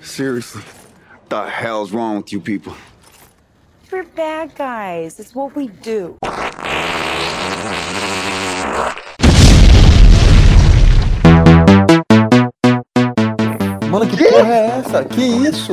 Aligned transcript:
Seriously, 0.00 0.62
the 1.28 1.48
hell's 1.48 1.92
wrong 1.92 2.16
with 2.18 2.32
you 2.32 2.40
people? 2.40 2.74
We're 3.92 4.04
bad 4.04 4.54
guys. 4.54 5.18
It's 5.20 5.34
what 5.34 5.54
we 5.56 5.68
do. 5.68 6.16
Mano, 13.90 14.06
que, 14.06 14.16
porra 14.24 14.54
é 14.54 14.66
essa? 14.78 15.04
Que 15.04 15.22
isso? 15.22 15.72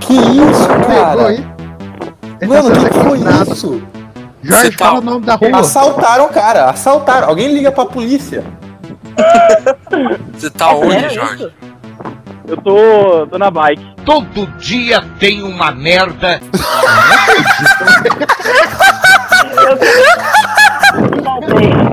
Que 0.00 0.14
isso, 0.14 0.68
cara? 0.86 1.36
Mano, 2.46 2.70
que 2.72 2.94
foi 2.94 3.18
isso? 3.52 3.82
Jorge, 4.42 4.70
Você 4.70 4.76
tá- 4.76 4.84
fala 4.86 4.98
o 5.00 5.02
nome 5.02 5.26
da 5.26 5.34
rua. 5.34 5.60
Assaltaram 5.60 6.24
o 6.24 6.28
cara, 6.30 6.70
assaltaram. 6.70 7.28
Alguém 7.28 7.52
liga 7.52 7.70
pra 7.70 7.84
polícia. 7.84 8.42
Você 10.32 10.48
tá 10.50 10.70
onde, 10.72 11.10
Jorge? 11.10 11.52
Eu 12.50 12.56
tô, 12.56 13.26
tô 13.28 13.38
na 13.38 13.48
bike. 13.48 13.94
Todo 14.04 14.44
dia 14.58 15.00
tem 15.20 15.40
uma 15.40 15.70
merda. 15.70 16.40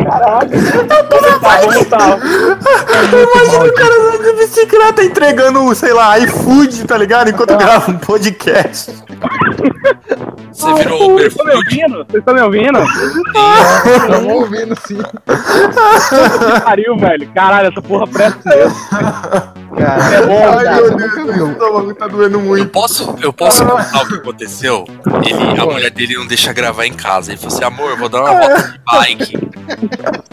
Tá, 0.08 1.60
vamos 1.62 1.86
tá. 1.86 2.18
Imagina 3.14 3.66
o 3.66 3.74
cara 3.74 3.94
andando 3.96 4.24
de 4.24 4.34
bicicleta 4.38 5.04
entregando, 5.04 5.76
sei 5.76 5.94
lá, 5.94 6.18
iFood, 6.20 6.86
tá 6.86 6.98
ligado? 6.98 7.30
Enquanto 7.30 7.56
grava 7.58 7.92
um 7.92 7.98
podcast. 7.98 8.92
Você 10.52 10.74
virou 10.74 11.12
Uber 11.12 11.28
Estão 11.28 11.46
me 11.46 11.52
Food? 11.52 11.66
ouvindo? 11.66 11.98
Vocês 11.98 12.20
estão 12.20 12.34
me 12.34 12.42
ouvindo? 12.42 12.80
Estamos 13.86 14.34
ouvindo 14.34 14.76
sim. 14.88 14.98
Que 14.98 16.62
pariu, 16.62 16.98
velho. 16.98 17.32
Caralho, 17.34 17.68
essa 17.70 17.82
porra 17.82 18.08
presta 18.08 18.50
mesmo. 18.50 18.76
Cara, 19.78 20.04
É 20.16 20.26
bom, 20.26 20.48
Ai, 20.58 20.64
meu 20.82 20.98
Deus, 20.98 21.50
estômago 21.52 21.94
tá 21.94 22.08
doendo 22.08 22.38
Eu 22.38 22.42
muito. 22.42 22.70
posso, 22.70 23.16
eu 23.22 23.32
posso 23.32 23.66
contar 23.66 24.04
o 24.04 24.08
que 24.08 24.16
aconteceu? 24.16 24.86
Ele, 25.26 25.60
a 25.62 25.66
mulher 25.66 25.92
dele 25.92 26.16
não 26.16 26.26
deixa 26.26 26.52
gravar 26.54 26.86
em 26.86 26.94
casa. 26.94 27.32
Ele 27.32 27.38
falou 27.40 27.56
assim, 27.56 27.64
amor, 27.66 27.92
eu 27.92 27.98
vou 27.98 28.10
dar 28.10 28.22
uma 28.22 28.34
volta 28.40 28.64
de 28.72 28.80
bike. 28.86 29.38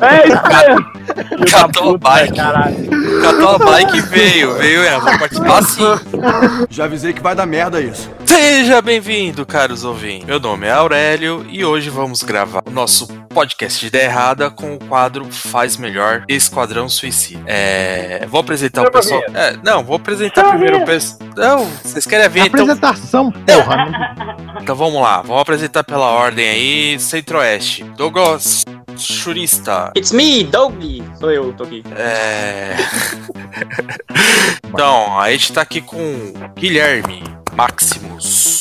É 0.00 0.28
isso 0.28 0.42
mesmo. 0.69 1.45
Catou 1.50 1.95
a 1.95 1.98
bike. 1.98 2.37
Caralho. 2.37 3.20
Catou 3.22 3.48
a 3.50 3.59
bike 3.59 3.97
e 3.98 4.00
veio. 4.00 4.55
Veio, 4.55 4.83
é, 4.83 4.98
vou 4.98 5.19
participar 5.19 5.62
sim. 5.62 5.83
Já 6.70 6.84
avisei 6.84 7.12
que 7.12 7.20
vai 7.22 7.34
dar 7.34 7.47
merda 7.47 7.81
isso. 7.81 8.11
Seja 8.25 8.81
bem-vindo, 8.81 9.45
caros 9.45 9.84
ouvintes. 9.84 10.27
Meu 10.27 10.41
nome 10.41 10.67
é 10.67 10.72
Aurélio 10.72 11.45
e 11.48 11.65
hoje 11.65 11.91
vamos 11.91 12.22
gravar 12.22 12.62
o 12.67 12.70
nosso 12.70 13.06
podcast 13.35 13.81
de 13.81 13.89
ideia 13.89 14.05
errada 14.05 14.49
com 14.49 14.75
o 14.75 14.79
quadro 14.79 15.25
Faz 15.31 15.77
Melhor 15.77 16.25
Esquadrão 16.29 16.89
Suicida. 16.89 17.43
É, 17.47 18.25
vou 18.29 18.41
apresentar 18.41 18.83
o 18.83 18.85
Chama 18.85 18.97
a 18.97 19.03
pessoal. 19.03 19.23
É, 19.35 19.57
não, 19.63 19.83
vou 19.83 19.97
apresentar 19.97 20.51
primeiro 20.51 20.79
o 20.79 20.85
pessoal. 20.85 21.19
Não, 21.37 21.65
vocês 21.83 22.07
querem 22.07 22.29
ver 22.29 22.47
então? 22.47 22.62
apresentação, 22.62 23.33
porra. 23.33 24.37
Então 24.62 24.77
vamos 24.77 25.03
lá, 25.03 25.21
vamos 25.21 25.43
apresentar 25.43 25.83
pela 25.83 26.07
ordem 26.07 26.49
aí. 26.49 27.01
Centro-Oeste. 27.01 27.83
Douglas 27.97 28.65
Churista. 28.97 29.93
It's 29.97 30.12
me, 30.12 30.45
Doug! 30.45 30.81
Sou 31.19 31.33
eu, 31.33 31.53
tô 31.55 31.65
aqui. 31.65 31.83
É. 31.97 32.77
então, 34.65 35.19
a 35.19 35.31
gente 35.33 35.53
tá 35.53 35.62
aqui 35.62 35.81
com 35.81 36.33
Guilherme 36.57 37.25
Maximus. 37.53 38.53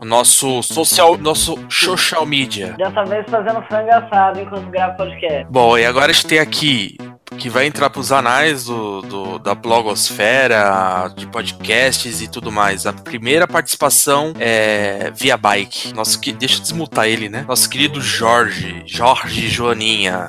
O 0.00 0.04
nosso 0.04 0.62
social, 0.62 1.18
nosso 1.18 1.58
social 1.68 2.24
media. 2.24 2.74
Dessa 2.78 3.04
vez 3.04 3.24
fazendo 3.30 3.62
frango 3.68 3.90
assado 3.90 4.40
enquanto 4.40 4.70
gravo 4.70 4.96
podcast. 4.96 5.46
Bom, 5.50 5.76
e 5.76 5.84
agora 5.84 6.10
a 6.10 6.14
gente 6.14 6.26
tem 6.26 6.38
aqui 6.38 6.96
que 7.38 7.48
vai 7.48 7.66
entrar 7.66 7.90
pros 7.90 8.10
anais 8.10 8.64
do, 8.64 9.02
do- 9.02 9.38
da 9.38 9.54
blogosfera, 9.54 11.08
de 11.14 11.26
podcasts 11.26 12.20
e 12.20 12.28
tudo 12.28 12.50
mais. 12.50 12.86
A 12.86 12.92
primeira 12.92 13.46
participação 13.46 14.32
é 14.40 15.12
via 15.14 15.36
bike. 15.36 15.92
Nosso 15.94 16.18
que 16.20 16.32
deixa 16.32 16.56
eu 16.58 16.62
desmutar 16.62 17.06
ele, 17.06 17.28
né? 17.28 17.44
Nosso 17.46 17.68
querido 17.68 18.00
Jorge, 18.00 18.82
Jorge 18.86 19.48
Joaninha. 19.48 20.28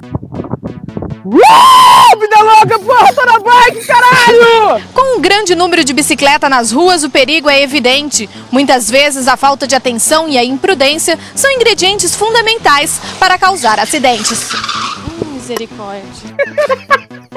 Vida 2.20 2.31
louca, 2.62 2.80
porra, 2.80 3.14
tô 3.14 3.26
na 3.26 3.40
bike, 3.40 3.86
caralho! 3.86 4.84
Com 4.94 5.18
um 5.18 5.22
grande 5.22 5.56
número 5.56 5.84
de 5.84 5.94
bicicleta 5.94 6.48
nas 6.50 6.72
ruas, 6.72 7.04
o 7.04 7.10
perigo 7.10 7.50
é 7.50 7.62
evidente. 7.62 8.30
Muitas 8.52 8.90
vezes 8.90 9.28
a 9.28 9.36
falta 9.36 9.68
de 9.68 9.76
atenção 9.76 10.30
e 10.30 10.38
a 10.38 10.44
imprudência 10.44 11.18
são 11.36 11.52
ingredientes 11.52 12.16
fundamentais 12.16 13.00
para 13.20 13.38
causar 13.38 13.80
acidentes. 13.80 14.54
Hum, 14.54 15.34
misericórdia. 15.34 16.02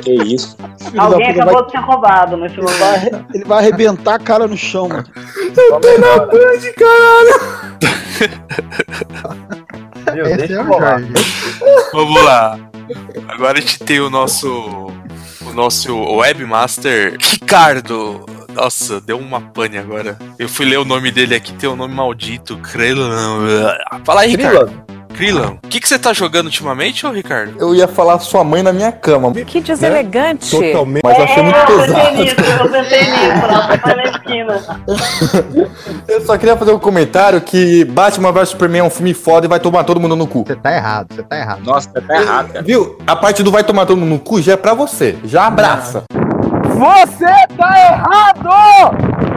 Que 0.03 0.13
isso? 0.35 0.57
Alguém 0.97 1.31
acabou 1.31 1.65
de 1.65 1.71
ser 1.71 1.79
roubado 1.79 2.37
nesse 2.37 2.57
momento. 2.57 3.27
Ele 3.33 3.45
vai 3.45 3.59
arrebentar 3.59 4.15
a 4.15 4.19
cara 4.19 4.47
no 4.47 4.57
chão, 4.57 4.89
mano. 4.89 5.05
Meu, 10.15 10.27
Esse 10.27 10.37
deixa 10.37 10.55
é 10.55 10.57
eu. 10.59 10.65
Vamos 11.93 12.23
lá. 12.23 12.59
Agora 13.29 13.59
a 13.59 13.61
gente 13.61 13.79
tem 13.79 14.01
o 14.01 14.11
nosso. 14.11 14.93
Nosso 15.55 15.97
webmaster 16.17 17.17
Ricardo. 17.21 18.27
Nossa, 18.53 19.01
deu 19.01 19.19
uma 19.19 19.41
pane 19.41 19.79
agora. 19.79 20.19
Eu 20.39 20.49
fui 20.49 20.67
ler 20.67 20.79
o 20.79 20.85
nome 20.85 21.11
dele 21.11 21.35
aqui, 21.35 21.53
tem 21.55 21.69
um 21.69 21.77
nome 21.77 21.95
maldito. 21.95 22.57
Krillon. 22.59 23.47
Fala 24.05 24.23
aí, 24.23 24.37
Ricardo. 24.37 24.85
Krillon. 25.15 25.57
O 25.63 25.69
que, 25.69 25.81
que 25.81 25.89
você 25.89 25.99
tá 25.99 26.13
jogando 26.13 26.47
ultimamente, 26.47 27.07
ô 27.07 27.11
Ricardo? 27.11 27.55
Eu 27.59 27.75
ia 27.75 27.87
falar 27.89 28.19
sua 28.19 28.43
mãe 28.45 28.63
na 28.63 28.73
minha 28.73 28.91
cama. 28.93 29.33
Que 29.33 29.61
deselegante. 29.61 30.51
Totalmente. 30.51 31.03
Mas 31.05 31.19
eu 31.19 31.25
achei 31.25 31.43
muito 31.43 31.57
É, 31.57 31.63
eu 31.63 31.67
pensei 31.67 31.87
pesado. 31.95 32.17
nisso, 32.17 32.37
eu 32.61 32.71
pensei 32.71 33.01
nisso, 33.01 33.47
lá 33.47 33.79
foi 33.79 33.95
na 33.95 34.05
esquina. 34.05 34.63
Eu 36.09 36.21
só 36.23 36.37
queria 36.37 36.57
fazer 36.57 36.73
um 36.73 36.79
comentário 36.79 37.41
que 37.41 37.85
Batman 37.85 38.33
vs 38.33 38.49
Superman 38.51 38.81
é 38.81 38.85
um 38.85 38.91
filme 38.91 39.15
foda 39.15 39.47
e 39.47 39.49
vai 39.49 39.61
tomar 39.61 39.85
todo 39.85 40.01
mundo 40.01 40.17
no 40.17 40.27
cu. 40.27 40.45
Você 40.47 40.57
tá 40.57 40.75
errado, 40.75 41.15
você 41.15 41.23
tá 41.23 41.37
errado. 41.39 41.61
Nossa, 41.65 41.89
tá 41.91 42.21
errado, 42.21 42.49
cara. 42.53 42.65
Viu? 42.65 42.99
A 43.07 43.17
parte 43.17 43.43
do 43.43 43.51
vai 43.51 43.63
tomar 43.65 43.87
todo 43.87 43.99
mundo 43.99 44.11
no 44.11 44.19
cu 44.19 44.43
já 44.43 44.53
é 44.53 44.57
pra 44.57 44.75
você. 44.75 45.17
Já 45.25 45.47
abraça. 45.47 46.03
Você 46.65 47.27
tá 47.57 47.79
errado! 47.79 49.34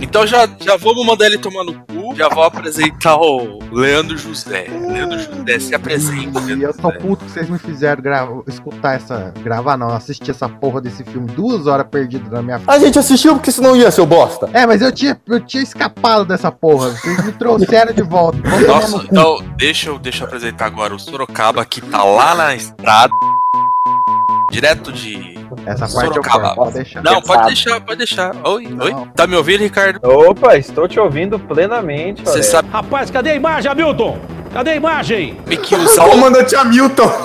Então 0.00 0.26
já, 0.26 0.48
já 0.60 0.76
vamos 0.76 1.04
mandar 1.04 1.26
ele 1.26 1.38
tomar 1.38 1.64
no 1.64 1.74
cu. 1.74 2.14
Já 2.16 2.28
vou 2.28 2.42
apresentar 2.44 3.16
o 3.16 3.58
Leandro 3.72 4.16
José. 4.16 4.66
Leandro 4.68 5.18
José, 5.18 5.58
se 5.58 5.74
apresenta. 5.74 6.40
E 6.40 6.62
eu 6.62 6.72
tô 6.72 6.92
puto 6.92 7.24
que 7.24 7.30
vocês 7.30 7.48
me 7.48 7.58
fizeram 7.58 8.00
grava- 8.02 8.42
escutar 8.46 8.94
essa. 8.94 9.32
Gravar 9.42 9.76
não, 9.76 9.88
assistir 9.88 10.30
essa 10.30 10.48
porra 10.48 10.80
desse 10.80 11.02
filme 11.04 11.26
duas 11.32 11.66
horas 11.66 11.86
perdido 11.90 12.30
na 12.30 12.40
minha 12.42 12.60
A 12.66 12.78
gente 12.78 12.98
assistiu 12.98 13.34
porque 13.34 13.50
senão 13.52 13.76
ia, 13.76 13.90
seu 13.90 14.06
bosta. 14.06 14.48
É, 14.52 14.64
mas 14.66 14.80
eu 14.82 14.92
tinha, 14.92 15.20
eu 15.26 15.40
tinha 15.40 15.62
escapado 15.62 16.24
dessa 16.24 16.50
porra. 16.50 16.90
Vocês 16.90 17.24
me 17.24 17.32
trouxeram 17.32 17.92
de 17.92 18.02
volta. 18.02 18.38
Tomar 18.42 18.60
Nossa, 18.62 18.96
então 19.10 19.38
deixa 19.56 19.90
eu, 19.90 19.98
deixa 19.98 20.22
eu 20.22 20.26
apresentar 20.28 20.66
agora 20.66 20.94
o 20.94 20.98
Sorocaba 20.98 21.64
que 21.64 21.80
tá 21.80 22.04
lá 22.04 22.34
na 22.34 22.54
estrada. 22.54 23.12
Direto 24.50 24.92
de. 24.92 25.37
Essa 25.66 25.86
parte 25.86 26.08
eu 26.08 26.14
Sorocaba. 26.22 26.40
corto, 26.40 26.56
pode 26.56 26.72
deixar. 26.74 27.02
Não, 27.02 27.22
pode 27.22 27.46
deixar, 27.46 27.80
pode 27.80 27.98
deixar. 27.98 28.34
Oi, 28.44 28.66
Não. 28.68 28.84
oi. 28.86 28.94
Tá 29.14 29.26
me 29.26 29.36
ouvindo, 29.36 29.60
Ricardo? 29.60 30.00
Opa, 30.02 30.56
estou 30.56 30.88
te 30.88 30.98
ouvindo 30.98 31.38
plenamente, 31.38 32.22
Você 32.24 32.42
sabe 32.42 32.68
Rapaz, 32.70 33.10
cadê 33.10 33.30
a 33.30 33.34
imagem, 33.34 33.70
Hamilton? 33.70 34.18
Cadê 34.52 34.70
a 34.70 34.76
imagem? 34.76 35.38
que 35.62 35.74
usar 35.74 36.06
o. 36.06 36.10
Comandante 36.10 36.56
Hamilton. 36.56 37.10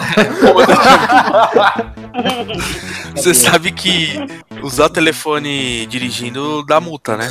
Você 3.16 3.34
sabe 3.34 3.72
que 3.72 4.20
usar 4.62 4.86
o 4.86 4.90
telefone 4.90 5.86
dirigindo 5.88 6.64
dá 6.66 6.80
multa, 6.80 7.18
né? 7.18 7.30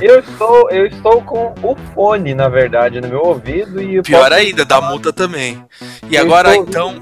Eu 0.00 0.20
estou, 0.20 0.70
eu 0.70 0.86
estou 0.86 1.22
com 1.22 1.54
o 1.62 1.76
fone, 1.94 2.34
na 2.34 2.48
verdade, 2.48 3.00
no 3.00 3.08
meu 3.08 3.20
ouvido 3.22 3.80
e 3.80 3.96
eu 3.96 4.02
Pior 4.02 4.22
posso- 4.30 4.34
ainda, 4.34 4.64
dá 4.64 4.80
multa 4.80 5.12
também. 5.12 5.62
E 6.10 6.16
Eu 6.16 6.22
agora, 6.22 6.56
então. 6.56 6.94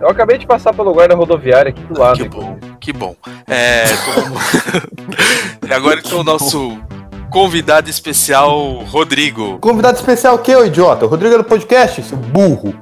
Eu 0.00 0.08
acabei 0.08 0.38
de 0.38 0.46
passar 0.46 0.72
pelo 0.72 0.92
guarda 0.92 1.14
rodoviário 1.14 1.70
aqui 1.70 1.82
do 1.82 1.98
lado. 1.98 2.18
Que 2.18 2.28
bom, 2.28 2.58
que 2.80 2.92
bom. 2.92 3.16
É. 3.46 3.84
como- 4.14 4.36
e 5.68 5.72
agora, 5.72 6.00
então, 6.04 6.20
o 6.20 6.24
nosso 6.24 6.78
convidado 7.30 7.90
especial, 7.90 8.78
Rodrigo. 8.84 9.58
Convidado 9.58 9.96
especial 9.96 10.36
o 10.36 10.38
quê, 10.38 10.54
ô 10.54 10.64
idiota? 10.64 11.04
O 11.04 11.08
Rodrigo 11.08 11.34
é 11.34 11.38
do 11.38 11.44
podcast, 11.44 12.02
seu 12.02 12.16
burro. 12.16 12.74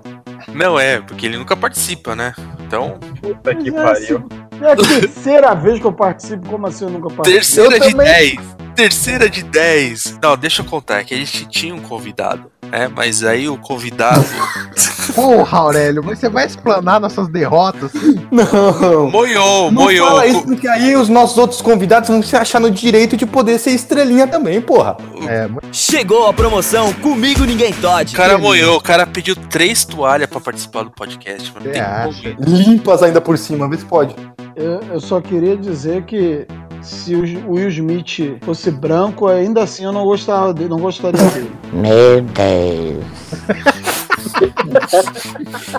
Não 0.54 0.78
é, 0.78 1.00
porque 1.00 1.26
ele 1.26 1.36
nunca 1.36 1.56
participa, 1.56 2.14
né? 2.14 2.32
Então, 2.66 2.98
Puta 3.20 3.54
que 3.54 3.68
é 3.68 3.72
pariu. 3.72 4.28
É 4.60 4.72
a 4.72 4.76
terceira 4.76 5.54
vez 5.54 5.78
que 5.78 5.84
eu 5.86 5.92
participo, 5.92 6.48
como 6.48 6.66
assim 6.66 6.84
eu 6.84 6.90
nunca 6.90 7.08
participo? 7.08 7.24
terceira 7.36 7.76
Eu 7.76 7.80
de 7.80 7.90
também- 7.90 8.06
10. 8.06 8.56
Terceira 8.76 9.30
de 9.30 9.42
10. 9.42 10.18
Não, 10.22 10.36
deixa 10.36 10.60
eu 10.60 10.66
contar, 10.66 11.00
é 11.00 11.04
que 11.04 11.14
a 11.14 11.16
gente 11.16 11.46
tinha 11.46 11.74
um 11.74 11.80
convidado. 11.80 12.44
É, 12.70 12.88
mas 12.88 13.22
aí 13.22 13.48
o 13.48 13.56
convidado 13.56 14.24
Porra, 15.14 15.58
Aurélio, 15.58 16.02
você 16.02 16.28
vai 16.28 16.44
explanar 16.46 17.00
nossas 17.00 17.28
derrotas? 17.28 17.92
Não. 18.30 19.08
moiou, 19.08 19.70
Não 19.70 19.84
moiou. 19.84 20.08
fala 20.08 20.26
isso, 20.26 20.42
porque 20.42 20.66
aí 20.68 20.96
os 20.96 21.08
nossos 21.08 21.38
outros 21.38 21.62
convidados 21.62 22.08
vão 22.08 22.20
se 22.22 22.36
achar 22.36 22.60
no 22.60 22.70
direito 22.70 23.16
de 23.16 23.24
poder 23.24 23.58
ser 23.58 23.70
estrelinha 23.70 24.26
também, 24.26 24.60
porra. 24.60 24.96
É, 25.28 25.48
Chegou 25.72 26.26
a 26.26 26.32
promoção 26.34 26.92
Comigo 26.94 27.44
Ninguém 27.44 27.70
O 27.72 27.76
Todd. 27.76 28.14
cara 28.16 28.36
moiou, 28.36 28.76
o 28.76 28.80
cara 28.82 29.06
pediu 29.06 29.36
três 29.36 29.84
toalhas 29.84 30.28
pra 30.28 30.40
participar 30.40 30.82
do 30.82 30.90
podcast, 30.90 31.52
mano. 31.54 31.70
Tem. 31.72 32.36
Limpas 32.40 33.02
ainda 33.02 33.20
por 33.20 33.38
cima, 33.38 33.68
vê 33.70 33.76
se 33.78 33.84
pode. 33.84 34.14
Eu, 34.56 34.80
eu 34.90 35.00
só 35.00 35.20
queria 35.20 35.54
dizer 35.54 36.04
que 36.04 36.46
se 36.80 37.14
o 37.14 37.52
Will 37.52 37.68
Smith 37.68 38.38
fosse 38.40 38.70
branco, 38.70 39.26
ainda 39.26 39.62
assim 39.62 39.84
eu 39.84 39.92
não 39.92 40.04
gostava 40.04 40.54
dele, 40.54 40.70
não 40.70 40.78
gostaria 40.78 41.22
dele. 41.22 41.52
Meu 41.74 42.22
Deus. 42.22 43.04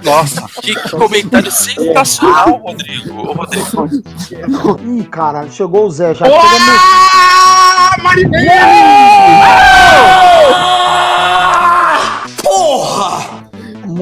Nossa, 0.04 0.48
que, 0.62 0.76
que 0.76 0.90
comentário 0.92 1.52
sensacional, 1.52 2.62
Rodrigo. 2.64 3.20
Ô, 3.20 3.34
Rodrigo. 3.34 4.00
Ih, 4.86 5.04
caralho, 5.06 5.52
chegou 5.52 5.88
o 5.88 5.90
Zé, 5.90 6.14
já 6.14 6.28
Uau! 6.28 6.40
Porra! 9.20 10.27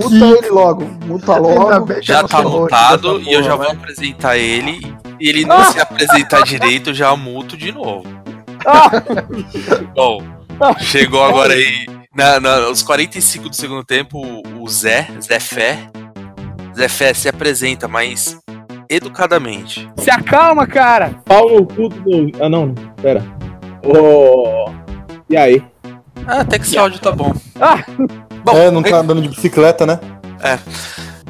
Muta 0.10 0.26
ele 0.38 0.50
logo, 0.50 0.84
muta 1.06 1.38
logo. 1.38 2.02
Já 2.02 2.24
tá 2.24 2.42
mutado 2.42 3.22
e 3.22 3.34
eu 3.34 3.44
já 3.44 3.56
vou 3.56 3.68
apresentar 3.70 4.38
ele. 4.38 4.80
E 5.20 5.30
ele 5.30 5.46
não 5.46 5.64
se 5.72 5.80
apresentar 5.80 6.42
direito, 6.44 6.90
eu 6.90 6.94
já 6.94 7.16
muto 7.16 7.56
de 7.56 7.72
novo. 7.72 8.04
Bom, 9.94 10.22
chegou 10.80 11.24
agora 11.24 11.54
aí. 11.54 11.86
Na, 12.16 12.40
na, 12.40 12.70
os 12.70 12.82
45 12.82 13.50
do 13.50 13.56
segundo 13.56 13.84
tempo, 13.84 14.20
o- 14.58 14.68
Zé, 14.70 15.08
Zé 15.22 15.40
Fé. 15.40 15.78
Zé 16.76 16.88
Fé 16.88 17.14
se 17.14 17.28
apresenta, 17.30 17.88
mas 17.88 18.38
educadamente. 18.90 19.90
Se 19.98 20.10
acalma, 20.10 20.66
cara! 20.66 21.22
Pau 21.26 21.50
no 21.50 21.66
cu 21.66 21.90
do. 21.90 22.32
Ah, 22.42 22.50
não, 22.50 22.74
pera. 23.02 23.24
Ô. 23.84 24.70
E 25.30 25.36
aí? 25.38 25.64
Ah, 26.28 26.42
até 26.42 26.58
que 26.58 26.66
esse 26.66 26.78
áudio 26.78 27.00
tá 27.00 27.12
bom. 27.12 27.34
É, 28.54 28.72
não 28.72 28.84
tá 28.84 28.98
andando 28.98 29.22
de 29.22 29.30
bicicleta, 29.30 29.86
né? 29.86 30.00
É. 30.42 30.60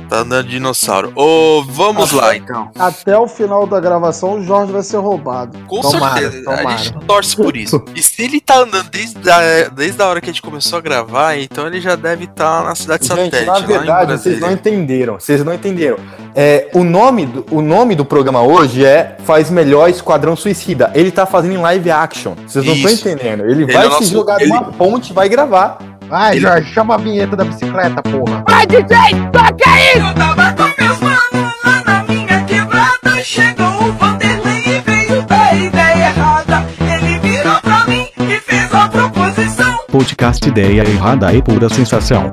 Tá 0.10 0.20
andando 0.20 0.46
de 0.46 0.52
dinossauro. 0.52 1.12
Ô, 1.16 1.64
vamos 1.68 2.12
lá 2.12 2.36
então. 2.36 2.70
Até 2.78 3.18
o 3.18 3.28
final 3.28 3.66
da 3.66 3.80
gravação, 3.80 4.36
o 4.36 4.44
Jorge 4.44 4.72
vai 4.72 4.84
ser 4.84 4.98
roubado. 4.98 5.58
Com 5.68 5.82
certeza, 5.82 6.44
a 6.52 6.76
gente 6.78 6.94
torce 7.08 7.36
por 7.36 7.58
isso. 7.58 7.84
E 7.96 8.04
se 8.04 8.22
ele 8.24 8.40
tá 8.40 8.60
andando 8.60 8.88
desde 8.92 9.30
a, 9.30 9.68
desde 9.70 10.00
a 10.02 10.08
hora 10.08 10.22
que 10.22 10.30
a 10.30 10.34
gente 10.34 10.44
começou 10.44 10.78
a 10.78 10.82
gravar, 10.82 11.38
então 11.38 11.66
ele 11.66 11.82
já 11.82 11.96
deve 11.96 12.26
estar 12.26 12.64
na 12.64 12.76
cidade 12.76 13.06
satélite. 13.06 13.36
Gente, 13.36 13.48
na 13.48 13.54
lá 13.54 13.60
em 13.62 13.66
verdade, 13.66 14.12
vocês 14.12 14.40
não 14.40 14.52
entenderam. 14.52 15.16
Vocês 15.20 15.44
não 15.44 15.54
entenderam. 15.54 15.98
É, 16.36 16.70
o, 16.76 16.84
nome 16.84 17.26
do, 17.26 17.46
o 17.50 17.62
nome 17.62 17.96
do 17.96 18.06
programa 18.06 18.44
hoje 18.44 18.86
é 18.86 19.18
Faz 19.24 19.50
Melhor 19.50 19.90
Esquadrão 19.90 20.36
Suicida. 20.36 20.92
Ele 20.94 21.10
tá 21.10 21.26
fazendo 21.26 21.54
em 21.56 21.62
live 21.62 21.90
action. 21.90 22.36
Vocês 22.46 22.64
não 22.64 22.76
estão 22.76 22.92
entendendo. 22.92 23.44
Ele, 23.46 23.64
Ele 23.64 23.74
vai 23.74 23.88
é 23.88 23.90
se 23.90 23.90
nosso- 23.90 24.06
jogar 24.12 24.40
ele- 24.40 24.50
numa 24.50 24.66
ponte 24.66 25.10
e 25.10 25.14
vai 25.14 25.28
gravar. 25.28 25.80
Vai, 26.08 26.40
Jorge, 26.40 26.72
chama 26.74 26.96
a 26.96 26.98
vinheta 26.98 27.36
da 27.36 27.44
bicicleta, 27.44 28.02
porra. 28.04 28.44
Vai, 28.48 28.66
DJ, 28.68 28.86
toca 29.32 29.70
aí! 29.70 29.98
Eu 29.98 30.14
tava 30.14 30.54
com 30.54 30.84
meus 30.84 31.00
manos 31.00 31.54
lá 31.64 31.84
na 31.86 32.04
minha 32.04 32.42
quebrada. 32.44 33.24
Chegou 33.24 33.90
o 33.90 33.94
Vanderlei 33.94 34.64
e 34.66 34.80
veio 34.82 35.22
da 35.24 35.54
ideia 35.54 36.08
errada. 36.08 36.66
Ele 36.80 37.20
virou 37.20 37.60
pra 37.62 37.86
mim 37.88 38.08
e 38.20 38.40
fez 38.40 38.74
a 38.74 38.88
proposição. 38.88 39.80
Podcast 39.92 40.48
Ideia 40.48 40.88
Errada 40.88 41.34
e 41.34 41.42
Pura 41.42 41.70
Sensação. 41.70 42.32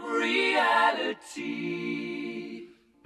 From 0.00 0.20
reality. 0.20 1.54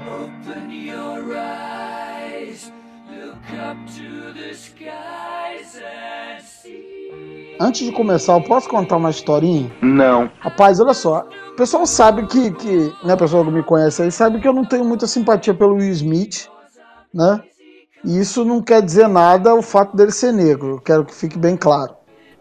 Open 0.00 0.70
your 0.70 1.37
eyes, 1.37 2.70
look 3.11 3.50
up 3.61 3.76
to 3.96 4.32
the 4.32 4.55
skies 4.55 5.76
and 5.76 6.40
see. 6.43 7.56
Antes 7.61 7.87
de 7.87 7.93
começar, 7.93 8.35
eu 8.35 8.43
posso 8.43 8.69
contar 8.69 8.96
uma 8.96 9.11
historinha? 9.11 9.70
Não. 9.82 10.31
Rapaz, 10.38 10.79
olha 10.79 10.94
só. 10.94 11.26
O 11.52 11.56
pessoal 11.56 11.85
sabe 11.87 12.25
que, 12.26 12.52
que 12.52 12.94
né, 13.05 13.14
a 13.14 13.17
pessoa 13.17 13.44
que 13.44 13.50
me 13.50 13.64
conhece 13.64 14.02
aí 14.02 14.12
sabe 14.12 14.40
que 14.40 14.46
eu 14.46 14.52
não 14.52 14.64
tenho 14.64 14.85
muita 14.85 15.08
simpatia 15.08 15.52
pelo 15.52 15.75
Will 15.75 15.90
Smith, 15.90 16.49
né? 17.12 17.43
E 18.05 18.20
isso 18.20 18.44
não 18.44 18.62
quer 18.62 18.81
dizer 18.81 19.08
nada 19.08 19.56
o 19.56 19.62
fato 19.62 19.96
dele 19.96 20.12
ser 20.12 20.32
negro. 20.32 20.76
Eu 20.76 20.81
quero 20.81 21.05
que 21.05 21.12
fique 21.12 21.37
bem 21.37 21.56
claro. 21.56 21.96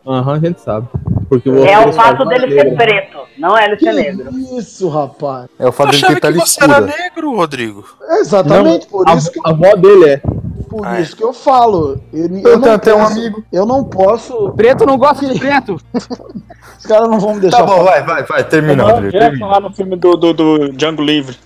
Aham, 0.05 0.33
a 0.33 0.39
gente 0.39 0.61
sabe. 0.61 0.87
Porque 1.29 1.49
É 1.49 1.53
você 1.83 1.89
o 1.89 1.93
fato 1.93 2.23
só 2.23 2.25
dele 2.29 2.47
negro. 2.55 2.69
ser 2.69 2.75
preto, 2.77 3.17
não 3.37 3.57
é 3.57 3.65
ele 3.65 3.79
ser 3.79 3.93
negro. 3.93 4.29
Isso, 4.57 4.87
rapaz. 4.87 5.47
É 5.59 5.67
o 5.67 5.71
fato 5.71 5.87
Eu 5.89 5.91
dele 5.91 6.05
ter 6.07 6.15
que 6.15 6.21
pele 6.21 6.39
você 6.39 6.63
era 6.63 6.79
negro, 6.81 7.35
Rodrigo. 7.35 7.83
Exatamente, 8.11 8.85
Não, 8.85 8.89
por 8.91 9.09
a, 9.09 9.15
isso 9.15 9.31
que 9.31 9.39
a 9.43 9.49
avó 9.49 9.75
dele 9.75 10.09
é. 10.09 10.21
Por 10.69 10.85
Ah, 10.85 10.97
é. 10.97 11.01
isso 11.01 11.15
que 11.15 11.23
eu 11.23 11.33
falo. 11.33 11.99
Eu, 12.13 12.25
eu 12.27 12.37
Eu 12.43 12.51
não 12.55 12.61
tenho 12.61 12.75
até 12.75 12.93
um 12.95 12.99
posso- 12.99 13.11
amigo. 13.19 13.43
Eu 13.51 13.65
não 13.65 13.83
posso. 13.83 14.51
Preto 14.51 14.85
não 14.85 14.97
gosta 14.97 15.25
de 15.25 15.39
preto. 15.39 15.77
Os 16.77 16.85
caras 16.85 17.09
não 17.09 17.19
vão 17.19 17.35
me 17.35 17.41
deixar. 17.41 17.57
Tá 17.57 17.63
bom, 17.65 17.77
falar. 17.77 17.91
vai, 17.91 18.03
vai, 18.03 18.23
vai, 18.23 18.43
termina, 18.43 18.83
Rodrigo. 18.83 19.11
termina. 19.11 19.47
lá 19.47 19.59
no 19.59 19.73
filme 19.73 19.95
do, 19.95 20.15
do, 20.17 20.33
do 20.33 20.71
Django 20.73 21.01
Livre. 21.01 21.37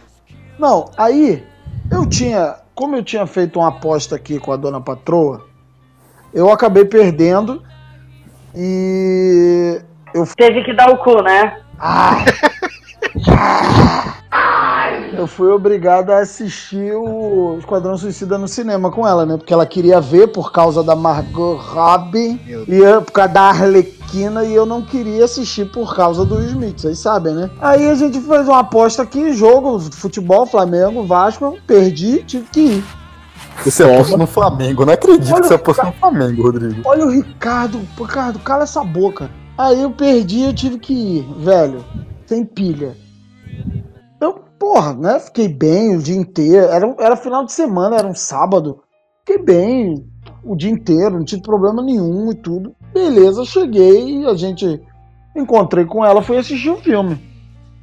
Não, 0.59 0.89
aí 0.97 1.43
eu 1.91 2.05
tinha. 2.05 2.55
Como 2.75 2.95
eu 2.95 3.03
tinha 3.03 3.25
feito 3.27 3.59
uma 3.59 3.69
aposta 3.69 4.15
aqui 4.15 4.39
com 4.39 4.51
a 4.51 4.55
dona 4.57 4.81
patroa, 4.81 5.45
eu 6.33 6.51
acabei 6.51 6.85
perdendo 6.85 7.61
e. 8.55 9.81
Eu, 10.13 10.27
Teve 10.35 10.63
que 10.63 10.73
dar 10.73 10.89
o 10.89 10.97
cu, 10.97 11.21
né? 11.21 11.57
eu 15.17 15.27
fui 15.27 15.49
obrigado 15.49 16.09
a 16.11 16.19
assistir 16.19 16.93
o 16.93 17.57
Esquadrão 17.59 17.97
Suicida 17.97 18.37
no 18.37 18.47
cinema 18.47 18.91
com 18.91 19.07
ela, 19.07 19.25
né? 19.25 19.37
Porque 19.37 19.53
ela 19.53 19.65
queria 19.65 19.99
ver 19.99 20.27
por 20.27 20.51
causa 20.51 20.83
da 20.83 20.95
Margot 20.95 21.55
Robbie 21.55 22.39
e 22.67 22.77
eu- 22.77 23.01
por 23.01 23.11
causa 23.11 23.33
da 23.33 23.41
Arlequina 23.43 24.43
e 24.43 24.53
eu 24.53 24.65
não 24.65 24.81
queria 24.81 25.25
assistir 25.25 25.65
por 25.71 25.95
causa 25.95 26.25
do 26.25 26.41
Smith, 26.43 26.79
vocês 26.79 26.99
sabem, 26.99 27.33
né? 27.33 27.49
Aí 27.61 27.89
a 27.89 27.95
gente 27.95 28.19
fez 28.19 28.47
uma 28.47 28.59
aposta 28.59 29.03
aqui, 29.03 29.33
jogo, 29.33 29.79
futebol, 29.79 30.45
Flamengo, 30.45 31.03
Vasco, 31.03 31.45
eu 31.45 31.57
perdi, 31.65 32.23
tive 32.23 32.45
que 32.51 32.59
ir. 32.59 32.83
Você 33.63 33.83
apostou 33.83 34.17
no 34.17 34.27
Flamengo. 34.27 34.81
Eu 34.81 34.85
não 34.87 34.93
acredito 34.93 35.33
que 35.35 35.47
você 35.47 35.53
apostou 35.53 35.85
no 35.85 35.93
Flamengo, 35.93 36.43
Rodrigo. 36.43 36.81
Olha 36.85 37.05
o 37.05 37.09
Ricardo, 37.11 37.79
Ricardo, 37.97 38.39
cala 38.39 38.63
essa 38.63 38.83
boca. 38.83 39.29
Aí 39.57 39.81
eu 39.81 39.91
perdi, 39.91 40.41
eu 40.41 40.53
tive 40.53 40.79
que 40.79 40.93
ir, 40.93 41.33
velho, 41.37 41.85
sem 42.25 42.43
pilha. 42.45 42.95
Eu, 44.19 44.33
porra, 44.57 44.93
né? 44.93 45.19
Fiquei 45.19 45.47
bem 45.47 45.95
o 45.95 46.01
dia 46.01 46.15
inteiro. 46.15 46.65
Era, 46.67 46.87
um- 46.87 46.95
era 46.99 47.15
final 47.15 47.45
de 47.45 47.51
semana, 47.51 47.97
era 47.97 48.07
um 48.07 48.15
sábado. 48.15 48.79
Fiquei 49.19 49.43
bem 49.43 50.05
o 50.43 50.55
dia 50.55 50.71
inteiro, 50.71 51.17
não 51.17 51.25
tive 51.25 51.41
problema 51.43 51.83
nenhum 51.83 52.31
e 52.31 52.35
tudo. 52.35 52.73
Beleza, 52.93 53.45
cheguei, 53.45 54.25
a 54.25 54.33
gente 54.33 54.81
encontrei 55.35 55.85
com 55.85 56.03
ela, 56.03 56.21
fui 56.23 56.37
assistir 56.37 56.69
o 56.71 56.77
filme. 56.77 57.19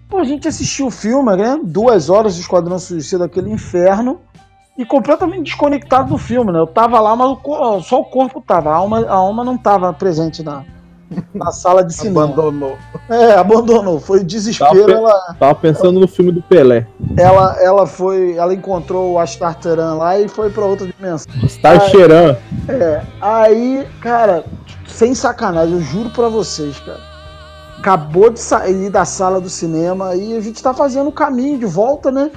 Pô, 0.08 0.18
a 0.18 0.25
gente 0.25 0.48
assistiu 0.48 0.87
o 0.87 0.90
filme, 0.90 1.37
né? 1.37 1.60
Duas 1.62 2.08
horas 2.10 2.34
de 2.34 2.40
Esquadrão 2.40 2.78
Suicida, 2.78 3.26
aquele 3.26 3.50
inferno. 3.50 4.20
E 4.78 4.87
completamente 4.87 5.42
desconectado 5.42 6.11
do 6.11 6.16
filme, 6.16 6.52
né? 6.52 6.61
Eu 6.61 6.66
tava 6.66 7.00
lá, 7.00 7.16
mas 7.16 7.37
o 7.42 7.80
só 7.82 8.00
o 8.00 8.04
corpo 8.04 8.40
tava. 8.40 8.70
A 8.70 8.76
alma, 8.76 9.00
a 9.06 9.12
alma 9.14 9.42
não 9.44 9.58
tava 9.58 9.92
presente 9.92 10.40
na, 10.40 10.62
na 11.35 11.50
sala 11.50 11.82
de 11.85 11.92
cinema. 11.92 12.23
Abandonou. 12.25 12.76
É, 13.11 13.32
abandonou. 13.32 13.99
Foi 13.99 14.23
desespero. 14.23 14.87
Tava, 14.87 14.92
Ela, 14.92 15.37
tava 15.37 15.54
pensando 15.56 15.99
no 15.99 16.06
filme 16.06 16.30
do 16.30 16.40
Pelé. 16.40 16.87
ela, 17.16 17.56
ela 17.61 17.87
foi. 17.88 18.37
Ela 18.37 18.54
encontrou 18.54 19.14
o 19.14 19.18
Astarteran 19.18 19.94
lá 19.94 20.16
e 20.16 20.28
foi 20.28 20.49
pra 20.49 20.64
outra 20.64 20.87
dimensão. 20.87 21.26
Star 21.49 21.80
Aí- 21.82 21.90
Cheran. 21.90 22.37
É, 22.68 23.02
aí, 23.20 23.85
cara, 24.00 24.44
sem 24.87 25.12
sacanagem, 25.12 25.75
eu 25.75 25.80
juro 25.80 26.11
pra 26.11 26.28
vocês, 26.28 26.78
cara. 26.78 27.00
Acabou 27.80 28.30
de 28.30 28.38
sair 28.40 28.90
da 28.90 29.04
sala 29.04 29.40
do 29.40 29.49
cinema 29.49 30.14
e 30.14 30.37
a 30.37 30.40
gente 30.40 30.62
tá 30.62 30.73
fazendo 30.73 31.08
o 31.08 31.12
caminho 31.12 31.58
de 31.58 31.66
volta, 31.66 32.12
né? 32.12 32.30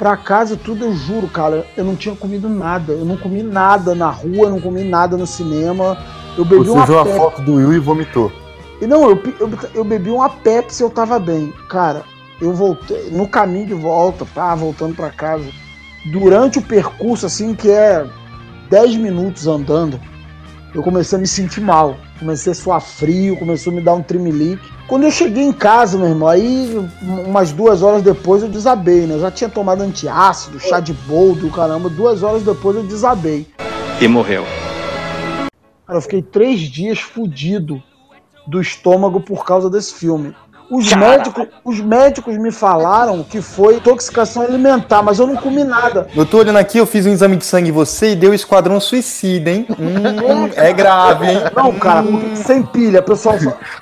Pra 0.00 0.16
casa 0.16 0.56
tudo, 0.56 0.86
eu 0.86 0.94
juro, 0.94 1.28
cara, 1.28 1.66
eu 1.76 1.84
não 1.84 1.94
tinha 1.94 2.16
comido 2.16 2.48
nada. 2.48 2.94
Eu 2.94 3.04
não 3.04 3.18
comi 3.18 3.42
nada 3.42 3.94
na 3.94 4.08
rua, 4.08 4.48
não 4.48 4.58
comi 4.58 4.82
nada 4.82 5.14
no 5.14 5.26
cinema. 5.26 5.94
Eu 6.38 6.44
bebi 6.46 6.64
Você 6.64 6.70
uma 6.70 6.86
viu 6.86 6.98
a 7.00 7.04
Pepsi. 7.04 7.18
foto 7.18 7.42
do 7.42 7.56
Will 7.56 7.74
e 7.74 7.78
vomitou. 7.78 8.32
E 8.80 8.86
não, 8.86 9.10
eu, 9.10 9.22
eu, 9.38 9.50
eu 9.74 9.84
bebi 9.84 10.08
uma 10.08 10.30
Pepsi 10.30 10.82
e 10.82 10.86
eu 10.86 10.88
tava 10.88 11.18
bem. 11.18 11.52
Cara, 11.68 12.02
eu 12.40 12.54
voltei 12.54 13.10
no 13.10 13.28
caminho 13.28 13.66
de 13.66 13.74
volta, 13.74 14.26
tá? 14.34 14.54
Voltando 14.54 14.94
pra 14.94 15.10
casa. 15.10 15.44
Durante 16.06 16.58
o 16.58 16.62
percurso, 16.62 17.26
assim, 17.26 17.54
que 17.54 17.70
é 17.70 18.06
10 18.70 18.96
minutos 18.96 19.46
andando, 19.46 20.00
eu 20.74 20.82
comecei 20.82 21.18
a 21.18 21.20
me 21.20 21.26
sentir 21.26 21.60
mal. 21.60 21.98
Comecei 22.20 22.52
a 22.52 22.54
suar 22.54 22.82
frio, 22.82 23.34
começou 23.34 23.72
a 23.72 23.76
me 23.76 23.80
dar 23.80 23.94
um 23.94 24.02
trimelique. 24.02 24.70
Quando 24.86 25.04
eu 25.04 25.10
cheguei 25.10 25.42
em 25.42 25.54
casa, 25.54 25.96
meu 25.96 26.08
irmão, 26.08 26.28
aí 26.28 26.70
umas 27.02 27.50
duas 27.50 27.82
horas 27.82 28.02
depois 28.02 28.42
eu 28.42 28.48
desabei, 28.48 29.06
né? 29.06 29.14
Eu 29.14 29.20
já 29.20 29.30
tinha 29.30 29.48
tomado 29.48 29.80
antiácido, 29.80 30.60
chá 30.60 30.80
de 30.80 30.92
boldo, 30.92 31.50
caramba. 31.50 31.88
Duas 31.88 32.22
horas 32.22 32.42
depois 32.42 32.76
eu 32.76 32.82
desabei. 32.82 33.46
E 33.98 34.06
morreu. 34.06 34.44
Cara, 35.86 35.96
eu 35.98 36.02
fiquei 36.02 36.20
três 36.20 36.60
dias 36.60 37.00
fudido 37.00 37.82
do 38.46 38.60
estômago 38.60 39.22
por 39.22 39.42
causa 39.42 39.70
desse 39.70 39.94
filme. 39.94 40.34
Os 40.70 40.92
médicos, 40.92 41.46
os 41.64 41.80
médicos 41.80 42.36
me 42.38 42.52
falaram 42.52 43.22
que 43.24 43.40
foi 43.42 43.76
intoxicação 43.76 44.42
alimentar, 44.42 45.02
mas 45.02 45.18
eu 45.18 45.26
não 45.26 45.36
comi 45.36 45.64
nada. 45.64 46.06
Eu 46.14 46.24
tô 46.24 46.38
olhando 46.38 46.58
aqui, 46.58 46.78
eu 46.78 46.86
fiz 46.86 47.06
um 47.06 47.10
exame 47.10 47.36
de 47.36 47.44
sangue 47.44 47.70
em 47.70 47.72
você 47.72 48.12
e 48.12 48.16
deu 48.16 48.32
esquadrão 48.32 48.78
suicida, 48.80 49.50
hein? 49.50 49.66
Hum, 49.70 50.50
é 50.54 50.72
grave, 50.72 51.26
hein? 51.26 51.38
Não, 51.56 51.72
cara, 51.72 52.02
porque 52.02 52.36
sem 52.36 52.62
pilha, 52.62 53.02
pessoal. 53.02 53.36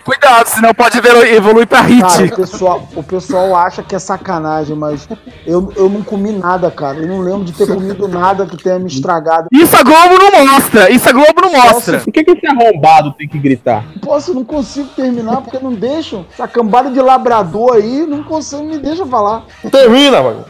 Cuidado, 0.05 0.47
senão 0.47 0.73
pode 0.75 0.99
evolu- 0.99 1.25
evoluir 1.25 1.67
pra 1.67 1.81
hit. 1.83 2.01
Cara, 2.01 2.25
o 2.25 2.37
pessoal, 2.37 2.89
o 2.97 3.03
pessoal 3.03 3.57
acha 3.57 3.83
que 3.83 3.95
é 3.95 3.99
sacanagem, 3.99 4.77
mas 4.77 5.07
eu, 5.47 5.73
eu 5.77 5.89
não 5.89 6.03
comi 6.03 6.33
nada, 6.33 6.71
cara. 6.71 6.99
Eu 6.99 7.09
não 7.09 7.21
lembro 7.21 7.45
de 7.45 7.53
ter 7.53 7.67
comido 7.67 8.09
nada 8.09 8.47
que 8.47 8.57
tenha 8.57 8.79
me 8.79 8.87
estragado. 8.87 9.49
Isso 9.53 9.77
a 9.77 9.83
Globo 9.83 10.15
não 10.33 10.47
mostra! 10.47 10.91
Isso 10.91 11.09
a 11.09 11.13
Globo 11.13 11.41
não 11.43 11.53
mostra! 11.53 11.99
Por 12.01 12.13
que, 12.13 12.25
que 12.25 12.31
esse 12.33 12.47
arrombado 12.47 13.13
tem 13.13 13.29
que 13.29 13.39
gritar? 13.39 13.85
Posso, 14.03 14.33
não 14.33 14.45
consigo 14.45 14.89
terminar 14.97 15.43
porque 15.43 15.59
não 15.59 15.73
deixam. 15.75 16.25
Essa 16.33 16.49
cambada 16.79 16.91
de 16.91 17.01
labrador 17.01 17.75
aí 17.75 18.07
não 18.07 18.23
consegue, 18.23 18.65
me 18.65 18.79
deixa 18.79 19.05
falar. 19.05 19.45
Termina, 19.71 20.23
mano. 20.23 20.45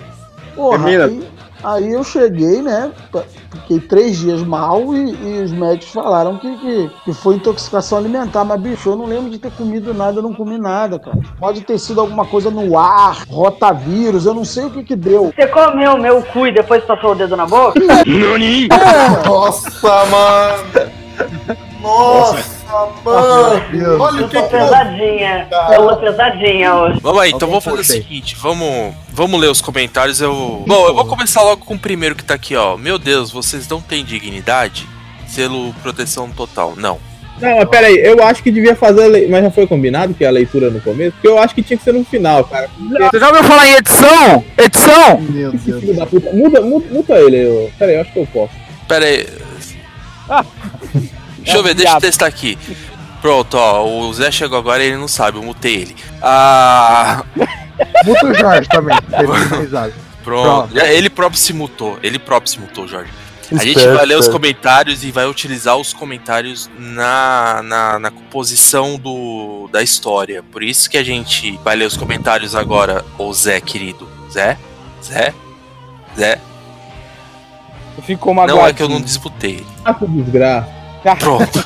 Porra, 0.55 0.79
Termina. 0.79 1.05
Aí, 1.07 1.29
aí 1.65 1.93
eu 1.93 2.05
cheguei, 2.05 2.61
né? 2.63 2.91
Fiquei 3.51 3.81
três 3.81 4.19
dias 4.19 4.43
mal 4.43 4.95
e, 4.95 5.15
e 5.15 5.43
os 5.43 5.53
médicos 5.53 5.93
falaram 5.93 6.37
que, 6.37 6.57
que, 6.59 6.91
que 7.05 7.13
foi 7.13 7.37
intoxicação 7.37 7.99
alimentar. 7.99 8.45
Mas, 8.45 8.61
bicho, 8.61 8.91
eu 8.91 8.97
não 8.97 9.07
lembro 9.07 9.31
de 9.31 9.39
ter 9.39 9.51
comido 9.53 9.95
nada, 9.95 10.19
eu 10.19 10.23
não 10.23 10.35
comi 10.35 10.59
nada, 10.59 10.99
cara. 10.99 11.19
Pode 11.39 11.63
ter 11.63 11.79
sido 11.79 12.01
alguma 12.01 12.27
coisa 12.27 12.51
no 12.51 12.79
ar, 12.79 13.25
rotavírus, 13.29 14.27
eu 14.27 14.35
não 14.35 14.45
sei 14.45 14.65
o 14.65 14.71
que 14.71 14.85
que 14.85 14.97
deu. 14.97 15.33
Você 15.35 15.47
comeu 15.47 15.97
meu 15.97 16.23
cu 16.23 16.47
e 16.47 16.53
depois 16.53 16.85
passou 16.85 17.13
o 17.13 17.15
dedo 17.15 17.37
na 17.37 17.47
boca? 17.47 17.81
Nani! 18.07 18.69
Nossa, 19.25 20.05
mano! 20.07 21.68
Nossa, 21.81 22.45
mano! 23.05 23.63
Olha 24.01 24.25
o 24.25 24.29
que 24.29 24.37
Eu 24.37 24.43
tô 24.43 24.49
que 24.49 24.57
pesadinha. 24.57 25.49
Eu 25.73 25.89
tô 25.89 25.97
pesadinha 25.97 26.75
hoje. 26.75 26.99
Vamos 27.01 27.23
aí, 27.23 27.31
então 27.31 27.49
vamos 27.49 27.65
fazer 27.65 27.81
o 27.81 27.85
seguinte, 27.85 28.37
vamos, 28.37 28.95
vamos 29.13 29.41
ler 29.41 29.49
os 29.49 29.61
comentários. 29.61 30.21
Eu, 30.21 30.65
bom, 30.67 30.87
eu 30.87 30.95
vou 30.95 31.05
começar 31.07 31.43
logo 31.43 31.65
com 31.65 31.75
o 31.75 31.79
primeiro 31.79 32.15
que 32.15 32.25
tá 32.25 32.35
aqui, 32.35 32.57
ó. 32.57 32.77
Meu 32.77 32.99
Deus, 32.99 33.31
vocês 33.31 33.69
não 33.69 33.81
têm 33.81 34.05
dignidade? 34.05 34.87
Selo 35.27 35.73
proteção 35.83 36.29
total. 36.31 36.75
Não. 36.77 36.99
Não, 37.41 37.57
mas 37.59 37.69
peraí, 37.69 37.95
eu 38.05 38.21
acho 38.25 38.43
que 38.43 38.51
devia 38.51 38.75
fazer. 38.75 39.05
a 39.05 39.07
lei- 39.07 39.29
Mas 39.29 39.45
já 39.45 39.51
foi 39.53 39.65
combinado 39.67 40.13
que 40.13 40.25
é 40.25 40.27
a 40.27 40.31
leitura 40.33 40.71
no 40.71 40.81
começo? 40.81 41.13
Porque 41.13 41.29
eu 41.29 41.39
acho 41.39 41.55
que 41.55 41.63
tinha 41.63 41.77
que 41.79 41.85
ser 41.85 41.93
no 41.95 42.05
final, 42.05 42.43
cara. 42.45 42.69
Você 43.13 43.21
já 43.21 43.29
ouviu 43.29 43.45
falar 43.45 43.67
em 43.69 43.75
edição? 43.75 44.45
Edição? 44.59 45.21
Meu 45.21 45.53
Deus. 45.53 45.81
Filho 45.81 45.95
da 45.95 46.05
puta. 46.07 46.33
Muda, 46.33 46.61
muda, 46.61 46.87
muta 46.91 47.13
ele. 47.21 47.37
Eu... 47.37 47.71
Peraí, 47.79 47.95
eu 47.95 48.01
acho 48.01 48.13
que 48.13 48.19
eu 48.19 48.27
posso. 48.33 48.53
Pera 48.89 49.05
aí. 49.05 49.27
Deixa 51.39 51.59
eu 51.59 51.63
ver, 51.63 51.75
deixa 51.75 51.97
eu 51.97 52.01
testar 52.01 52.27
aqui. 52.27 52.59
Pronto, 53.21 53.57
ó, 53.57 53.85
o 53.85 54.15
Zé 54.15 54.31
chegou 54.31 54.59
agora 54.59 54.83
e 54.83 54.89
ele 54.89 54.97
não 54.97 55.09
sabe, 55.09 55.39
eu 55.39 55.43
mutei 55.43 55.75
ele. 55.77 55.97
Ah. 56.23 57.25
Muta 58.05 58.27
o 58.27 58.35
Jorge 58.35 58.69
também. 58.69 58.97
Pronto. 60.23 60.69
Pronto. 60.69 60.79
Ele 60.79 61.09
próprio 61.11 61.41
se 61.41 61.53
mutou. 61.53 61.99
Ele 62.03 62.19
próprio 62.19 62.51
se 62.51 62.61
mutou, 62.61 62.87
Jorge. 62.87 63.11
A 63.51 63.65
gente 63.65 63.87
vai 63.89 64.05
ler 64.05 64.19
os 64.19 64.29
comentários 64.29 65.03
e 65.05 65.11
vai 65.11 65.27
utilizar 65.27 65.77
os 65.77 65.95
comentários 65.95 66.69
na, 66.79 67.63
na, 67.63 67.99
na 67.99 68.11
composição 68.11 68.99
do, 68.99 69.69
da 69.73 69.83
história. 69.83 70.43
Por 70.43 70.63
isso 70.63 70.91
que 70.91 70.99
a 70.99 71.03
gente 71.03 71.59
vai 71.65 71.75
ler 71.75 71.87
os 71.87 71.97
comentários 71.97 72.55
agora, 72.55 73.05
ô 73.17 73.33
Zé, 73.33 73.59
querido. 73.59 74.07
Zé? 74.31 74.59
Zé? 75.03 75.33
Zé? 76.17 76.39
Ficou 78.05 78.35
Não, 78.35 78.43
magoado. 78.43 78.69
é 78.69 78.73
que 78.75 78.83
eu 78.83 78.89
não 78.89 79.01
disputei. 79.01 79.65
Ah, 79.85 79.95
que 79.95 80.07
desgraça. 80.07 80.69
Pronto. 81.19 81.49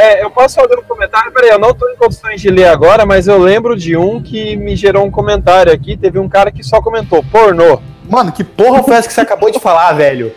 É, 0.00 0.22
eu 0.22 0.30
posso 0.30 0.54
fazer 0.54 0.78
um 0.78 0.84
comentário? 0.84 1.32
Peraí, 1.32 1.50
eu 1.50 1.58
não 1.58 1.74
tô 1.74 1.88
em 1.88 1.96
condições 1.96 2.40
de 2.40 2.50
ler 2.50 2.66
agora, 2.66 3.04
mas 3.04 3.26
eu 3.26 3.36
lembro 3.36 3.76
de 3.76 3.96
um 3.96 4.22
que 4.22 4.56
me 4.56 4.76
gerou 4.76 5.04
um 5.04 5.10
comentário 5.10 5.72
aqui. 5.72 5.96
Teve 5.96 6.20
um 6.20 6.28
cara 6.28 6.52
que 6.52 6.62
só 6.62 6.80
comentou 6.80 7.24
pornô. 7.24 7.80
Mano, 8.08 8.30
que 8.30 8.44
porra 8.44 8.80
foi 8.84 8.94
essa 8.94 9.08
que 9.08 9.14
você 9.14 9.22
acabou 9.22 9.50
de 9.50 9.58
falar, 9.58 9.92
velho? 9.94 10.32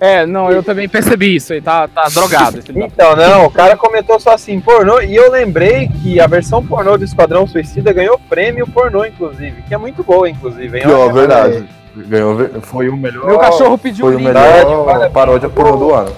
É, 0.00 0.26
não, 0.26 0.50
eu 0.50 0.62
também 0.62 0.88
percebi 0.88 1.36
isso 1.36 1.52
aí, 1.52 1.60
tá, 1.60 1.88
tá 1.88 2.06
drogado. 2.12 2.60
Então, 2.74 3.16
não, 3.16 3.46
o 3.46 3.50
cara 3.50 3.76
comentou 3.76 4.18
só 4.20 4.34
assim, 4.34 4.60
pornô, 4.60 5.00
e 5.00 5.14
eu 5.14 5.30
lembrei 5.30 5.88
que 5.88 6.20
a 6.20 6.26
versão 6.26 6.64
pornô 6.64 6.96
do 6.96 7.04
Esquadrão 7.04 7.46
Suicida 7.46 7.92
ganhou 7.92 8.18
prêmio 8.28 8.66
pornô, 8.66 9.04
inclusive, 9.04 9.62
que 9.62 9.74
é 9.74 9.78
muito 9.78 10.04
boa, 10.04 10.28
inclusive, 10.28 10.78
hein? 10.78 10.84
Pior, 10.84 11.00
Olha, 11.00 11.12
verdade. 11.12 11.64
Ganhou, 11.96 12.48
foi 12.62 12.88
o 12.88 12.96
melhor. 12.96 13.24
Meu 13.26 13.38
cachorro 13.38 13.78
pediu 13.78 14.06
Foi 14.06 14.14
o 14.14 14.18
link. 14.18 14.26
melhor 14.26 14.86
Verdade, 14.86 15.12
paródia 15.12 15.48
pornô 15.48 15.76
do 15.76 15.94
ano. 15.94 16.10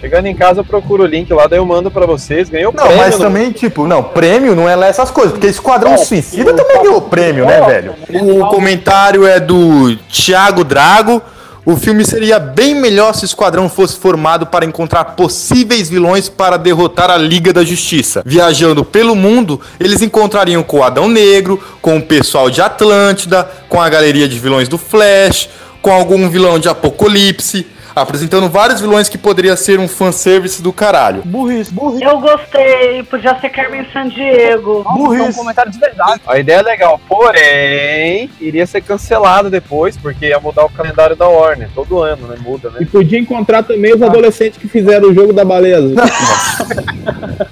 Chegando 0.00 0.26
em 0.26 0.34
casa, 0.34 0.60
eu 0.60 0.64
procuro 0.64 1.02
o 1.02 1.06
link 1.06 1.32
lá, 1.32 1.46
daí 1.48 1.58
eu 1.58 1.66
mando 1.66 1.90
pra 1.90 2.06
vocês. 2.06 2.48
Ganhou 2.48 2.72
Não, 2.72 2.84
prêmio. 2.84 3.02
mas 3.02 3.18
no- 3.18 3.24
também, 3.24 3.50
tipo, 3.50 3.86
não, 3.86 4.02
prêmio 4.02 4.54
não 4.54 4.68
é 4.68 4.76
lá 4.76 4.86
essas 4.86 5.10
coisas, 5.10 5.32
porque 5.32 5.48
Esquadrão 5.48 5.98
Suicida 5.98 6.54
também 6.54 6.82
ganhou 6.82 7.00
prêmio, 7.02 7.44
né, 7.44 7.60
velho? 7.62 7.94
O 8.22 8.46
comentário 8.48 9.26
é 9.26 9.40
do 9.40 9.96
Thiago 10.08 10.62
Drago. 10.62 11.20
O 11.70 11.76
filme 11.76 12.02
seria 12.02 12.38
bem 12.38 12.74
melhor 12.74 13.14
se 13.14 13.24
o 13.24 13.26
Esquadrão 13.26 13.68
fosse 13.68 13.94
formado 13.94 14.46
para 14.46 14.64
encontrar 14.64 15.04
possíveis 15.04 15.90
vilões 15.90 16.26
para 16.26 16.56
derrotar 16.56 17.10
a 17.10 17.18
Liga 17.18 17.52
da 17.52 17.62
Justiça. 17.62 18.22
Viajando 18.24 18.82
pelo 18.82 19.14
mundo, 19.14 19.60
eles 19.78 20.00
encontrariam 20.00 20.62
com 20.62 20.78
o 20.78 20.82
Adão 20.82 21.10
Negro, 21.10 21.62
com 21.82 21.98
o 21.98 22.02
pessoal 22.02 22.48
de 22.48 22.62
Atlântida, 22.62 23.46
com 23.68 23.78
a 23.82 23.86
galeria 23.90 24.26
de 24.26 24.38
vilões 24.38 24.66
do 24.66 24.78
Flash, 24.78 25.50
com 25.82 25.92
algum 25.92 26.30
vilão 26.30 26.58
de 26.58 26.70
Apocalipse, 26.70 27.66
apresentando 28.02 28.48
vários 28.48 28.80
vilões 28.80 29.08
que 29.08 29.18
poderia 29.18 29.56
ser 29.56 29.78
um 29.78 29.88
fanservice 29.88 30.62
do 30.62 30.72
caralho. 30.72 31.22
Burrice, 31.24 31.72
burrice. 31.72 32.02
Eu 32.04 32.18
gostei, 32.20 33.02
podia 33.04 33.38
ser 33.40 33.48
Carmen 33.50 33.86
Sandiego. 33.92 34.84
É 34.86 35.22
um 35.22 35.32
comentário 35.32 35.70
de 35.72 35.78
verdade. 35.78 36.20
A 36.26 36.38
ideia 36.38 36.58
é 36.58 36.62
legal, 36.62 37.00
porém, 37.08 38.30
iria 38.40 38.66
ser 38.66 38.80
cancelado 38.82 39.50
depois, 39.50 39.96
porque 39.96 40.26
ia 40.26 40.38
mudar 40.40 40.64
o 40.64 40.70
calendário 40.70 41.16
da 41.16 41.26
Warner. 41.28 41.68
Todo 41.74 42.00
ano, 42.02 42.26
né? 42.28 42.36
Muda, 42.40 42.70
né? 42.70 42.78
E 42.80 42.86
podia 42.86 43.18
encontrar 43.18 43.62
também 43.62 43.94
os 43.94 44.02
adolescentes 44.02 44.58
que 44.58 44.68
fizeram 44.68 45.08
o 45.10 45.14
jogo 45.14 45.32
da 45.32 45.44
baleia 45.44 45.78
azul. 45.78 45.94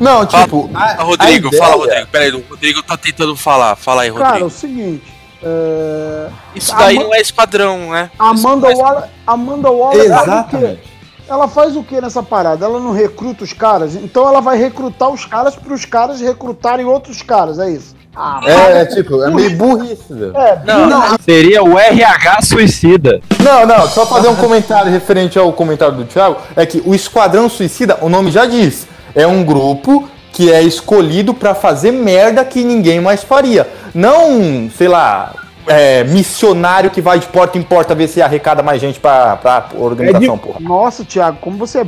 Não, 0.00 0.24
tipo. 0.26 0.70
Ah, 0.74 0.96
Rodrigo, 1.02 1.46
a 1.46 1.48
ideia- 1.48 1.62
fala, 1.62 1.76
Rodrigo. 1.84 2.06
Pera 2.08 2.24
aí, 2.24 2.30
o 2.32 2.44
Rodrigo 2.48 2.82
tá 2.82 2.96
tentando 2.96 3.36
falar. 3.36 3.76
Fala 3.76 4.02
aí, 4.02 4.10
Cara, 4.12 4.22
é 4.22 4.26
Rodrigo. 4.28 4.46
o 4.46 4.50
seguinte. 4.50 5.19
É, 5.42 6.28
Isso 6.54 6.74
daí 6.76 6.96
Ama- 6.96 7.04
não 7.04 7.14
é 7.14 7.20
esquadrão, 7.20 7.90
né? 7.90 8.10
Amanda 8.18 8.68
Waller, 8.76 9.04
Amanda 9.26 9.70
Waller 9.70 9.98
o 9.98 10.00
quê? 10.00 10.06
Exatamente. 10.06 10.90
Ela 11.28 11.46
faz 11.46 11.76
o 11.76 11.82
que 11.84 12.00
nessa 12.00 12.22
parada? 12.22 12.64
Ela 12.64 12.80
não 12.80 12.92
recruta 12.92 13.44
os 13.44 13.52
caras? 13.52 13.94
Então 13.94 14.26
ela 14.26 14.40
vai 14.40 14.58
recrutar 14.58 15.08
os 15.10 15.24
caras 15.24 15.54
para 15.54 15.72
os 15.72 15.84
caras 15.84 16.20
recrutarem 16.20 16.84
outros 16.84 17.22
caras, 17.22 17.58
é 17.58 17.70
isso? 17.70 17.94
Ah, 18.14 18.40
É, 18.44 18.80
é, 18.80 18.86
tipo, 18.86 19.22
é 19.22 19.30
meio 19.30 19.56
burrice, 19.56 20.12
velho. 20.12 20.36
É, 20.36 20.60
Não, 20.66 20.86
não, 20.88 21.16
Seria 21.20 21.62
o 21.62 21.78
RH 21.78 22.42
Suicida. 22.42 23.20
Não, 23.40 23.64
não, 23.64 23.88
só 23.88 24.04
fazer 24.04 24.26
um 24.28 24.34
comentário 24.34 24.90
referente 24.90 25.38
ao 25.38 25.52
comentário 25.52 25.94
do 25.94 26.04
Thiago, 26.04 26.36
é 26.56 26.66
que 26.66 26.82
o 26.84 26.92
Esquadrão 26.92 27.48
Suicida, 27.48 27.98
o 28.02 28.08
nome 28.08 28.32
já 28.32 28.46
diz, 28.46 28.88
é 29.14 29.24
um 29.24 29.44
grupo 29.44 30.08
que 30.40 30.50
é 30.50 30.62
escolhido 30.62 31.34
pra 31.34 31.54
fazer 31.54 31.92
merda 31.92 32.42
que 32.46 32.64
ninguém 32.64 32.98
mais 32.98 33.22
faria. 33.22 33.68
Não, 33.94 34.70
sei 34.74 34.88
lá, 34.88 35.34
é, 35.66 36.02
missionário 36.04 36.90
que 36.90 37.02
vai 37.02 37.18
de 37.18 37.26
porta 37.26 37.58
em 37.58 37.62
porta 37.62 37.94
ver 37.94 38.08
se 38.08 38.22
arrecada 38.22 38.62
mais 38.62 38.80
gente 38.80 38.98
pra, 38.98 39.36
pra 39.36 39.68
organização, 39.74 40.38
porra. 40.38 40.58
Nossa, 40.58 41.04
Thiago, 41.04 41.36
como 41.42 41.58
você 41.58 41.80
é. 41.80 41.86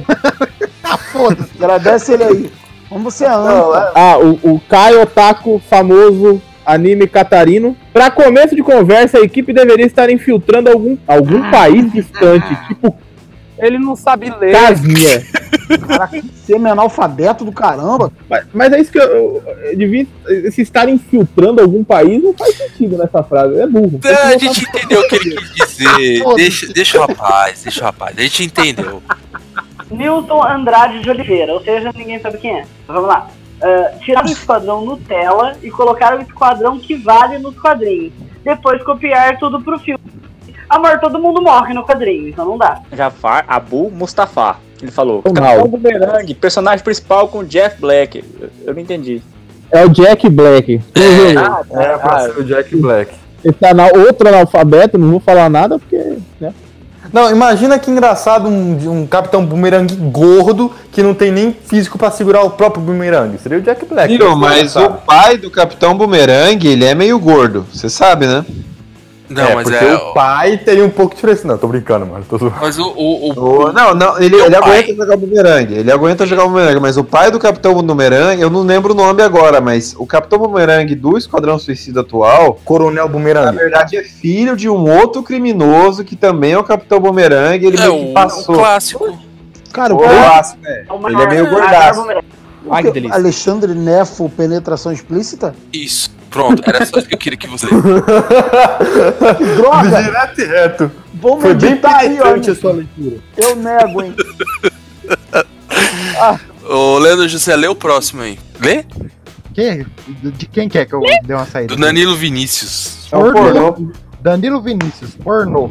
ah, 0.84 0.98
foda-se, 0.98 1.48
agradece 1.58 2.12
ele 2.12 2.24
aí. 2.24 2.52
Como 2.90 3.10
você 3.10 3.24
é 3.24 3.30
anta. 3.30 3.92
Ah, 3.94 4.18
o, 4.18 4.38
o 4.42 4.60
Caio 4.68 5.00
Otaku, 5.00 5.58
famoso 5.70 6.38
anime 6.66 7.06
catarino. 7.06 7.74
Pra 7.90 8.10
começo 8.10 8.54
de 8.54 8.62
conversa, 8.62 9.16
a 9.16 9.22
equipe 9.22 9.54
deveria 9.54 9.86
estar 9.86 10.10
infiltrando 10.10 10.68
algum, 10.68 10.98
algum 11.08 11.50
país 11.50 11.90
distante, 11.90 12.54
tipo 12.68 12.94
Ele 13.62 13.78
não 13.78 13.94
sabe 13.94 14.28
ler. 14.40 14.52
Casmia. 14.52 15.24
Cara, 15.86 16.08
que 16.08 16.22
semi-analfabeto 16.44 17.44
do 17.44 17.52
caramba. 17.52 18.12
Mas, 18.28 18.44
mas 18.52 18.72
é 18.72 18.80
isso 18.80 18.90
que 18.90 18.98
eu, 18.98 19.04
eu, 19.04 19.42
eu 19.62 19.76
devia. 19.76 20.06
Se 20.50 20.62
estar 20.62 20.88
infiltrando 20.88 21.62
algum 21.62 21.84
país 21.84 22.22
não 22.22 22.34
faz 22.34 22.56
sentido 22.56 22.98
nessa 22.98 23.22
frase. 23.22 23.60
É 23.60 23.66
burro. 23.66 24.00
Ah, 24.04 24.28
a 24.28 24.36
gente 24.36 24.64
entendeu 24.64 25.00
o 25.00 25.08
que 25.08 25.14
ele 25.14 25.36
quis 25.36 25.76
dizer. 25.76 26.24
deixa, 26.34 26.66
deixa 26.72 26.98
o 26.98 27.06
rapaz, 27.06 27.62
deixa 27.62 27.80
o 27.80 27.84
rapaz. 27.84 28.18
A 28.18 28.22
gente 28.22 28.44
entendeu. 28.44 29.00
Newton 29.90 30.42
Andrade 30.42 31.00
de 31.00 31.10
Oliveira, 31.10 31.54
ou 31.54 31.62
seja, 31.62 31.92
ninguém 31.94 32.18
sabe 32.18 32.38
quem 32.38 32.58
é. 32.58 32.66
Mas 32.88 32.96
Vamos 32.96 33.08
lá. 33.08 33.28
Ah, 33.62 33.92
tiraram 34.00 34.28
o 34.28 34.32
esquadrão 34.32 34.84
Nutella 34.84 35.56
e 35.62 35.70
colocaram 35.70 36.18
o 36.18 36.22
esquadrão 36.22 36.80
que 36.80 36.96
vale 36.96 37.38
nos 37.38 37.56
quadrinhos. 37.56 38.12
Depois 38.42 38.82
copiar 38.82 39.38
tudo 39.38 39.62
pro 39.62 39.78
filme. 39.78 40.02
Amor, 40.72 40.98
todo 41.00 41.18
mundo 41.18 41.42
morre 41.42 41.74
no 41.74 41.84
quadrinho, 41.84 42.30
então 42.30 42.46
não 42.46 42.56
dá. 42.56 42.80
Jafar 42.94 43.44
Abu 43.46 43.90
Mustafa. 43.90 44.56
Ele 44.80 44.90
falou. 44.90 45.22
Mal. 45.26 45.34
Capitão 45.34 45.68
Boomerang, 45.68 46.34
personagem 46.34 46.82
principal 46.82 47.28
com 47.28 47.44
Jeff 47.44 47.78
Black. 47.78 48.24
Eu, 48.40 48.48
eu 48.66 48.72
não 48.72 48.80
entendi. 48.80 49.20
É 49.70 49.84
o 49.84 49.90
Jack 49.90 50.26
Black. 50.30 50.80
Ah, 51.36 51.60
É, 51.72 51.98
pra 51.98 52.20
ser 52.20 52.38
o 52.38 52.44
Jack 52.44 52.74
Black. 52.74 53.12
Esse 53.44 53.66
anal, 53.66 53.90
outro 53.94 54.26
analfabeto, 54.26 54.96
não 54.96 55.10
vou 55.10 55.20
falar 55.20 55.50
nada 55.50 55.78
porque. 55.78 56.16
Né? 56.40 56.54
Não, 57.12 57.30
imagina 57.30 57.78
que 57.78 57.90
engraçado 57.90 58.48
um, 58.48 59.02
um 59.02 59.06
Capitão 59.06 59.44
Boomerang 59.44 59.94
gordo 60.10 60.72
que 60.90 61.02
não 61.02 61.12
tem 61.12 61.30
nem 61.30 61.52
físico 61.52 61.98
pra 61.98 62.10
segurar 62.10 62.44
o 62.44 62.50
próprio 62.50 62.82
Boomerang. 62.82 63.36
Seria 63.36 63.58
o 63.58 63.60
Jack 63.60 63.84
Black. 63.84 64.14
É 64.14 64.34
mas 64.34 64.74
o 64.74 64.88
pai 64.88 65.36
do 65.36 65.50
Capitão 65.50 65.94
Boomerang, 65.94 66.66
ele 66.66 66.86
é 66.86 66.94
meio 66.94 67.18
gordo. 67.18 67.66
Você 67.70 67.90
sabe, 67.90 68.26
né? 68.26 68.42
Não, 69.34 69.42
é, 69.48 69.54
mas 69.54 69.64
porque 69.68 69.84
é. 69.84 69.94
o 69.94 70.12
pai 70.14 70.56
teria 70.58 70.84
um 70.84 70.90
pouco 70.90 71.10
de 71.10 71.16
diferença. 71.16 71.46
Não, 71.46 71.56
tô 71.58 71.66
brincando, 71.68 72.06
mano. 72.06 72.24
Tô. 72.28 72.38
Mas 72.60 72.78
o. 72.78 72.88
o, 72.88 73.30
o- 73.32 73.62
O- 73.66 73.72
não, 73.72 73.94
não, 73.94 74.18
ele, 74.20 74.36
ele 74.36 74.56
pai. 74.58 74.80
aguenta 74.80 74.94
jogar 74.94 75.16
bumerangue. 75.16 75.74
Ele 75.74 75.92
aguenta 75.92 76.26
jogar 76.26 76.44
bumerangue, 76.46 76.80
mas 76.80 76.96
o 76.96 77.04
pai 77.04 77.30
do 77.30 77.38
Capitão 77.38 77.74
Boomerang, 77.74 78.40
eu 78.40 78.50
não 78.50 78.62
lembro 78.62 78.92
o 78.92 78.96
nome 78.96 79.22
agora, 79.22 79.60
mas 79.60 79.94
o 79.98 80.06
Capitão 80.06 80.38
Boomerang 80.38 80.94
do 80.94 81.16
Esquadrão 81.16 81.58
Suicida 81.58 82.00
atual, 82.00 82.58
Coronel 82.64 83.04
na 83.06 83.10
Boomerang. 83.10 83.56
verdade, 83.56 83.96
é 83.96 84.02
filho 84.02 84.56
de 84.56 84.68
um 84.68 84.88
outro 84.90 85.22
criminoso 85.22 86.04
que 86.04 86.16
também 86.16 86.52
é 86.52 86.58
o 86.58 86.64
Capitão 86.64 87.00
Boomerang. 87.00 87.64
Ele 87.64 87.76
é 87.76 87.80
meio 87.80 87.98
que 88.04 88.10
o, 88.10 88.12
passou. 88.14 88.54
o 88.54 88.58
clássico. 88.58 89.18
Cara, 89.72 89.94
O 89.94 89.96
o 89.96 90.00
clássico, 90.00 90.58
é. 90.66 90.84
Ele 91.08 91.22
é 91.22 91.26
meio 91.26 91.48
gordaço. 91.50 92.06
Ai, 92.70 92.82
que 92.84 92.90
delícia. 92.92 93.16
Alexandre 93.16 93.74
Nefo, 93.74 94.28
penetração 94.28 94.92
explícita? 94.92 95.54
Isso. 95.72 96.10
Pronto, 96.32 96.62
era 96.66 96.84
só 96.86 96.98
isso 96.98 97.08
que 97.08 97.14
eu 97.14 97.18
queria 97.18 97.38
que 97.38 97.46
você. 97.46 97.66
Que 97.66 97.74
droga! 99.56 100.02
Direto 100.02 100.40
e 100.40 100.44
reto. 100.46 100.90
Vamos 101.14 101.42
Foi 101.42 101.54
bem 101.54 101.78
aí, 101.84 102.18
ó. 102.18 102.24
penetrante 102.24 102.50
a 102.50 102.54
sua 102.54 102.72
leitura. 102.72 103.16
Eu 103.36 103.54
nego, 103.54 104.02
hein? 104.02 104.14
Ô, 106.68 106.98
Leandro 106.98 107.28
José, 107.28 107.54
lê 107.54 107.68
o 107.68 107.74
próximo 107.74 108.22
aí. 108.22 108.38
Lê? 108.60 108.84
Que? 109.54 109.84
De 110.08 110.46
quem 110.46 110.68
que 110.68 110.78
é 110.78 110.86
que 110.86 110.94
eu 110.94 111.00
dei 111.00 111.36
uma 111.36 111.44
saída? 111.44 111.74
Do 111.74 111.80
Danilo 111.80 112.16
Vinícius. 112.16 113.08
É 113.12 113.16
um 113.16 113.32
pornô. 113.32 113.92
Danilo 114.22 114.62
Vinícius, 114.62 115.14
pornô. 115.16 115.70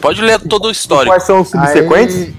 Pode 0.00 0.20
ler 0.20 0.38
todo 0.40 0.68
o 0.68 0.70
histórico. 0.70 1.12
Quais 1.12 1.24
são 1.24 1.40
os 1.40 1.48
subsequentes? 1.48 2.16
Aí, 2.16 2.34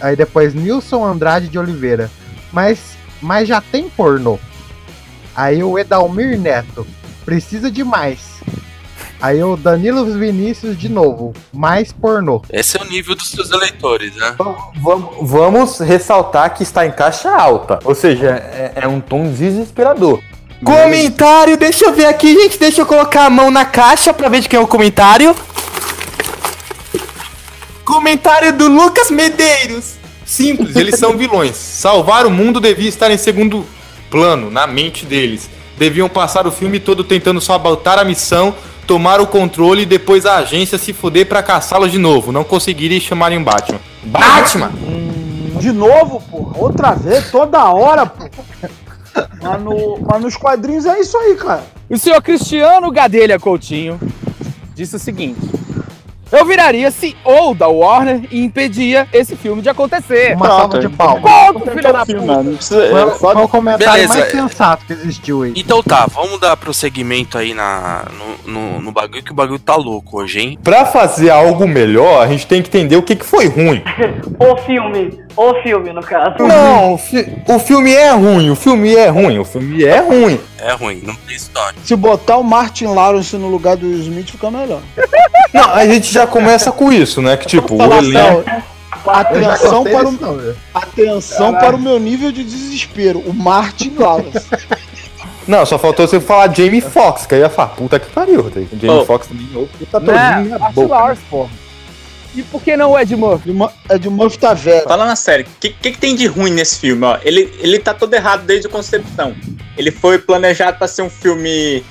aí 0.00 0.16
depois 0.16 0.52
Nilson 0.52 1.04
Andrade 1.04 1.48
de 1.48 1.58
Oliveira. 1.58 2.10
Mas, 2.52 2.96
mas 3.22 3.48
já 3.48 3.62
tem 3.62 3.88
pornô. 3.88 4.38
Aí 5.34 5.62
o 5.62 5.78
Edalmir 5.78 6.38
Neto. 6.38 6.86
Precisa 7.24 7.70
de 7.70 7.82
mais. 7.82 8.34
Aí 9.20 9.42
o 9.42 9.56
Danilo 9.56 10.04
Vinícius 10.18 10.78
de 10.78 10.88
novo. 10.88 11.32
Mais 11.52 11.90
pornô. 11.92 12.42
Esse 12.50 12.76
é 12.76 12.82
o 12.82 12.84
nível 12.84 13.14
dos 13.14 13.30
seus 13.30 13.50
eleitores, 13.50 14.14
né? 14.16 14.36
Vamos, 14.76 15.16
vamos 15.22 15.78
ressaltar 15.78 16.54
que 16.54 16.62
está 16.62 16.84
em 16.84 16.92
caixa 16.92 17.30
alta. 17.30 17.78
Ou 17.84 17.94
seja, 17.94 18.28
é, 18.28 18.72
é 18.76 18.88
um 18.88 19.00
tom 19.00 19.32
desesperador. 19.32 20.20
Comentário, 20.62 21.56
deixa 21.56 21.86
eu 21.86 21.94
ver 21.94 22.06
aqui, 22.06 22.34
gente. 22.34 22.58
Deixa 22.58 22.82
eu 22.82 22.86
colocar 22.86 23.26
a 23.26 23.30
mão 23.30 23.50
na 23.50 23.64
caixa 23.64 24.12
pra 24.12 24.28
ver 24.28 24.40
de 24.40 24.48
quem 24.48 24.58
é 24.58 24.62
o 24.62 24.66
comentário. 24.66 25.34
Comentário 27.84 28.52
do 28.52 28.68
Lucas 28.68 29.10
Medeiros. 29.10 29.94
Simples, 30.24 30.74
eles 30.76 30.98
são 30.98 31.16
vilões. 31.16 31.54
Salvar 31.56 32.26
o 32.26 32.30
mundo 32.30 32.60
devia 32.60 32.88
estar 32.88 33.10
em 33.10 33.18
segundo 33.18 33.66
plano, 34.14 34.48
na 34.48 34.64
mente 34.64 35.04
deles. 35.04 35.50
Deviam 35.76 36.08
passar 36.08 36.46
o 36.46 36.52
filme 36.52 36.78
todo 36.78 37.02
tentando 37.02 37.40
sabotar 37.40 37.98
a 37.98 38.04
missão, 38.04 38.54
tomar 38.86 39.20
o 39.20 39.26
controle 39.26 39.82
e 39.82 39.86
depois 39.86 40.24
a 40.24 40.36
agência 40.36 40.78
se 40.78 40.92
fuder 40.92 41.26
pra 41.26 41.42
caçá-los 41.42 41.90
de 41.90 41.98
novo. 41.98 42.30
Não 42.30 42.44
conseguiria 42.44 43.00
chamar 43.00 43.32
em 43.32 43.42
Batman. 43.42 43.80
Batman! 44.04 44.70
De 45.58 45.72
novo, 45.72 46.20
porra. 46.30 46.58
Outra 46.58 46.92
vez, 46.92 47.28
toda 47.32 47.64
hora, 47.72 48.06
porra. 48.06 48.30
Mas, 49.42 49.62
no- 49.62 49.98
mas 50.08 50.22
nos 50.22 50.36
quadrinhos 50.36 50.86
é 50.86 51.00
isso 51.00 51.16
aí, 51.18 51.34
cara. 51.34 51.64
O 51.90 51.98
senhor 51.98 52.22
Cristiano 52.22 52.90
Gadelha 52.92 53.38
Coutinho 53.40 53.98
disse 54.76 54.94
o 54.94 54.98
seguinte: 55.00 55.40
Eu 56.38 56.44
viraria 56.44 56.90
CEO 56.90 57.54
da 57.54 57.68
Warner 57.68 58.22
e 58.30 58.42
impedia 58.44 59.06
esse 59.12 59.36
filme 59.36 59.62
de 59.62 59.68
acontecer. 59.68 60.34
Uma 60.36 60.46
salva 60.46 60.78
de 60.80 60.88
palmas. 60.88 61.22
Ponto, 61.22 61.70
filho 61.70 61.82
da 61.92 62.04
puta. 62.06 62.42
Não 62.42 62.56
precisa. 62.56 62.88
Foi, 62.90 63.02
é, 63.02 63.10
foi 63.10 63.34
o 63.36 63.48
comentário 63.48 63.92
Beleza. 63.92 64.14
mais 64.14 64.30
sensato 64.30 64.84
que 64.86 64.92
existiu 64.92 65.42
aí. 65.42 65.52
Então 65.56 65.82
tá, 65.82 66.06
vamos 66.06 66.40
dar 66.40 66.56
prosseguimento 66.56 67.38
aí 67.38 67.54
na, 67.54 68.04
no, 68.46 68.52
no, 68.52 68.80
no 68.80 68.92
bagulho, 68.92 69.22
que 69.22 69.30
o 69.32 69.34
bagulho 69.34 69.58
tá 69.58 69.76
louco 69.76 70.18
hoje, 70.20 70.40
hein? 70.40 70.58
Pra 70.62 70.84
fazer 70.86 71.30
algo 71.30 71.66
melhor, 71.68 72.22
a 72.22 72.26
gente 72.28 72.46
tem 72.46 72.62
que 72.62 72.68
entender 72.68 72.96
o 72.96 73.02
que, 73.02 73.14
que 73.16 73.24
foi 73.24 73.46
ruim. 73.48 73.82
O 74.36 74.56
filme. 74.56 75.22
O 75.36 75.54
filme, 75.62 75.92
no 75.92 76.00
caso. 76.02 76.36
Não, 76.40 76.94
o, 76.94 76.98
fi- 76.98 77.26
o 77.48 77.58
filme 77.58 77.92
é 77.92 78.10
ruim, 78.12 78.50
o 78.50 78.56
filme 78.56 78.94
é 78.94 79.08
ruim, 79.08 79.38
o 79.38 79.44
filme 79.44 79.84
é 79.84 80.00
ruim. 80.00 80.40
É 80.58 80.72
ruim, 80.72 81.00
não 81.04 81.14
tem 81.14 81.36
história. 81.36 81.74
Se 81.84 81.94
botar 81.96 82.36
o 82.36 82.42
Martin 82.44 82.86
Lawrence 82.86 83.36
no 83.36 83.48
lugar 83.48 83.76
do 83.76 83.86
Smith, 83.86 84.30
fica 84.30 84.50
melhor. 84.50 84.80
Não, 85.54 85.72
a 85.72 85.86
gente 85.86 86.12
já 86.12 86.26
começa 86.26 86.70
com 86.72 86.92
isso, 86.92 87.22
né? 87.22 87.36
Que 87.36 87.46
tipo, 87.46 87.76
o 87.76 87.94
elenco. 87.94 88.44
Atenção, 89.06 89.84
para 89.84 90.08
o, 90.08 90.12
não, 90.12 90.54
atenção 90.72 91.52
para 91.54 91.76
o 91.76 91.78
meu 91.78 91.98
nível 91.98 92.32
de 92.32 92.42
desespero. 92.42 93.20
O 93.20 93.32
Martin 93.34 93.94
Lawrence. 93.98 94.44
Não, 95.46 95.64
só 95.66 95.78
faltou 95.78 96.08
você 96.08 96.18
falar 96.20 96.54
Jamie 96.54 96.80
Foxx, 96.80 97.26
que 97.26 97.34
aí 97.34 97.40
ia 97.42 97.50
falar, 97.50 97.68
puta 97.68 98.00
que 98.00 98.06
pariu, 98.10 98.50
tá? 98.50 98.60
Jamie 98.80 99.00
Oh. 99.00 99.04
Foxx 99.04 99.28
também 99.28 99.46
é 99.54 99.58
outro 99.58 99.86
tá 99.86 100.00
Né? 100.00 100.12
na 100.48 100.58
Martin 100.58 100.74
boca. 100.74 100.94
Lawrence, 100.94 101.22
porra. 101.30 101.50
E 102.34 102.42
por 102.42 102.62
que 102.62 102.76
não 102.76 102.92
o 102.92 102.98
Ed 102.98 103.14
Murphy? 103.14 103.50
Ed 103.50 103.58
Mur- 103.58 103.72
Ed 103.90 104.08
Murphy 104.08 104.38
tá 104.38 104.54
velho. 104.54 104.82
Falando 104.84 105.10
a 105.10 105.16
sério, 105.16 105.44
o 105.46 105.60
que, 105.60 105.68
que, 105.70 105.92
que 105.92 105.98
tem 105.98 106.16
de 106.16 106.26
ruim 106.26 106.50
nesse 106.50 106.78
filme? 106.80 107.04
Ó? 107.04 107.18
Ele, 107.22 107.52
ele 107.60 107.78
tá 107.78 107.92
todo 107.94 108.12
errado 108.14 108.44
desde 108.44 108.66
a 108.66 108.70
concepção. 108.70 109.34
Ele 109.76 109.90
foi 109.92 110.18
planejado 110.18 110.78
pra 110.78 110.88
ser 110.88 111.02
um 111.02 111.10
filme. 111.10 111.84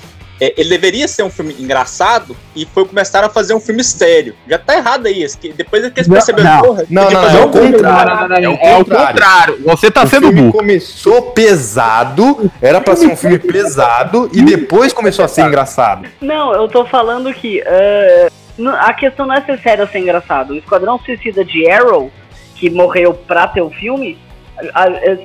É, 0.46 0.54
ele 0.58 0.70
deveria 0.70 1.08
ser 1.08 1.24
um 1.24 1.30
filme 1.30 1.56
engraçado 1.60 2.36
e 2.56 2.66
foi 2.66 2.86
começar 2.86 3.24
a 3.24 3.30
fazer 3.30 3.54
um 3.54 3.60
filme 3.60 3.84
sério. 3.84 4.36
Já 4.50 4.58
tá 4.58 4.76
errado 4.76 5.06
aí. 5.08 5.26
Depois 5.56 5.84
é 5.84 5.90
que 5.90 6.00
eles 6.00 6.08
Não, 6.08 6.16
perceberam, 6.16 6.50
não. 6.56 6.62
porra, 6.62 6.86
Não, 6.90 7.04
não, 7.04 7.12
fazer 7.22 7.34
não, 7.34 7.40
é 7.42 7.46
um 7.46 7.50
o 7.50 7.54
filme- 7.54 7.72
contrário. 7.74 8.34
É, 8.34 8.44
É 8.72 8.78
o 8.78 8.86
contrário. 8.86 9.60
Você 9.64 9.92
tá 9.92 10.04
o 10.04 10.08
sendo 10.08 10.28
filme 10.28 10.42
burro. 10.42 10.54
começou 10.54 11.22
pesado, 11.32 12.52
era 12.62 12.82
pra 12.82 12.96
ser 12.96 13.08
um 13.08 13.16
filme 13.16 13.40
pesado, 13.40 14.30
e 14.34 14.42
depois 14.42 14.92
começou 14.94 15.24
a 15.24 15.28
ser 15.28 15.42
engraçado. 15.44 16.08
Não, 16.22 16.54
eu 16.54 16.68
tô 16.68 16.86
falando 16.86 17.34
que 17.34 17.62
eh, 17.66 18.30
n- 18.58 18.70
a 18.70 18.94
questão 18.94 19.26
não 19.26 19.36
é 19.36 19.42
ser 19.42 19.60
sério 19.60 19.84
ou 19.86 19.90
ser 19.90 20.00
engraçado. 20.00 20.52
O 20.54 20.58
Esquadrão 20.58 21.00
Suicida 21.00 21.44
de 21.46 21.70
Arrow, 21.70 22.12
que 22.56 22.70
morreu 22.70 23.14
pra 23.14 23.48
ter 23.48 23.62
o 23.62 23.70
filme, 23.70 24.18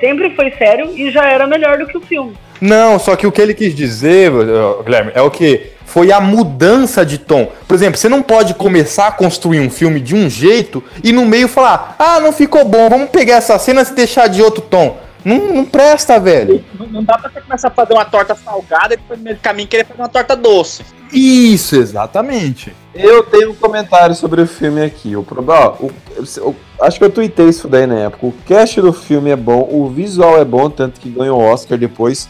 sempre 0.01 0.35
foi 0.35 0.51
sério 0.53 0.91
e 0.97 1.11
já 1.11 1.25
era 1.29 1.47
melhor 1.47 1.79
do 1.79 1.87
que 1.87 1.97
o 1.97 2.01
filme. 2.01 2.35
Não, 2.61 2.99
só 2.99 3.15
que 3.17 3.27
o 3.27 3.33
que 3.33 3.41
ele 3.41 3.55
quis 3.55 3.75
dizer, 3.75 4.33
eh, 4.33 4.83
Guilherme, 4.85 5.13
é 5.15 5.23
o 5.23 5.31
que? 5.31 5.73
Foi 5.87 6.13
a 6.13 6.21
mudança 6.21 7.05
de 7.07 7.17
tom. 7.19 7.51
Por 7.67 7.75
exemplo, 7.75 7.99
você 7.99 8.09
não 8.09 8.23
pode 8.23 8.53
começar 8.55 9.07
a 9.07 9.13
construir 9.13 9.61
um 9.61 9.71
filme 9.71 10.01
de 10.01 10.15
um 10.15 10.29
jeito 10.29 10.83
e 11.03 11.13
no 11.13 11.25
meio 11.25 11.49
falar, 11.49 11.97
ah, 11.99 12.21
não 12.21 12.31
ficou 12.33 12.65
bom, 12.65 12.89
vamos 12.91 13.09
pegar 13.11 13.37
essa 13.37 13.59
cena 13.59 13.83
e 13.83 13.95
deixar 13.95 14.29
de 14.29 14.43
outro 14.43 14.61
tom. 14.61 14.99
Não, 15.25 15.53
não 15.53 15.65
presta, 15.65 16.19
velho. 16.21 16.63
Não, 16.79 16.87
não 16.87 17.05
dá 17.05 17.17
pra 17.19 17.31
você 17.31 17.41
começar 17.41 17.69
a 17.69 17.71
fazer 17.71 17.93
uma 17.95 18.05
torta 18.05 18.35
salgada 18.35 18.95
e 18.95 18.97
depois 18.99 19.19
no 19.19 19.25
meio 19.25 19.37
do 19.37 19.41
caminho 19.41 19.67
querer 19.69 19.85
fazer 19.87 20.01
uma 20.01 20.09
torta 20.09 20.37
doce. 20.37 20.83
Isso, 21.13 21.77
exatamente. 21.77 22.75
Eu 22.95 23.23
tenho 23.25 23.51
um 23.51 23.55
comentário 23.55 24.15
sobre 24.15 24.41
o 24.43 24.47
filme 24.47 24.83
aqui. 24.85 25.17
O 25.17 25.23
problema, 25.23 25.59
ó, 25.81 25.87
o- 25.87 25.91
eu- 26.37 26.55
acho 26.83 26.99
que 26.99 27.05
eu 27.05 27.11
tuitei 27.11 27.49
isso 27.49 27.67
daí 27.67 27.87
na 27.87 27.99
época. 28.01 28.27
O 28.27 28.35
cast 28.47 28.81
do 28.81 28.93
filme 28.93 29.31
é 29.31 29.37
bom, 29.37 29.67
o 29.71 29.89
visual 29.89 30.39
é 30.39 30.45
bom, 30.45 30.69
tanto 30.69 31.01
que 31.01 31.09
ganhou 31.09 31.41
o 31.41 31.45
Oscar 31.45 31.79
depois. 31.79 32.29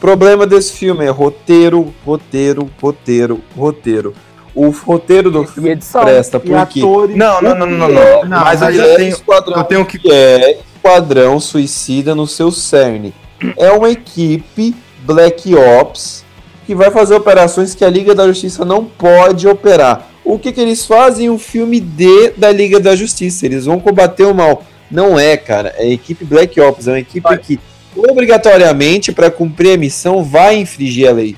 Problema 0.00 0.46
desse 0.46 0.72
filme 0.72 1.04
é 1.04 1.10
roteiro, 1.10 1.92
roteiro, 2.04 2.70
roteiro, 2.80 3.40
roteiro. 3.54 4.14
O 4.54 4.70
roteiro 4.70 5.30
do 5.30 5.46
filme 5.46 5.70
edição. 5.70 6.02
presta 6.02 6.40
porque 6.40 6.80
atores. 6.80 7.14
Não, 7.14 7.40
não, 7.42 7.54
não, 7.54 7.66
não, 7.66 7.76
não. 7.76 7.88
não. 7.88 8.24
Não, 8.24 8.40
Mas 8.40 8.62
eu 8.62 8.82
é 8.82 8.96
tenho, 8.96 9.10
esquadrão 9.10 9.58
eu 9.58 9.64
tenho 9.64 9.84
que 9.84 10.10
é 10.10 10.58
Esquadrão 10.74 11.38
Suicida 11.38 12.14
no 12.14 12.26
seu 12.26 12.50
cerne. 12.50 13.12
É 13.56 13.70
uma 13.70 13.90
equipe 13.90 14.74
Black 15.02 15.54
Ops 15.54 16.24
que 16.66 16.74
vai 16.74 16.90
fazer 16.90 17.14
operações 17.14 17.74
que 17.74 17.84
a 17.84 17.90
Liga 17.90 18.14
da 18.14 18.26
Justiça 18.26 18.64
não 18.64 18.84
pode 18.84 19.46
operar. 19.46 20.08
O 20.24 20.38
que, 20.38 20.52
que 20.52 20.60
eles 20.60 20.86
fazem? 20.86 21.28
Um 21.28 21.38
filme 21.38 21.78
D 21.80 22.32
da 22.36 22.50
Liga 22.50 22.80
da 22.80 22.96
Justiça. 22.96 23.44
Eles 23.44 23.66
vão 23.66 23.78
combater 23.78 24.24
o 24.24 24.34
mal. 24.34 24.62
Não 24.90 25.18
é, 25.18 25.36
cara. 25.36 25.74
É 25.76 25.82
a 25.82 25.90
equipe 25.90 26.24
Black 26.24 26.58
Ops. 26.60 26.88
É 26.88 26.92
uma 26.92 27.00
equipe 27.00 27.38
que, 27.38 27.60
obrigatoriamente, 27.96 29.12
para 29.12 29.30
cumprir 29.30 29.74
a 29.74 29.76
missão, 29.76 30.22
vai 30.22 30.56
infringir 30.56 31.08
a 31.08 31.12
lei. 31.12 31.36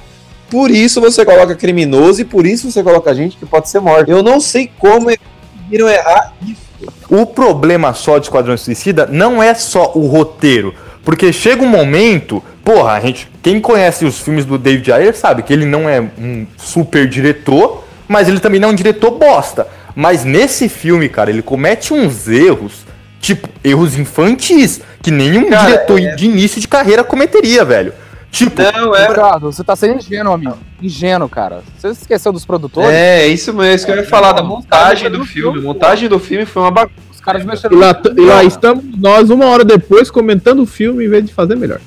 Por 0.51 0.71
isso 0.71 1.01
você 1.01 1.25
coloca 1.25 1.55
criminoso 1.55 2.21
e 2.21 2.25
por 2.25 2.47
isso 2.47 2.71
você 2.71 2.83
coloca 2.83 3.15
gente 3.15 3.37
que 3.37 3.47
pode 3.47 3.71
ser 3.71 3.81
morta. 3.81 4.11
Eu 4.11 4.23
não 4.23 4.39
sei 4.39 4.71
como 4.79 5.11
eles 5.11 5.21
conseguiram 5.57 5.89
errar 5.89 6.35
isso. 6.47 6.61
O 7.09 7.25
problema 7.25 7.95
só 7.95 8.19
de 8.19 8.27
Esquadrão 8.27 8.57
Suicida 8.57 9.07
não 9.07 9.43
é 9.43 9.55
só 9.55 9.93
o 9.95 10.07
roteiro. 10.07 10.75
Porque 11.05 11.33
chega 11.33 11.63
um 11.63 11.69
momento, 11.69 12.43
porra, 12.65 12.93
a 12.93 13.01
gente, 13.01 13.29
quem 13.43 13.61
conhece 13.61 14.05
os 14.05 14.21
filmes 14.21 14.45
do 14.45 14.59
David 14.59 14.93
Ayer 14.93 15.17
sabe 15.17 15.43
que 15.43 15.53
ele 15.53 15.65
não 15.65 15.89
é 15.89 16.01
um 16.01 16.47
super 16.57 17.09
diretor, 17.09 17.85
mas 18.07 18.29
ele 18.29 18.39
também 18.39 18.61
não 18.61 18.69
é 18.69 18.73
um 18.73 18.75
diretor 18.75 19.11
bosta. 19.13 19.67
Mas 19.95 20.25
nesse 20.25 20.69
filme, 20.69 21.09
cara, 21.09 21.31
ele 21.31 21.43
comete 21.43 21.93
uns 21.93 22.29
erros, 22.29 22.85
tipo, 23.23 23.49
erros 23.65 23.97
infantis, 23.97 24.83
que 25.01 25.11
nenhum 25.11 25.49
Cara, 25.49 25.65
diretor 25.67 25.99
é- 25.99 26.15
de 26.15 26.27
início 26.27 26.61
de 26.61 26.69
carreira 26.69 27.03
cometeria, 27.03 27.65
velho. 27.65 27.95
Tipo, 28.31 28.61
Não, 28.63 28.95
é. 28.97 29.05
Obrigado, 29.05 29.53
você 29.53 29.63
tá 29.63 29.77
sendo 29.77 29.99
ingênuo, 29.99 30.33
amigo. 30.33 30.59
Ingênuo, 30.81 31.29
cara. 31.29 31.63
Você 31.79 31.89
esqueceu 31.89 32.33
dos 32.33 32.45
produtores? 32.47 32.91
É, 32.91 33.27
isso 33.27 33.53
mesmo, 33.53 33.75
isso 33.75 33.87
que 33.87 33.93
eu 33.93 33.97
ia 33.97 34.05
falar 34.05 34.33
da 34.33 34.43
montagem 34.43 35.11
do 35.11 35.25
filme. 35.25 35.59
A 35.59 35.63
montagem 35.63 36.09
do 36.09 36.19
filme 36.19 36.45
foi 36.47 36.63
uma 36.63 36.71
bagunça. 36.71 36.97
Os 37.13 37.21
caras 37.21 37.43
E 37.43 37.47
mexeram 37.47 37.79
lá, 37.79 37.95
e 38.17 38.21
lá 38.21 38.43
estamos 38.43 38.85
nós 38.99 39.31
uma 39.31 39.47
hora 39.47 39.65
depois 39.65 40.11
comentando 40.11 40.61
o 40.63 40.67
filme 40.67 41.05
em 41.05 41.09
vez 41.09 41.25
de 41.27 41.33
fazer 41.33 41.55
melhor. 41.57 41.79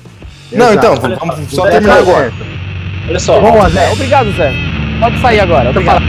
Não, 0.52 0.72
então, 0.72 0.94
vamos 0.96 1.50
só 1.50 1.66
terminar 1.68 1.98
agora. 1.98 2.32
Olha 3.08 3.18
só. 3.20 3.40
Boa, 3.40 3.68
Zé. 3.68 3.90
Obrigado, 3.92 4.32
Zé. 4.32 4.52
Pode 5.00 5.20
sair 5.20 5.40
agora. 5.40 5.70
Obrigado. 5.70 6.02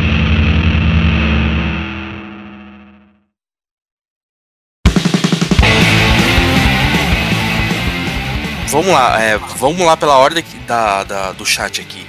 Vamos 8.81 8.93
lá, 8.93 9.21
é, 9.21 9.37
vamos 9.57 9.79
lá 9.85 9.97
pela 9.97 10.17
ordem 10.17 10.43
da, 10.67 11.03
da- 11.03 11.31
do 11.31 11.45
chat 11.45 11.81
aqui. 11.81 12.05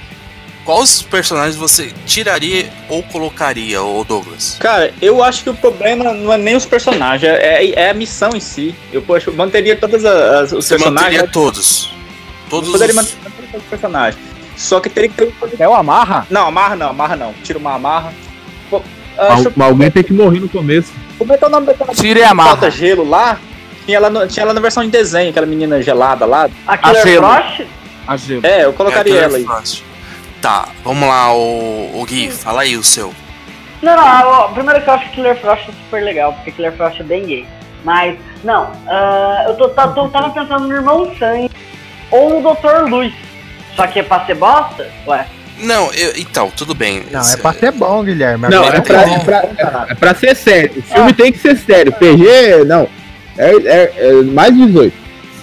Quais 0.65 1.01
personagens 1.01 1.55
você 1.55 1.91
tiraria 2.05 2.69
ou 2.87 3.01
colocaria, 3.01 3.81
ô 3.81 4.03
Douglas? 4.03 4.55
Cara, 4.59 4.93
eu 5.01 5.23
acho 5.23 5.43
que 5.43 5.49
o 5.49 5.53
problema 5.55 6.13
não 6.13 6.31
é 6.31 6.37
nem 6.37 6.55
os 6.55 6.65
personagens, 6.65 7.23
é, 7.31 7.71
é 7.71 7.89
a 7.89 7.93
missão 7.93 8.29
em 8.35 8.39
si. 8.39 8.75
Eu 8.93 9.01
poxa, 9.01 9.31
manteria 9.31 9.75
todas 9.75 10.05
as, 10.05 10.51
os 10.51 10.65
Você 10.65 10.75
personagens. 10.77 10.93
manteria 11.13 11.27
todos. 11.27 11.91
Todos 12.49 12.67
Eu 12.69 12.73
poderia 12.73 12.93
os... 12.93 12.95
manter 12.95 13.15
todos 13.49 13.63
os 13.63 13.69
personagens. 13.69 14.21
Só 14.55 14.79
que 14.79 14.89
teria 14.89 15.09
que 15.09 15.15
ter 15.15 15.23
um. 15.25 15.31
É 15.57 15.67
o 15.67 15.73
Amarra? 15.73 16.27
Não, 16.29 16.45
amarra 16.47 16.75
não, 16.75 16.89
amarra 16.89 17.15
não. 17.15 17.33
Tira 17.43 17.57
uma 17.57 17.73
amarra. 17.75 18.13
Pô, 18.69 18.81
Al- 19.17 19.31
acho... 19.31 19.51
Mas 19.55 19.67
alguém 19.69 19.89
tem 19.89 20.03
que 20.03 20.13
morrer 20.13 20.39
no 20.39 20.49
começo. 20.49 20.91
Como 21.17 21.33
é 21.33 21.37
que 21.37 21.43
é 21.43 21.47
o 21.47 21.49
nome 21.49 21.65
daquela 21.65 21.93
Tire 21.95 22.21
a 22.21 22.29
amarra. 22.31 22.49
Falta 22.49 22.69
gelo 22.69 23.09
lá? 23.09 23.39
Tinha 23.89 23.97
ela, 23.97 24.09
no- 24.11 24.27
tinha 24.27 24.43
ela 24.43 24.53
na 24.53 24.61
versão 24.61 24.83
de 24.83 24.91
desenho, 24.91 25.31
aquela 25.31 25.47
menina 25.47 25.81
gelada 25.81 26.23
lá. 26.23 26.47
A 26.67 26.77
Killer 26.77 27.03
gelo. 27.07 27.25
Frost? 27.27 27.61
A 28.07 28.17
gelo. 28.17 28.41
É, 28.45 28.65
eu 28.65 28.73
colocaria 28.73 29.15
É, 29.19 29.23
ela 29.23 29.37
aí. 29.37 29.43
Frost. 29.43 29.81
Tá, 30.39 30.67
vamos 30.83 31.09
lá, 31.09 31.33
o, 31.33 31.99
o 31.99 32.05
Gui, 32.05 32.29
fala 32.29 32.61
aí 32.61 32.77
o 32.77 32.83
seu. 32.83 33.11
Não, 33.81 33.95
não, 33.95 34.27
ó, 34.27 34.47
primeiro 34.49 34.79
que 34.83 34.87
eu 34.87 34.93
acho 34.93 35.05
que 35.09 35.15
Killer 35.15 35.35
Frost 35.41 35.63
é 35.69 35.71
super 35.71 36.03
legal, 36.03 36.33
porque 36.33 36.51
Killer 36.51 36.71
Frost 36.73 36.99
é 36.99 37.03
bem 37.03 37.25
gay. 37.25 37.47
Mas, 37.83 38.15
não, 38.43 38.71
ah, 38.87 39.45
eu 39.47 39.55
tô, 39.55 39.69
tá- 39.69 39.87
tô- 39.87 40.07
tava 40.09 40.29
pensando 40.29 40.67
no 40.67 40.75
Irmão 40.75 41.11
Sangue 41.17 41.49
ou 42.11 42.39
no 42.41 42.53
Dr. 42.53 42.87
Luz. 42.91 43.11
Só 43.75 43.87
que 43.87 43.99
é 44.01 44.03
pra 44.03 44.23
ser 44.27 44.35
bosta? 44.35 44.87
Ué. 45.07 45.25
Não, 45.61 45.91
eu- 45.93 46.13
então, 46.15 46.51
tudo 46.55 46.75
bem. 46.75 47.05
Não, 47.09 47.21
é 47.21 47.37
pra 47.37 47.53
ser 47.53 47.71
bom, 47.71 48.03
Guilherme. 48.03 48.49
Não, 48.49 48.63
é 48.65 48.81
pra, 48.81 49.05
bom. 49.07 49.15
é, 49.15 49.19
pra, 49.19 49.85
é 49.89 49.95
pra 49.95 50.13
ser 50.13 50.35
sério. 50.35 50.73
O 50.77 50.81
filme 50.83 51.11
tem 51.11 51.31
que 51.31 51.39
ser 51.39 51.57
sério. 51.57 51.91
PG, 51.93 52.65
não. 52.67 52.87
É, 53.39 53.51
é- 53.51 53.93
é 54.09 54.13
mais 54.23 54.55
18. 54.55 54.93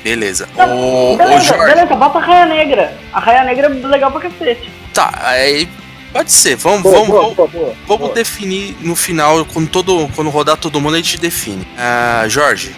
Beleza. 0.04 0.48
O, 0.56 1.14
o 1.14 1.16
Beleza, 1.16 1.44
Jorge. 1.44 1.74
beleza, 1.74 1.96
bota 1.96 2.18
a 2.18 2.20
Raia 2.20 2.46
Negra. 2.46 2.96
A 3.12 3.18
Raia 3.18 3.42
Negra 3.42 3.66
é 3.66 3.86
legal 3.88 4.12
pra 4.12 4.20
cacete. 4.20 4.70
Tá, 4.94 5.12
aí 5.20 5.68
pode 6.12 6.30
ser. 6.30 6.54
Vamos, 6.56 6.82
Boa, 6.82 6.94
vamos, 6.94 7.08
boa, 7.08 7.20
vamos, 7.22 7.36
boa, 7.36 7.48
boa, 7.48 7.74
vamos 7.88 8.02
boa. 8.04 8.14
definir 8.14 8.76
no 8.82 8.94
final, 8.94 9.44
quando, 9.46 9.68
todo, 9.68 10.08
quando 10.14 10.30
rodar 10.30 10.56
todo 10.56 10.80
mundo, 10.80 10.94
a 10.94 10.98
gente 10.98 11.18
define. 11.18 11.66
Ah, 11.76 12.24
Jorge, 12.28 12.72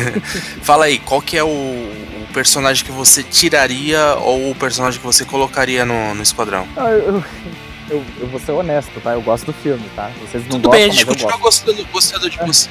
fala 0.62 0.86
aí, 0.86 0.98
qual 0.98 1.20
que 1.20 1.36
é 1.36 1.44
o, 1.44 1.46
o 1.48 2.26
personagem 2.32 2.82
que 2.84 2.92
você 2.92 3.22
tiraria 3.22 4.14
ou 4.20 4.50
o 4.50 4.54
personagem 4.54 4.98
que 5.00 5.06
você 5.06 5.24
colocaria 5.24 5.84
no, 5.84 6.14
no 6.14 6.22
esquadrão? 6.22 6.66
Não, 6.76 6.88
eu, 6.88 6.98
eu, 7.16 7.24
eu, 7.90 8.04
eu 8.20 8.26
vou 8.28 8.40
ser 8.40 8.52
honesto, 8.52 8.98
tá? 9.02 9.12
Eu 9.12 9.20
gosto 9.22 9.44
do 9.46 9.52
filme, 9.52 9.84
tá? 9.94 10.10
Vocês 10.20 10.42
não 10.44 10.52
Tudo 10.52 10.68
gostam, 10.68 10.80
bem, 10.80 10.84
a 10.88 10.92
gente 10.92 11.04
continua 11.04 11.36
gostando, 11.36 11.84
gostando 11.92 12.30
de 12.30 12.38
você. 12.38 12.70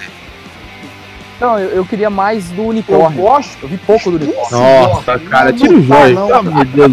Não, 1.39 1.57
eu, 1.57 1.69
eu 1.69 1.85
queria 1.85 2.09
mais 2.09 2.49
do 2.49 2.63
unicórnio. 2.63 3.25
Eu, 3.61 3.67
vi 3.69 3.77
pouco 3.77 4.11
do 4.11 4.17
unicórnio. 4.17 4.59
Nossa, 4.59 5.17
cara, 5.19 5.53
tira 5.53 5.73
o 5.73 5.81
Deus. 5.81 6.91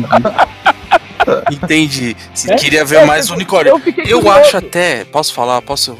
Entendi. 1.51 2.17
Se 2.35 2.53
É? 2.53 2.57
queria 2.57 2.85
ver 2.85 2.97
É, 2.99 3.05
mais 3.05 3.29
eu- 3.29 3.35
unicórnio. 3.35 3.81
eu 4.07 4.21
Eu 4.21 4.31
acho 4.31 4.57
até. 4.57 5.05
Posso 5.05 5.35
falar? 5.35 5.61
Posso 5.63 5.97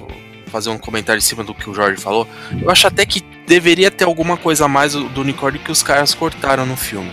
fazer 0.47 0.71
um 0.71 0.79
comentário 0.79 1.19
em 1.19 1.23
cima 1.23 1.43
do 1.43 1.53
que 1.53 1.69
o 1.69 1.75
Jorge 1.75 2.01
falou? 2.01 2.27
Eu 2.63 2.71
acho 2.71 2.87
até 2.87 3.05
que 3.05 3.21
deveria 3.47 3.91
ter 3.91 4.05
alguma 4.05 4.37
coisa 4.37 4.65
a 4.67 4.69
mais 4.69 4.93
do 4.93 5.21
unicórnio 5.21 5.61
que 5.61 5.71
os 5.73 5.83
caras 5.83 6.15
cortaram 6.15 6.65
no 6.65 6.77
filme. 6.77 7.11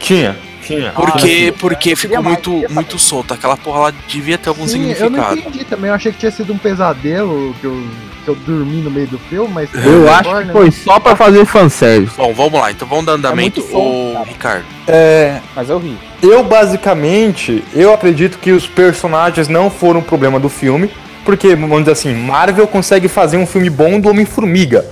Tinha, 0.00 0.36
tinha. 0.66 0.90
Porque, 0.92 1.54
porque 1.58 1.92
eu 1.92 1.96
ficou 1.96 2.22
muito, 2.22 2.52
eu 2.64 2.70
muito 2.70 2.98
solto. 2.98 3.32
Aquela 3.32 3.56
porra 3.56 3.78
lá 3.78 3.92
devia 4.08 4.36
ter 4.36 4.48
algum 4.48 4.66
Sim, 4.66 4.82
eu 4.82 4.88
não 4.88 4.94
significado. 5.22 5.38
entendi 5.38 5.64
também. 5.64 5.88
Eu 5.88 5.94
achei 5.94 6.12
que 6.12 6.18
tinha 6.18 6.32
sido 6.32 6.52
um 6.52 6.58
pesadelo 6.58 7.54
que 7.60 7.66
eu, 7.66 7.86
que 8.24 8.30
eu 8.30 8.34
dormi 8.34 8.80
no 8.82 8.90
meio 8.90 9.06
do 9.06 9.18
filme, 9.18 9.52
mas. 9.52 9.68
Eu 9.74 10.10
acho 10.10 10.46
que 10.46 10.52
foi 10.52 10.70
só 10.70 10.98
pra 10.98 11.14
fazer 11.14 11.44
fanservice. 11.44 12.16
Bom, 12.16 12.32
vamos 12.32 12.58
lá, 12.60 12.70
então 12.70 12.88
vamos 12.88 13.04
dar 13.04 13.12
andamento. 13.12 13.60
muito 13.60 13.72
solto, 13.72 13.86
Ô, 14.10 14.12
cara. 14.14 14.24
Ricardo. 14.24 14.64
É, 14.88 15.40
Mas 15.54 15.70
eu 15.70 15.78
ri. 15.78 15.96
eu 16.22 16.42
basicamente, 16.44 17.64
eu 17.74 17.92
acredito 17.94 18.38
que 18.38 18.52
os 18.52 18.66
personagens 18.66 19.48
não 19.48 19.70
foram 19.70 20.00
um 20.00 20.02
problema 20.02 20.38
do 20.40 20.48
filme, 20.48 20.90
porque, 21.24 21.54
vamos 21.54 21.78
dizer 21.80 21.92
assim, 21.92 22.14
Marvel 22.14 22.66
consegue 22.66 23.08
fazer 23.08 23.36
um 23.38 23.46
filme 23.46 23.70
bom 23.70 23.98
do 24.00 24.08
Homem-Formiga. 24.10 24.84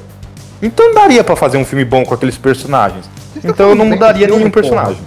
Então 0.63 0.95
daria 0.95 1.23
pra 1.25 1.37
fazer 1.37 1.59
um 1.59 1.65
filme 1.65 1.85
bom 1.85 2.05
com 2.05 2.15
aqueles 2.15 2.39
personagens. 2.39 3.09
Então 3.45 3.71
eu 3.71 3.75
não 3.75 3.85
mudaria 3.85 4.27
nenhum 4.29 4.49
personagem. 4.51 5.01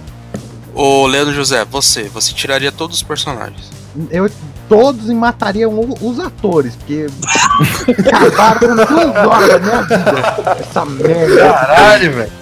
Ô, 0.74 1.06
Leandro 1.06 1.32
José, 1.32 1.64
você, 1.64 2.04
você 2.04 2.32
tiraria 2.34 2.70
todos 2.70 2.96
os 2.98 3.02
personagens. 3.02 3.70
Eu 4.10 4.28
todos 4.68 5.06
matariam 5.10 5.72
o- 5.72 5.96
os 6.08 6.18
atores, 6.20 6.74
porque 6.76 7.06
acabaram 8.08 8.60
com 8.60 8.94
duas 8.94 9.16
horas 9.26 9.48
da 9.48 9.58
minha 9.58 9.82
vida. 9.82 10.56
Essa 10.60 10.84
merda. 10.84 11.52
Caralho, 11.52 12.12
velho. 12.12 12.32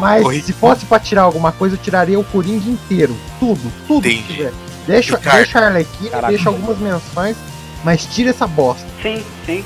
Mas 0.00 0.44
se 0.44 0.52
fosse 0.52 0.84
pra 0.86 0.98
tirar 0.98 1.22
alguma 1.22 1.52
coisa, 1.52 1.74
eu 1.74 1.78
tiraria 1.80 2.18
o 2.18 2.24
Coringa 2.24 2.68
inteiro. 2.68 3.14
Tudo, 3.38 3.60
tudo 3.86 4.02
que 4.02 4.14
Entendi. 4.14 4.34
tiver. 4.34 4.52
Deixa, 4.86 5.16
Ricardo. 5.16 5.36
deixa 5.36 5.58
a 5.60 5.66
Arlequina, 5.66 6.10
Caraca. 6.10 6.28
deixa 6.28 6.48
algumas 6.48 6.78
menções, 6.78 7.36
mas 7.84 8.06
tira 8.06 8.30
essa 8.30 8.46
bosta. 8.46 8.86
Sim, 9.02 9.22
sim. 9.46 9.64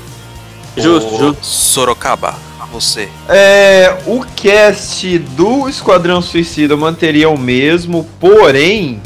Justo, 0.77 1.15
ô, 1.15 1.17
justo. 1.17 1.45
Sorocaba, 1.45 2.35
a 2.59 2.65
você. 2.65 3.07
É, 3.29 3.97
o 4.05 4.19
cast 4.35 5.17
do 5.19 5.69
Esquadrão 5.69 6.21
Suicida 6.21 6.73
eu 6.73 6.77
manteria 6.77 7.29
o 7.29 7.39
mesmo, 7.39 8.05
porém, 8.19 9.01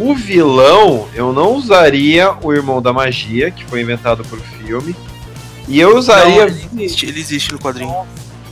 o 0.00 0.14
vilão 0.14 1.06
eu 1.14 1.32
não 1.32 1.54
usaria 1.54 2.32
o 2.42 2.52
Irmão 2.52 2.80
da 2.82 2.92
Magia, 2.92 3.50
que 3.50 3.64
foi 3.64 3.80
inventado 3.82 4.24
pro 4.24 4.38
filme. 4.40 4.94
E 5.68 5.78
eu 5.78 5.90
Não, 5.90 5.98
usaria. 5.98 6.42
ele 6.42 6.56
existe, 6.74 7.06
ele 7.06 7.20
existe 7.20 7.52
no 7.52 7.58
quadrinho. 7.58 7.94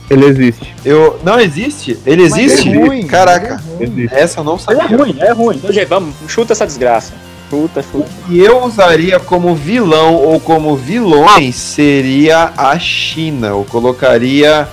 Ele 0.09 0.25
existe. 0.25 0.73
eu, 0.85 1.19
não 1.23 1.39
existe? 1.39 1.99
Ele 2.05 2.23
Mas 2.23 2.37
existe? 2.37 2.69
é 2.69 2.75
ruim, 2.77 3.05
Caraca, 3.07 3.61
é 3.79 3.85
ruim. 3.85 4.07
Essa 4.11 4.39
eu 4.39 4.43
não 4.43 4.53
Ele 4.53 4.61
sabia. 4.61 4.83
é 4.83 4.95
ruim, 4.95 5.15
é 5.19 5.31
ruim. 5.31 5.55
Então, 5.57 5.71
gente, 5.71 5.85
vamos, 5.87 6.15
chuta 6.27 6.53
essa 6.53 6.65
desgraça. 6.65 7.13
Chuta, 7.49 7.83
chuta. 7.83 8.09
E 8.29 8.39
eu 8.39 8.63
usaria 8.63 9.19
como 9.19 9.53
vilão 9.55 10.15
ou 10.15 10.39
como 10.39 10.75
vilões 10.75 11.55
seria 11.55 12.51
a 12.57 12.77
China. 12.79 13.47
Eu 13.47 13.65
colocaria 13.69 14.67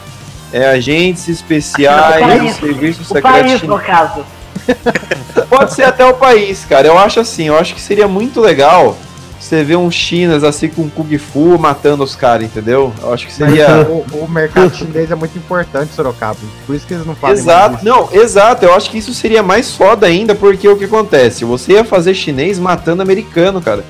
é, 0.52 0.66
agentes 0.68 1.28
especiais, 1.28 2.20
país. 2.20 2.56
serviço 2.56 3.02
O 3.02 3.04
secreto 3.04 3.22
país, 3.22 3.44
chinês. 3.60 3.62
no 3.62 3.78
caso. 3.78 4.24
Pode 5.56 5.74
ser 5.74 5.84
até 5.84 6.04
o 6.04 6.14
país, 6.14 6.64
cara. 6.64 6.86
Eu 6.86 6.98
acho 6.98 7.20
assim, 7.20 7.48
eu 7.48 7.58
acho 7.58 7.74
que 7.74 7.80
seria 7.80 8.06
muito 8.06 8.40
legal 8.40 8.96
você 9.38 9.62
ver 9.62 9.76
um 9.76 9.90
chinas 9.90 10.42
assim 10.42 10.68
com 10.68 10.88
Kung 10.88 11.18
Fu 11.18 11.58
matando 11.58 12.02
os 12.02 12.16
caras, 12.16 12.46
entendeu? 12.46 12.92
Eu 13.00 13.12
acho 13.12 13.26
que 13.26 13.32
seria. 13.32 13.86
o, 13.88 14.24
o 14.24 14.28
mercado 14.28 14.74
chinês 14.74 15.10
é 15.10 15.14
muito 15.14 15.38
importante, 15.38 15.94
Sorocaba. 15.94 16.38
Por 16.66 16.74
isso 16.74 16.86
que 16.86 16.94
eles 16.94 17.06
não 17.06 17.14
fazem 17.14 17.36
Exato, 17.36 17.84
não, 17.84 18.08
exato. 18.12 18.64
Eu 18.64 18.74
acho 18.74 18.90
que 18.90 18.98
isso 18.98 19.14
seria 19.14 19.42
mais 19.42 19.72
foda 19.72 20.06
ainda, 20.06 20.34
porque 20.34 20.68
o 20.68 20.76
que 20.76 20.84
acontece? 20.84 21.44
Você 21.44 21.72
ia 21.72 21.84
fazer 21.84 22.14
chinês 22.14 22.58
matando 22.58 23.02
americano, 23.02 23.60
cara. 23.60 23.84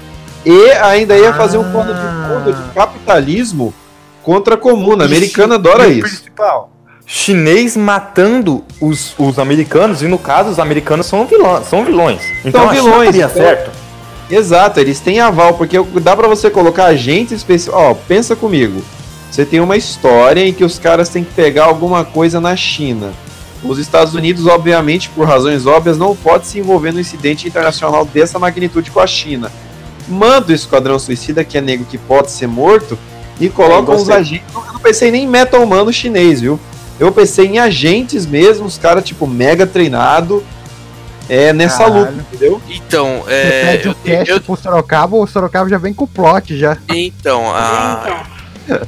E 0.45 0.71
ainda 0.73 1.17
ia 1.17 1.33
fazer 1.33 1.59
um 1.59 1.73
plano 1.73 1.93
de 1.93 2.01
fundo 2.01 2.53
de 2.53 2.75
capitalismo 2.75 3.75
contra 4.23 4.55
a 4.55 4.59
comuna. 4.59 5.05
Americano 5.05 5.55
adora 5.55 5.89
o 5.89 5.91
isso. 5.91 6.01
principal, 6.01 6.71
Chinês 7.07 7.77
matando 7.77 8.65
os, 8.81 9.15
os 9.17 9.39
americanos, 9.39 10.03
e 10.03 10.09
no 10.09 10.19
caso, 10.19 10.51
os 10.51 10.59
americanos 10.59 11.07
são 11.07 11.25
vilões. 11.25 11.67
São 11.69 11.85
vilões. 11.85 12.21
Então 12.45 12.63
São 12.63 12.71
a 12.71 12.75
China 12.75 12.91
vilões, 12.91 13.33
certo. 13.33 13.71
Exato, 14.29 14.81
eles 14.81 14.99
têm 14.99 15.21
aval, 15.21 15.55
porque 15.55 15.81
dá 16.01 16.17
pra 16.17 16.27
você 16.27 16.51
colocar 16.51 16.87
agente 16.87 17.33
especial. 17.33 17.93
Ó, 17.93 17.95
pensa 17.95 18.35
comigo. 18.35 18.83
Você 19.31 19.45
tem 19.45 19.61
uma 19.61 19.77
história 19.77 20.45
em 20.45 20.53
que 20.53 20.65
os 20.65 20.81
caras 20.81 21.09
têm 21.09 21.23
que 21.23 21.33
pegar 21.33 21.65
alguma 21.67 22.05
coisa 22.05 22.41
na 22.41 22.57
China. 22.57 23.13
Os 23.63 23.79
Estados 23.79 24.15
Unidos, 24.15 24.47
obviamente, 24.47 25.09
por 25.11 25.27
razões 25.27 25.65
óbvias, 25.65 25.97
não 25.97 26.15
pode 26.17 26.47
se 26.47 26.59
envolver 26.59 26.93
no 26.93 27.01
incidente 27.01 27.47
internacional 27.47 28.05
dessa 28.05 28.39
magnitude 28.39 28.91
com 28.91 29.01
a 29.01 29.07
China. 29.07 29.51
Manda 30.09 30.53
o 30.53 30.55
Esquadrão 30.55 30.99
Suicida, 30.99 31.45
que 31.45 31.57
é 31.57 31.61
nego 31.61 31.85
que 31.85 31.99
pode 31.99 32.31
ser 32.33 32.47
morto, 32.49 32.99
e 33.41 33.49
coloca 33.49 33.93
É, 33.93 33.95
os 33.95 34.11
agentes. 34.11 34.47
Eu 34.55 34.73
não 34.73 34.81
pensei 34.81 35.11
nem 35.11 35.25
em 35.25 35.29
metal 35.29 35.63
humano 35.63 35.93
chinês, 35.93 36.41
viu? 36.41 36.59
Eu 36.99 37.13
pensei 37.13 37.47
em 37.47 37.59
agentes 37.59 38.25
mesmo, 38.27 38.67
os 38.67 38.79
caras, 38.79 39.05
tipo, 39.05 39.27
mega 39.27 39.67
treinado. 39.67 40.45
É 41.29 41.53
nessa 41.53 41.79
Caralho. 41.79 41.99
luta, 42.13 42.13
entendeu? 42.33 42.63
Então, 42.69 43.23
Você 43.25 43.33
é. 43.33 43.63
pede 43.73 43.87
Eu, 43.87 43.93
o 43.93 43.95
cast 43.97 44.31
eu- 44.31 44.41
pro 44.41 44.57
Sorocaba, 44.57 45.17
o 45.17 45.27
Sorocaba 45.27 45.69
já 45.69 45.77
vem 45.77 45.93
com 45.93 46.05
o 46.05 46.09
plot 46.09 46.57
já. 46.57 46.77
então, 46.89 47.51
a, 47.55 48.25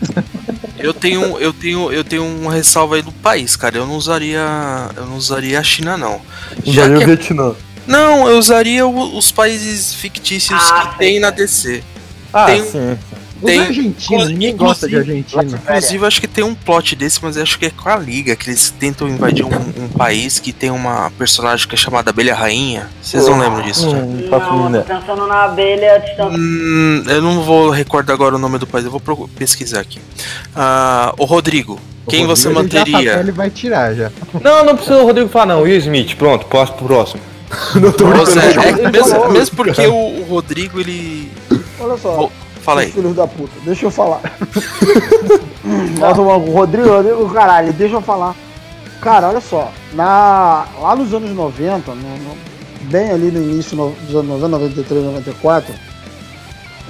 Eu 0.78 0.94
tenho, 0.94 1.36
eu 1.38 1.52
tenho, 1.52 1.92
eu 1.92 2.04
tenho 2.04 2.24
uma 2.24 2.52
ressalva 2.52 2.94
aí 2.96 3.02
do 3.02 3.10
país, 3.10 3.56
cara. 3.56 3.76
Eu 3.78 3.86
não 3.86 3.96
usaria, 3.96 4.40
eu 4.96 5.06
não 5.06 5.16
usaria 5.16 5.58
a 5.58 5.62
China 5.62 5.96
não. 5.98 6.20
Já 6.64 6.82
Usaria 6.82 6.94
o 6.94 6.98
que 6.98 7.02
é- 7.02 7.06
Vietnã. 7.06 7.54
Não, 7.86 8.28
eu 8.28 8.38
usaria 8.38 8.86
o- 8.86 9.18
os 9.18 9.32
países 9.32 9.92
fictícios 9.94 10.70
que 10.70 10.98
tem 10.98 11.18
na 11.18 11.30
DC. 11.30 11.82
Ah, 12.32 12.46
tem, 12.46 12.62
sim. 12.64 12.96
Tem- 13.46 13.60
Argentina, 13.60 14.24
ninguém 14.26 14.56
gosta 14.56 14.88
de 14.88 14.96
Argentina. 14.96 15.42
Inclusive, 15.44 16.06
acho 16.06 16.20
que 16.20 16.26
tem 16.26 16.44
um 16.44 16.54
plot 16.54 16.96
desse, 16.96 17.18
mas 17.22 17.36
acho 17.36 17.58
que 17.58 17.66
é 17.66 17.70
com 17.70 17.88
a 17.88 17.96
Liga, 17.96 18.34
que 18.36 18.50
eles 18.50 18.70
tentam 18.70 19.08
invadir 19.08 19.44
um, 19.44 19.48
um 19.84 19.88
país 19.88 20.38
que 20.38 20.52
tem 20.52 20.70
uma 20.70 21.10
personagem 21.18 21.68
que 21.68 21.74
é 21.74 21.78
chamada 21.78 22.10
Abelha 22.10 22.34
Rainha. 22.34 22.88
Vocês 23.02 23.26
não 23.26 23.38
lembram 23.38 23.62
disso? 23.62 23.90
já? 23.90 23.96
Não 23.98 24.70
Não, 24.70 24.82
pensando 24.82 25.26
na 25.26 25.44
abelha. 25.44 26.02
Hum, 26.32 27.02
eu 27.06 27.22
não 27.22 27.42
vou 27.42 27.70
recordar 27.70 28.14
agora 28.14 28.36
o 28.36 28.38
nome 28.38 28.58
do 28.58 28.66
país, 28.66 28.84
eu 28.84 28.90
vou 28.90 29.00
pesquisar 29.36 29.80
aqui. 29.80 30.00
Ah, 30.54 31.12
o 31.18 31.24
Rodrigo, 31.24 31.78
quem 32.08 32.24
O 32.24 32.28
você 32.28 32.48
Rodrigo, 32.48 32.60
ele 32.76 32.78
já 32.78 32.84
tá- 32.84 32.90
manteria? 32.92 33.20
ele 33.20 33.32
vai 33.32 33.50
tirar 33.50 33.94
já. 33.94 34.10
Não, 34.42 34.64
não 34.64 34.74
precisa 34.76 34.98
o 34.98 35.04
Rodrigo 35.06 35.28
falar, 35.28 35.46
não. 35.46 35.62
Will 35.62 35.76
Smith, 35.78 36.16
pronto, 36.16 36.46
posso 36.46 36.72
pro 36.74 36.86
próximo. 36.86 37.20
não 37.80 37.92
tô 37.92 38.06
brincando. 38.06 38.40
é 38.40 38.72
que 38.74 38.88
mesmo, 38.92 39.28
mesmo 39.30 39.56
porque 39.56 39.86
o, 39.86 39.94
o 39.94 40.26
Rodrigo, 40.28 40.80
ele. 40.80 41.30
Olha 41.80 41.96
só. 41.96 42.30
Fala 42.68 42.82
aí. 42.82 42.92
Filhos 42.92 43.16
da 43.16 43.26
puta, 43.26 43.52
deixa 43.64 43.86
eu 43.86 43.90
falar. 43.90 44.20
Nossa, 45.98 46.20
o 46.20 46.52
Rodrigo, 46.52 46.86
Rodrigo, 46.90 47.30
caralho, 47.30 47.72
deixa 47.72 47.94
eu 47.94 48.02
falar. 48.02 48.34
Cara, 49.00 49.28
olha 49.28 49.40
só, 49.40 49.70
na, 49.94 50.66
lá 50.78 50.94
nos 50.94 51.14
anos 51.14 51.30
90, 51.34 51.92
no- 51.94 52.02
no- 52.18 52.36
bem 52.90 53.10
ali 53.10 53.30
no 53.30 53.40
início 53.40 53.74
no- 53.74 53.92
dos 53.92 54.14
anos 54.16 54.28
90, 54.42 54.48
93, 54.48 55.02
94, 55.06 55.72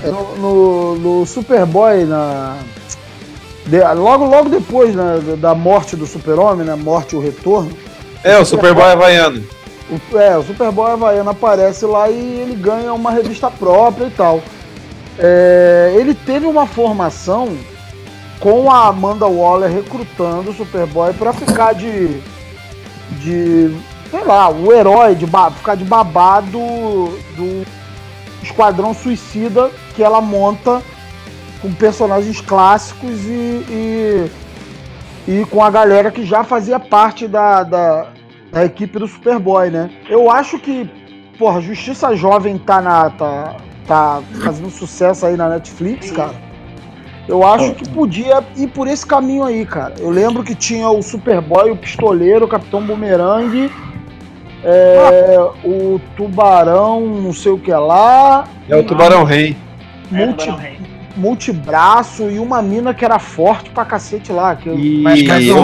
é, 0.03 0.09
no, 0.09 0.37
no, 0.37 0.95
no 1.21 1.27
Superboy, 1.27 2.05
na, 2.07 2.57
de- 3.67 3.95
logo, 3.95 4.25
logo 4.25 4.49
depois 4.49 4.97
né, 4.97 5.21
da 5.39 5.55
morte 5.55 5.95
do 5.95 6.07
Super-Homem, 6.09 6.67
né, 6.67 6.75
morte 6.75 7.15
e 7.15 7.19
o 7.19 7.23
retorno, 7.23 7.71
É, 8.25 8.37
o 8.37 8.45
Superboy 8.45 8.83
havaiano. 8.91 9.45
o, 10.13 10.19
é, 10.19 10.37
o 10.37 10.43
Superboy 10.43 10.91
Havaiano 10.91 11.31
aparece 11.31 11.87
lá 11.87 12.11
e 12.11 12.17
ele 12.41 12.57
ganha 12.57 12.93
uma 12.93 13.13
revista 13.13 13.49
própria 13.49 14.07
e 14.07 14.11
tal. 14.11 14.41
É, 15.19 15.95
ele 15.97 16.15
teve 16.15 16.47
uma 16.47 16.67
formação 16.67 17.57
com 18.41 18.71
a 18.71 18.87
Amanda 18.87 19.27
Waller 19.27 19.71
recrutando 19.71 20.51
o 20.51 20.55
Superboy 20.55 21.13
pra 21.15 21.33
ficar 21.33 21.75
de. 21.75 22.21
de. 23.21 23.77
sei 24.11 24.25
lá, 24.25 24.49
o 24.49 24.73
herói, 24.73 25.15
de 25.15 25.27
ficar 25.57 25.75
de 25.75 25.85
babado 25.85 26.59
do 27.37 27.67
Esquadrão 28.43 28.95
Suicida 28.95 29.71
que 29.95 30.03
ela 30.03 30.21
monta 30.21 30.81
com 31.61 31.73
personagens 31.73 32.41
clássicos 32.41 33.25
e, 33.25 33.65
e, 33.69 34.31
e 35.27 35.45
com 35.47 35.63
a 35.63 35.71
galera 35.71 36.11
que 36.11 36.25
já 36.25 36.45
fazia 36.45 36.79
parte 36.79 37.27
da, 37.27 37.65
da, 37.65 38.07
da 38.53 38.65
equipe 38.65 38.99
do 38.99 39.09
Superboy, 39.09 39.71
né? 39.71 39.91
Eu 40.09 40.31
acho 40.31 40.59
que, 40.61 40.89
porra, 41.37 41.61
Justiça 41.61 42.15
Jovem 42.15 42.59
tá, 42.59 42.81
na, 42.81 43.11
tá, 43.11 43.57
tá 43.89 44.23
fazendo 44.45 44.71
sucesso 44.71 45.27
aí 45.27 45.37
na 45.37 45.49
Netflix, 45.49 46.11
cara. 46.11 46.35
Eu 47.27 47.47
acho 47.47 47.75
que 47.75 47.89
podia 47.91 48.43
ir 48.57 48.69
por 48.69 48.87
esse 48.87 49.05
caminho 49.05 49.45
aí, 49.45 49.67
cara. 49.67 49.95
Eu 49.99 50.11
lembro 50.11 50.43
que 50.43 50.55
tinha 50.55 50.89
o 50.89 51.03
Superboy, 51.03 51.71
o 51.71 51.77
Pistoleiro, 51.77 52.47
o 52.47 52.49
Capitão 52.49 52.87
Boomerang, 52.87 53.71
é, 54.65 55.39
o 55.65 56.01
Tubarão, 56.17 57.01
não 57.01 57.33
sei 57.33 57.53
o 57.53 57.59
que 57.59 57.71
lá. 57.71 58.49
É 58.69 58.77
o 58.77 58.85
Tubarão 58.85 59.25
Rei. 59.25 59.57
Multi, 60.11 60.49
multibraço 61.19 62.31
e 62.31 62.39
uma 62.39 62.63
mina 62.63 62.95
que 62.95 63.05
era 63.05 63.19
forte 63.19 63.71
pra 63.71 63.85
cacete 63.85 64.33
lá. 64.33 64.55
Que 64.57 64.69
eu- 64.69 64.79
E 64.79 65.01
mas- 65.03 65.23
mas- 65.25 65.47
eu, 65.47 65.63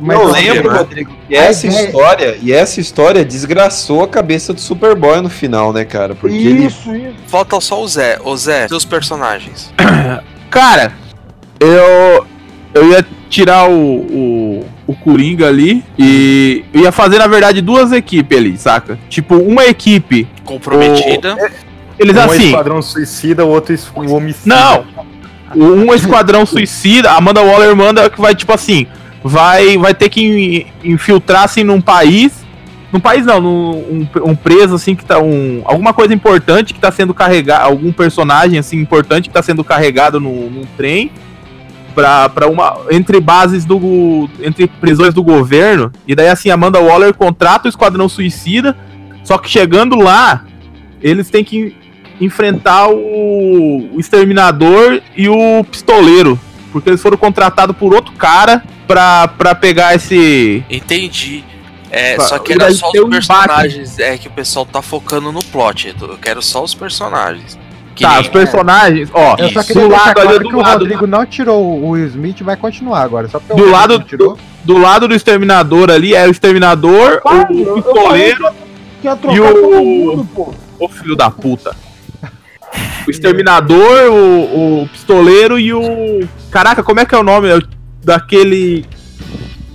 mas- 0.00 0.18
eu 0.18 0.28
lembro, 0.32 0.70
mas- 0.70 0.78
Rodrigo, 0.78 1.12
que 1.28 1.34
essa 1.36 1.66
ideia- 1.66 1.84
história, 1.86 2.38
e 2.42 2.52
essa 2.52 2.80
história 2.80 3.24
desgraçou 3.24 4.02
a 4.02 4.08
cabeça 4.08 4.52
do 4.52 4.60
Superboy 4.60 5.20
no 5.20 5.28
final, 5.30 5.72
né, 5.72 5.84
cara? 5.84 6.14
Porque 6.14 6.34
ele 6.36 6.66
Isso, 6.66 6.94
isso. 6.94 7.14
Falta 7.26 7.60
só 7.60 7.82
o 7.82 7.86
Zé. 7.88 8.18
O 8.24 8.36
Zé, 8.36 8.66
seus 8.68 8.84
personagens. 8.84 9.72
Cara, 10.50 10.92
eu. 11.60 12.26
Eu 12.72 12.88
ia 12.90 13.06
tirar 13.30 13.68
o, 13.70 13.72
o, 13.72 14.66
o 14.88 14.94
Coringa 14.96 15.46
ali 15.46 15.84
e 15.96 16.64
eu 16.74 16.80
ia 16.82 16.90
fazer, 16.90 17.18
na 17.18 17.28
verdade, 17.28 17.60
duas 17.60 17.92
equipes 17.92 18.36
ali, 18.36 18.58
saca? 18.58 18.98
Tipo, 19.08 19.36
uma 19.36 19.64
equipe. 19.64 20.26
Comprometida. 20.44 21.36
o- 21.36 21.74
eles 21.96 22.16
um 22.16 22.18
é 22.18 22.24
assim. 22.24 22.46
esquadrão 22.46 22.82
suicida, 22.82 23.44
o 23.44 23.48
outro 23.48 23.72
é 23.72 23.78
o 24.00 24.12
homicida. 24.12 24.52
Não! 24.56 24.84
Um 25.56 25.92
esquadrão 25.94 26.44
suicida, 26.46 27.10
a 27.10 27.16
Amanda 27.16 27.40
Waller 27.42 27.74
manda 27.76 28.08
que 28.10 28.20
vai, 28.20 28.34
tipo 28.34 28.52
assim, 28.52 28.86
vai, 29.22 29.78
vai 29.78 29.94
ter 29.94 30.08
que 30.08 30.66
in- 30.82 30.92
infiltrar 30.92 31.44
assim 31.44 31.64
num 31.64 31.80
país. 31.80 32.44
Num 32.92 33.00
país 33.00 33.26
não, 33.26 33.40
num 33.40 33.70
um, 33.70 34.08
um 34.30 34.36
preso 34.36 34.74
assim 34.74 34.94
que 34.94 35.04
tá. 35.04 35.18
Um, 35.18 35.62
alguma 35.64 35.92
coisa 35.92 36.14
importante 36.14 36.72
que 36.72 36.78
tá 36.78 36.92
sendo 36.92 37.12
carregado. 37.12 37.64
Algum 37.64 37.92
personagem 37.92 38.58
assim 38.58 38.78
importante 38.78 39.28
que 39.28 39.34
tá 39.34 39.42
sendo 39.42 39.64
carregado 39.64 40.20
no, 40.20 40.50
num 40.50 40.64
trem. 40.76 41.10
Pra 41.94 42.48
uma. 42.48 42.76
Entre 42.90 43.20
bases 43.20 43.64
do. 43.64 44.28
Entre 44.40 44.66
prisões 44.66 45.14
do 45.14 45.22
governo. 45.22 45.90
E 46.06 46.14
daí 46.14 46.28
assim, 46.28 46.50
Amanda 46.50 46.80
Waller 46.80 47.14
contrata 47.14 47.66
o 47.66 47.68
Esquadrão 47.68 48.08
Suicida. 48.08 48.76
Só 49.24 49.38
que 49.38 49.48
chegando 49.48 49.96
lá, 49.96 50.44
eles 51.02 51.30
têm 51.30 51.42
que 51.42 51.74
enfrentar 52.20 52.88
o, 52.88 53.90
o 53.94 54.00
exterminador 54.00 55.00
e 55.16 55.28
o 55.28 55.64
pistoleiro. 55.64 56.38
Porque 56.72 56.90
eles 56.90 57.00
foram 57.02 57.16
contratados 57.16 57.76
por 57.76 57.94
outro 57.94 58.12
cara 58.12 58.62
pra, 58.86 59.28
pra 59.28 59.54
pegar 59.54 59.94
esse. 59.94 60.64
Entendi. 60.68 61.44
É, 61.90 62.18
só 62.18 62.38
que 62.40 62.52
era 62.52 62.72
só 62.72 62.88
os 62.88 62.94
um 62.94 63.06
embate. 63.06 63.28
personagens. 63.28 63.98
É 64.00 64.18
que 64.18 64.26
o 64.26 64.30
pessoal 64.32 64.66
tá 64.66 64.82
focando 64.82 65.30
no 65.30 65.42
plot. 65.44 65.94
Eu 66.00 66.18
quero 66.18 66.42
só 66.42 66.64
os 66.64 66.74
personagens. 66.74 67.56
Que 67.94 68.02
tá, 68.02 68.14
nem- 68.14 68.22
os 68.22 68.28
personagens, 68.28 69.08
ó, 69.14 69.36
Eu 69.38 69.50
só 69.50 69.62
do 69.72 69.88
lado 69.88 70.20
ali 70.20 70.38
que 70.44 70.50
do 70.50 70.58
o 70.58 70.60
lado, 70.60 70.80
Rodrigo 70.80 71.06
não 71.06 71.24
tirou 71.24 71.62
o 71.64 71.90
Will 71.90 72.08
Smith 72.08 72.42
vai 72.42 72.56
continuar 72.56 73.02
agora. 73.02 73.28
Só 73.28 73.40
o 73.48 73.54
do 73.54 73.70
lado 73.70 74.00
tirou. 74.00 74.36
do, 74.64 74.74
do 74.74 74.78
lado 74.78 75.06
do 75.06 75.14
exterminador 75.14 75.88
ali 75.92 76.12
é 76.12 76.26
o 76.26 76.30
exterminador, 76.32 77.20
Pai, 77.22 77.44
o 77.52 77.74
pistoleiro 77.74 78.48
que 79.00 79.06
e 79.08 79.16
todo 79.16 79.32
mundo, 79.32 80.54
o. 80.80 80.88
filho 80.88 81.14
da 81.14 81.30
puta. 81.30 81.76
O 83.06 83.10
exterminador, 83.10 84.10
o, 84.10 84.82
o 84.82 84.88
pistoleiro 84.88 85.58
e 85.58 85.72
o. 85.72 86.26
Caraca, 86.50 86.82
como 86.82 87.00
é 87.00 87.04
que 87.04 87.14
é 87.14 87.18
o 87.18 87.22
nome 87.22 87.48
É 87.48 87.58
daquele. 88.02 88.84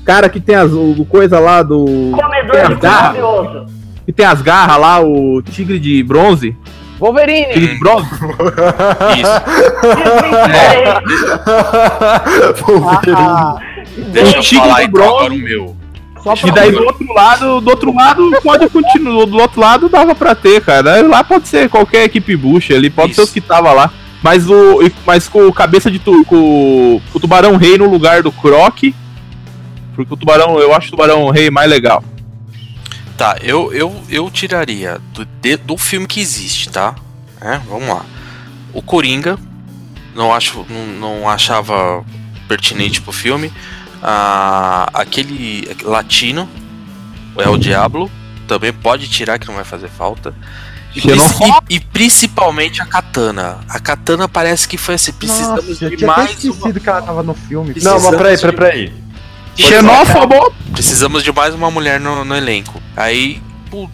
Cara 0.05 0.27
que 0.29 0.39
tem 0.39 0.55
as 0.55 0.71
o, 0.71 1.05
coisa 1.07 1.39
lá 1.39 1.61
do. 1.61 1.85
tem 1.85 2.11
Comedor 2.11 2.55
as 2.57 2.69
de 2.69 2.75
garras, 2.75 3.15
curioso. 3.21 3.65
que 4.05 4.11
tem 4.13 4.25
as 4.25 4.41
garras 4.41 4.79
lá, 4.79 4.99
o 5.01 5.41
tigre 5.43 5.77
de 5.79 6.01
bronze. 6.03 6.55
Wolverine! 6.99 7.53
Tigre 7.53 7.73
de 7.75 7.79
bronze? 7.79 8.07
Ah, 13.15 13.57
Deixa 14.11 14.37
eu 14.37 14.41
tigre 14.41 14.65
falar 14.67 14.83
então 14.83 14.91
bronze. 14.91 15.13
agora 15.25 15.33
o 15.33 15.37
meu. 15.37 15.75
E 16.47 16.51
daí 16.51 16.71
do 16.71 16.83
outro 16.83 17.13
lado, 17.13 17.61
do 17.61 17.69
outro 17.69 17.93
lado 17.95 18.31
pode 18.43 18.67
continuar, 18.69 19.25
do 19.25 19.37
outro 19.37 19.59
lado 19.59 19.89
dava 19.89 20.13
pra 20.13 20.35
ter, 20.35 20.61
cara. 20.61 21.01
Lá 21.07 21.23
pode 21.23 21.47
ser 21.47 21.69
qualquer 21.69 22.03
equipe 22.05 22.35
bucha, 22.35 22.73
ali 22.75 22.89
pode 22.89 23.13
ser 23.15 23.21
os 23.21 23.31
que 23.31 23.41
tava 23.41 23.71
lá. 23.71 23.91
Mas 24.21 24.49
o 24.49 24.79
mas 25.05 25.29
com 25.29 25.47
o 25.47 25.53
cabeça 25.53 25.89
de 25.89 25.97
tu, 25.97 26.25
com, 26.25 27.01
com 27.11 27.17
o 27.17 27.19
Tubarão 27.19 27.55
Rei 27.55 27.77
no 27.77 27.89
lugar 27.89 28.21
do 28.21 28.31
Croc. 28.31 28.77
Porque 29.95 30.13
o 30.13 30.17
Tubarão, 30.17 30.59
eu 30.59 30.73
acho 30.73 30.87
o 30.87 30.91
Tubarão 30.91 31.29
Rei 31.29 31.49
mais 31.49 31.69
legal. 31.69 32.03
Tá, 33.17 33.37
eu, 33.41 33.73
eu, 33.73 33.95
eu 34.09 34.29
tiraria 34.31 34.97
do, 35.13 35.25
de- 35.41 35.57
do 35.57 35.77
filme 35.77 36.07
que 36.07 36.19
existe, 36.21 36.69
tá? 36.69 36.95
É, 37.41 37.57
vamos 37.69 37.87
lá. 37.89 38.05
O 38.73 38.81
Coringa, 38.81 39.37
não, 40.15 40.33
acho, 40.33 40.65
não, 40.69 40.85
não 41.19 41.29
achava 41.29 42.03
pertinente 42.47 43.01
pro 43.01 43.11
filme. 43.11 43.51
Ah, 44.01 44.89
aquele, 44.93 45.67
latino, 45.83 46.47
o 47.35 47.41
El 47.41 47.57
Diablo, 47.57 48.09
também 48.47 48.71
pode 48.71 49.07
tirar 49.09 49.37
que 49.39 49.47
não 49.47 49.55
vai 49.55 49.63
fazer 49.65 49.89
falta. 49.89 50.33
E, 50.95 51.01
princi- 51.01 51.43
e 51.69 51.79
principalmente 51.79 52.81
a 52.81 52.85
Katana. 52.85 53.59
A 53.69 53.79
Katana 53.79 54.27
parece 54.27 54.67
que 54.67 54.77
foi 54.77 54.95
assim, 54.95 55.11
precisamos 55.11 55.67
Nossa, 55.67 55.85
eu 55.85 55.95
de 55.95 56.05
mais 56.05 56.31
esquecido 56.31 56.79
que 56.79 56.89
ela 56.89 57.01
tava 57.01 57.21
no 57.21 57.33
filme. 57.35 57.75
Não, 57.81 57.99
mas 58.01 58.15
peraí, 58.15 58.37
peraí, 58.37 58.55
peraí. 58.55 58.93
Xenófobo! 59.55 60.53
Precisamos 60.71 61.23
de 61.23 61.31
mais 61.31 61.53
uma 61.53 61.69
mulher 61.69 61.99
no, 61.99 62.23
no 62.25 62.35
elenco. 62.35 62.81
Aí, 62.97 63.41
puta, 63.69 63.91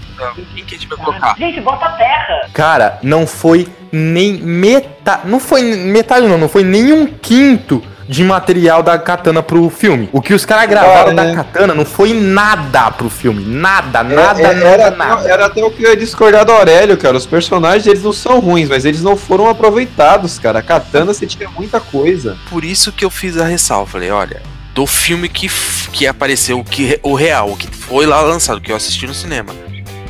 quem 0.53 0.63
que 0.63 0.75
a 0.75 0.77
gente 0.77 0.87
vai 0.87 0.97
colocar? 0.97 1.35
Gente, 1.37 1.59
bota 1.59 1.89
terra. 1.97 2.47
Cara, 2.53 2.99
não 3.03 3.25
foi 3.27 3.67
nem 3.91 4.33
metade. 4.33 5.27
Não 5.27 5.39
foi 5.39 5.63
metade, 5.75 6.27
não. 6.27 6.37
Não 6.37 6.47
foi 6.47 6.63
nem 6.63 6.93
um 6.93 7.07
quinto 7.07 7.83
de 8.07 8.23
material 8.23 8.83
da 8.83 8.97
Katana 8.97 9.41
pro 9.41 9.69
filme. 9.69 10.09
O 10.11 10.21
que 10.21 10.33
os 10.33 10.45
caras 10.45 10.69
gravaram 10.69 11.15
da 11.15 11.23
né? 11.23 11.35
Katana 11.35 11.73
não 11.73 11.85
foi 11.85 12.13
nada 12.13 12.91
pro 12.91 13.09
filme. 13.09 13.43
Nada, 13.45 13.99
É, 13.99 14.03
nada, 14.03 14.41
é, 14.41 14.53
nada, 14.53 14.65
era, 14.65 14.91
nada. 14.91 15.29
era 15.29 15.45
até 15.47 15.63
o 15.63 15.71
que 15.71 15.83
eu 15.83 15.89
ia 15.89 15.97
discordar 15.97 16.45
do 16.45 16.51
Aurélio, 16.51 16.97
cara. 16.97 17.17
Os 17.17 17.25
personagens 17.25 17.85
eles 17.87 18.03
não 18.03 18.13
são 18.13 18.39
ruins, 18.39 18.69
mas 18.69 18.85
eles 18.85 19.01
não 19.01 19.17
foram 19.17 19.49
aproveitados, 19.49 20.37
cara. 20.39 20.59
A 20.59 20.63
Katana 20.63 21.13
você 21.13 21.25
tinha 21.25 21.49
muita 21.49 21.79
coisa. 21.79 22.37
Por 22.49 22.63
isso 22.63 22.91
que 22.91 23.03
eu 23.03 23.09
fiz 23.09 23.37
a 23.37 23.45
ressalva. 23.45 23.91
Falei, 23.91 24.11
olha, 24.11 24.41
do 24.73 24.85
filme 24.85 25.29
que, 25.29 25.49
que 25.91 26.05
apareceu, 26.05 26.59
o, 26.59 26.63
que, 26.63 26.99
o 27.01 27.13
real, 27.15 27.49
o 27.51 27.57
que 27.57 27.67
foi 27.67 28.05
lá 28.05 28.21
lançado, 28.21 28.59
que 28.61 28.71
eu 28.71 28.75
assisti 28.75 29.07
no 29.07 29.13
cinema. 29.13 29.53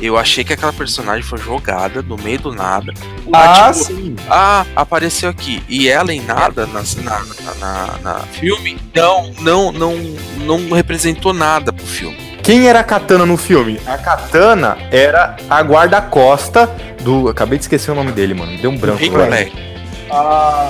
Eu 0.00 0.16
achei 0.18 0.44
que 0.44 0.52
aquela 0.52 0.72
personagem 0.72 1.22
foi 1.22 1.38
jogada 1.38 2.02
no 2.02 2.16
meio 2.16 2.38
do 2.38 2.52
nada. 2.52 2.92
Ah, 3.32 3.70
tipo, 3.72 3.84
sim. 3.84 4.16
Ah, 4.28 4.64
apareceu 4.76 5.28
aqui. 5.28 5.62
E 5.68 5.88
ela 5.88 6.12
em 6.12 6.20
nada 6.20 6.66
na, 6.66 6.82
na, 7.02 7.20
na, 7.58 7.98
na- 8.02 8.18
filme 8.32 8.76
não, 8.94 9.32
não, 9.40 9.72
não, 9.72 9.94
não 10.38 10.70
representou 10.74 11.32
nada 11.32 11.72
pro 11.72 11.86
filme. 11.86 12.16
Quem 12.42 12.68
era 12.68 12.80
a 12.80 12.84
Katana 12.84 13.26
no 13.26 13.36
filme? 13.36 13.80
A 13.86 13.96
Katana 13.98 14.78
era 14.92 15.36
a 15.50 15.60
guarda-costa 15.62 16.70
do. 17.02 17.28
Acabei 17.28 17.58
de 17.58 17.64
esquecer 17.64 17.90
o 17.90 17.94
nome 17.94 18.12
dele, 18.12 18.34
mano. 18.34 18.52
Me 18.52 18.58
deu 18.58 18.70
um 18.70 18.76
branco. 18.78 18.98
Rick. 18.98 19.10
Flag. 19.14 19.52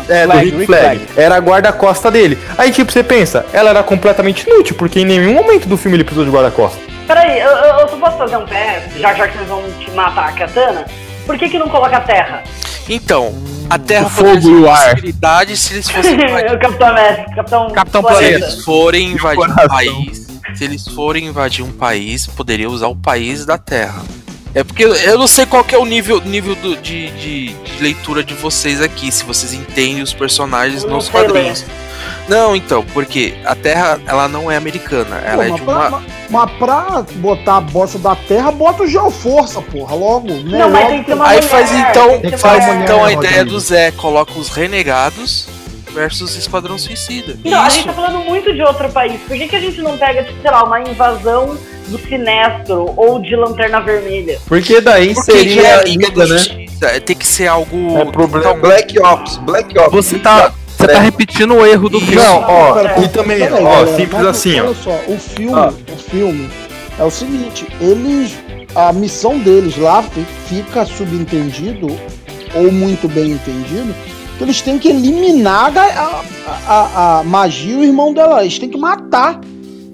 É, 0.08 0.22
do 0.26 0.32
Flag, 0.32 0.44
Rick 0.44 0.56
Rick 0.56 0.66
Flag. 0.66 0.98
Flag. 1.00 1.20
Era 1.20 1.36
a 1.36 1.38
guarda-costa 1.38 2.10
dele. 2.10 2.38
Aí, 2.56 2.72
tipo, 2.72 2.90
você 2.90 3.02
pensa, 3.02 3.44
ela 3.52 3.68
era 3.70 3.82
completamente 3.82 4.48
inútil, 4.48 4.74
porque 4.76 5.00
em 5.00 5.04
nenhum 5.04 5.34
momento 5.34 5.68
do 5.68 5.76
filme 5.76 5.96
ele 5.98 6.04
precisou 6.04 6.24
de 6.24 6.30
guarda-costa. 6.34 6.78
Peraí, 7.06 7.38
eu, 7.38 7.48
eu, 7.50 7.78
eu 7.80 7.88
só 7.88 7.96
posso 7.96 8.18
fazer 8.18 8.36
um 8.36 8.44
PS, 8.46 8.98
já, 8.98 9.14
já 9.14 9.28
que 9.28 9.36
vocês 9.36 9.48
vão 9.48 9.62
te 9.78 9.90
matar 9.92 10.28
a 10.28 10.32
katana? 10.32 10.84
Por 11.24 11.38
que 11.38 11.48
que 11.48 11.58
não 11.58 11.68
coloca 11.68 11.96
a 11.96 12.00
terra? 12.00 12.42
Então, 12.88 13.34
a 13.68 13.78
Terra 13.78 14.06
O 14.06 14.10
fogo 14.10 14.28
poderia 14.30 14.50
e 14.50 14.60
o 14.62 14.70
ar. 14.70 14.84
possibilidade 14.90 15.56
se 15.56 15.74
eles 15.74 15.90
fossem 15.90 16.14
o 16.54 16.58
Capitão 16.58 16.88
América, 16.88 17.34
Capitão, 17.34 17.70
Capitão 17.70 18.02
Se 18.02 18.08
Planeta. 18.08 18.34
eles 18.46 18.64
forem 18.64 19.10
invadir 19.12 19.50
um 19.50 19.68
país, 19.68 20.26
se 20.54 20.64
eles 20.64 20.88
forem 20.88 21.26
invadir 21.26 21.64
um 21.64 21.72
país, 21.72 22.26
poderia 22.28 22.68
usar 22.70 22.86
o 22.88 22.96
país 22.96 23.44
da 23.44 23.58
Terra. 23.58 24.02
É 24.56 24.64
porque 24.64 24.84
eu- 24.86 25.18
não 25.18 25.26
sei 25.26 25.44
qual 25.44 25.62
que 25.62 25.74
é 25.74 25.78
o 25.78 25.84
nível, 25.84 26.18
nível 26.24 26.54
do- 26.54 26.76
de, 26.78 27.10
de- 27.10 27.52
de 27.52 27.82
leitura 27.82 28.24
de 28.24 28.32
vocês 28.32 28.80
aqui, 28.80 29.12
se 29.12 29.22
vocês 29.22 29.52
entendem 29.52 30.00
os 30.02 30.14
personagens 30.14 30.82
Eu 30.82 30.88
nos 30.90 31.10
quadrinhos. 31.10 31.62
Não, 32.26 32.56
então, 32.56 32.82
porque 32.94 33.34
a 33.44 33.54
Terra 33.54 34.00
ela 34.06 34.26
não 34.28 34.50
é 34.50 34.56
americana, 34.56 35.18
ela 35.18 35.36
Pô, 35.36 35.42
é 35.42 35.48
mas, 35.48 35.54
de 35.56 35.62
uma. 35.62 35.90
ma- 35.90 36.02
mas 36.30 36.50
pra 36.52 37.04
botar 37.16 37.58
a 37.58 37.60
bosta 37.60 37.98
da 37.98 38.16
terra, 38.16 38.50
bota 38.50 38.82
o 38.82 38.86
Geoforça, 38.88 39.60
porra, 39.60 39.94
logo. 39.94 40.28
Né? 40.32 40.58
Não, 40.58 40.70
mas 40.70 40.88
tem 40.88 40.98
que 41.00 41.04
ter 41.06 41.14
uma 41.14 41.28
Aí 41.28 41.36
mulher, 41.36 41.48
faz 41.50 41.70
então, 41.72 42.38
faz 42.38 42.64
uma 42.64 42.72
mulher, 42.72 42.82
então 42.84 43.04
a 43.04 43.12
ideia 43.12 43.44
do 43.44 43.60
Zé, 43.60 43.90
coloca 43.92 44.32
os 44.38 44.48
renegados 44.48 45.46
versus 45.96 46.36
Esquadrão 46.36 46.76
Suicida. 46.78 47.36
Não, 47.42 47.62
a 47.62 47.66
Isso. 47.68 47.76
gente 47.76 47.86
tá 47.86 47.94
falando 47.94 48.18
muito 48.24 48.52
de 48.52 48.60
outro 48.62 48.88
país. 48.90 49.18
Por 49.26 49.34
que, 49.36 49.48
que 49.48 49.56
a 49.56 49.60
gente 49.60 49.80
não 49.80 49.96
pega, 49.96 50.22
tipo, 50.24 50.40
sei 50.42 50.50
lá, 50.50 50.62
uma 50.62 50.78
invasão 50.82 51.56
do 51.88 51.98
Sinestro 51.98 52.92
ou 52.96 53.18
de 53.18 53.34
Lanterna 53.34 53.80
Vermelha? 53.80 54.38
Porque 54.46 54.80
daí 54.82 55.14
Porque 55.14 55.32
seria 55.32 55.62
é 55.66 55.74
a 55.76 55.82
Liga 55.84 56.08
né? 56.26 56.26
Justiça, 56.38 56.86
é, 56.86 57.00
tem 57.00 57.16
que 57.16 57.26
ser 57.26 57.46
algo. 57.46 57.96
É 57.98 58.04
problema. 58.04 58.50
então, 58.50 58.60
Black 58.60 58.98
Ops, 59.00 59.36
Black 59.38 59.78
Ops. 59.78 59.92
Você 59.92 60.18
tá, 60.18 60.52
você 60.76 60.86
tá 60.86 61.00
repetindo 61.00 61.54
o 61.54 61.64
erro 61.66 61.88
do 61.88 61.98
filme. 61.98 62.16
Não, 62.16 62.42
ó, 62.42 62.74
Pera, 62.74 63.00
e 63.02 63.08
também, 63.08 63.42
aí, 63.42 63.50
ó, 63.50 63.56
galera, 63.62 63.86
simples 63.96 64.12
mas 64.12 64.26
assim, 64.26 64.60
ó. 64.60 64.64
Olha 64.66 64.74
só, 64.74 65.00
o 65.08 65.18
filme, 65.18 65.54
Ah. 65.58 65.72
o 65.92 65.96
filme 65.96 66.50
é 66.98 67.04
o 67.04 67.10
seguinte, 67.10 67.66
eles, 67.80 68.34
a 68.74 68.92
missão 68.92 69.38
deles 69.38 69.78
lá 69.78 70.02
fi- 70.02 70.26
fica 70.46 70.84
subentendido 70.84 71.86
ou 72.54 72.70
muito 72.70 73.08
bem 73.08 73.30
entendido 73.32 73.94
que 74.36 74.44
eles 74.44 74.60
têm 74.60 74.78
que 74.78 74.88
eliminar 74.88 75.72
a, 75.76 75.82
a, 75.82 76.22
a- 76.68 77.18
a 77.20 77.24
magia 77.24 77.74
e 77.74 77.76
o 77.78 77.84
irmão 77.84 78.12
dela. 78.12 78.42
Eles 78.42 78.58
têm 78.58 78.68
que 78.68 78.78
matar. 78.78 79.40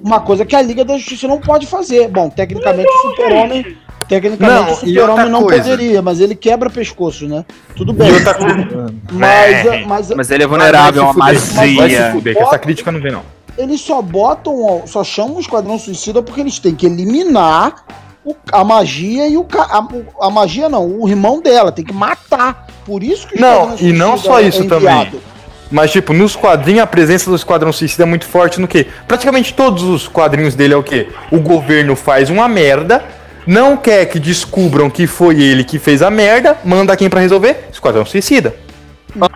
Uma 0.05 0.19
coisa 0.21 0.45
que 0.45 0.57
a 0.57 0.61
Liga 0.63 0.85
da 0.85 0.97
Justiça 0.99 1.29
não 1.29 1.39
pode 1.41 1.65
fazer. 1.67 2.09
Bom, 2.09 2.29
tecnicamente 2.29 2.89
o 2.89 3.11
Super-Homem. 3.11 3.77
Tecnicamente 4.09 4.67
Não, 4.67 4.73
o 4.73 4.77
Super-Homem 4.77 5.29
não 5.31 5.43
coisa. 5.45 5.63
poderia, 5.63 6.03
mas 6.03 6.19
ele 6.19 6.35
quebra 6.35 6.69
pescoço, 6.69 7.29
né? 7.29 7.45
Tudo 7.77 7.93
bem. 7.93 8.13
Outra 8.13 8.35
coisa. 8.35 8.95
Mas, 9.13 9.87
mas, 9.87 10.11
Mas 10.11 10.31
ele 10.33 10.43
é 10.43 10.47
vulnerável 10.47 11.03
a 11.03 11.05
uma 11.07 11.15
vai 11.15 11.37
se 11.37 11.55
magia. 11.55 12.11
fuder, 12.11 12.35
que 12.37 12.43
essa 12.43 12.59
crítica 12.59 12.91
não 12.91 13.01
vem, 13.01 13.13
não. 13.13 13.23
eles 13.57 13.81
só 13.81 14.03
botam, 14.03 14.83
só 14.87 15.05
chamam 15.05 15.37
o 15.37 15.41
Esquadrão 15.41 15.79
Suicida 15.79 16.21
porque 16.21 16.41
eles 16.41 16.59
têm 16.59 16.75
que 16.75 16.85
eliminar 16.87 17.77
o- 18.25 18.37
a 18.53 18.63
magia 18.65 19.27
e 19.29 19.37
o 19.37 19.47
a, 19.59 20.27
a 20.27 20.31
magia 20.31 20.69
não, 20.69 20.87
o 21.01 21.09
irmão 21.09 21.41
dela, 21.41 21.73
tem 21.73 21.85
que 21.85 21.93
matar. 21.93 22.67
Por 22.85 23.03
isso 23.03 23.27
que 23.29 23.37
o 23.37 23.41
Não, 23.41 23.77
e 23.79 23.93
não 23.93 24.17
só 24.19 24.41
é 24.41 24.43
isso 24.43 24.63
enviado. 24.63 25.11
também. 25.11 25.21
Mas, 25.71 25.91
tipo, 25.91 26.13
nos 26.13 26.37
quadrinhos, 26.37 26.83
a 26.83 26.87
presença 26.87 27.31
do 27.31 27.37
Esquadrão 27.37 27.73
Suicida 27.73 28.03
é 28.03 28.07
muito 28.07 28.27
forte 28.27 28.61
no 28.61 28.69
quê? 28.69 28.87
Praticamente 29.09 29.55
todos 29.55 29.83
os 29.85 30.07
quadrinhos 30.07 30.55
dele 30.55 30.75
é 30.75 30.77
o 30.77 30.83
quê? 30.83 31.09
O 31.31 31.39
governo 31.41 31.97
faz 31.97 32.29
uma 32.29 32.47
merda, 32.47 33.03
não 33.47 33.77
quer 33.77 34.05
que 34.07 34.19
descubram 34.19 34.91
que 34.91 35.07
foi 35.07 35.41
ele 35.41 35.65
que 35.65 35.79
fez 35.79 36.03
a 36.03 36.11
merda, 36.11 36.59
manda 36.65 36.95
quem 36.97 37.09
pra 37.09 37.21
resolver? 37.21 37.69
Esquadrão 37.73 38.05
Suicida. 38.05 38.55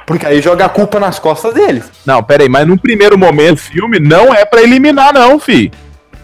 Porque 0.06 0.26
aí 0.26 0.40
joga 0.42 0.64
a 0.66 0.68
culpa 0.68 0.98
nas 1.00 1.18
costas 1.18 1.54
deles. 1.54 1.84
Não, 2.04 2.22
pera 2.22 2.42
aí, 2.42 2.48
mas 2.48 2.66
no 2.66 2.78
primeiro 2.78 3.16
momento 3.18 3.54
o 3.58 3.62
filme 3.62 3.98
não 3.98 4.34
é 4.34 4.44
pra 4.44 4.62
eliminar, 4.62 5.12
não, 5.14 5.38
fi. 5.38 5.70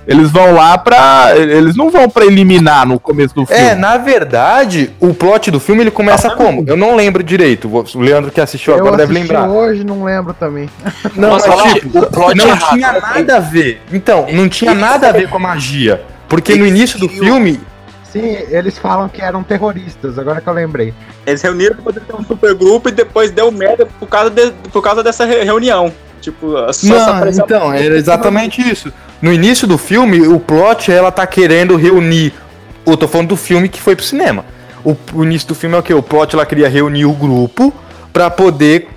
Eles 0.06 0.30
vão 0.30 0.52
lá 0.54 0.76
pra. 0.78 1.32
Eles 1.36 1.76
não 1.76 1.90
vão 1.90 2.08
pra 2.08 2.24
eliminar 2.24 2.86
no 2.86 2.98
começo 2.98 3.34
do 3.34 3.46
filme. 3.46 3.62
É, 3.62 3.74
na 3.74 3.96
verdade, 3.98 4.90
o 4.98 5.14
plot 5.14 5.50
do 5.50 5.60
filme 5.60 5.82
ele 5.82 5.90
começa 5.90 6.30
como? 6.30 6.64
Eu 6.66 6.76
não 6.76 6.96
lembro 6.96 7.22
direito. 7.22 7.68
O 7.68 8.00
Leandro 8.00 8.30
que 8.30 8.40
assistiu 8.40 8.74
agora 8.74 8.96
deve 8.96 9.12
assisti 9.16 9.32
lembrar. 9.32 9.48
hoje, 9.48 9.84
não 9.84 10.02
lembro 10.04 10.34
também. 10.34 10.68
Não, 11.14 11.30
Posso 11.30 11.48
mas, 11.48 11.74
tipo, 11.74 11.98
O 12.00 12.06
plot 12.10 12.36
não 12.36 12.46
é 12.46 12.52
rápido. 12.52 12.68
tinha 12.78 12.92
nada 13.00 13.36
a 13.36 13.40
ver. 13.40 13.80
Então, 13.92 14.26
não 14.32 14.48
tinha 14.48 14.74
nada 14.74 15.08
a 15.08 15.12
ver 15.12 15.28
com 15.28 15.36
a 15.36 15.40
magia. 15.40 16.02
Porque 16.28 16.56
no 16.56 16.66
início 16.66 16.98
do 16.98 17.08
filme, 17.08 17.60
Sim, 18.10 18.36
eles 18.50 18.76
falam 18.78 19.08
que 19.08 19.22
eram 19.22 19.42
terroristas, 19.42 20.18
agora 20.18 20.40
que 20.40 20.46
eu 20.48 20.52
lembrei. 20.52 20.92
Eles 21.26 21.40
reuniram 21.40 21.76
pra 21.76 21.84
poder 21.84 22.00
ter 22.00 22.14
um 22.14 22.22
supergrupo 22.24 22.88
e 22.88 22.92
depois 22.92 23.30
deu 23.30 23.50
merda 23.50 23.86
por 23.98 24.06
causa, 24.08 24.28
de- 24.30 24.50
por 24.70 24.82
causa 24.82 25.02
dessa 25.02 25.24
re- 25.24 25.44
reunião. 25.44 25.90
Tipo, 26.20 26.54
só 26.72 26.86
Não, 26.88 27.28
então, 27.30 27.72
era 27.72 27.96
exatamente 27.96 28.60
isso. 28.60 28.92
No 29.22 29.32
início 29.32 29.68
do 29.68 29.78
filme, 29.78 30.26
o 30.26 30.40
plot, 30.40 30.90
ela 30.90 31.12
tá 31.12 31.24
querendo 31.24 31.76
reunir. 31.76 32.34
Eu 32.84 32.96
tô 32.96 33.06
falando 33.06 33.28
do 33.28 33.36
filme 33.36 33.68
que 33.68 33.80
foi 33.80 33.94
pro 33.94 34.04
cinema. 34.04 34.44
O, 34.84 34.96
o 35.14 35.22
início 35.22 35.46
do 35.46 35.54
filme 35.54 35.76
é 35.76 35.78
o 35.78 35.82
quê? 35.82 35.94
O 35.94 36.02
plot, 36.02 36.34
ela 36.34 36.44
queria 36.44 36.68
reunir 36.68 37.04
o 37.04 37.12
grupo 37.12 37.72
pra 38.12 38.28
poder 38.28 38.88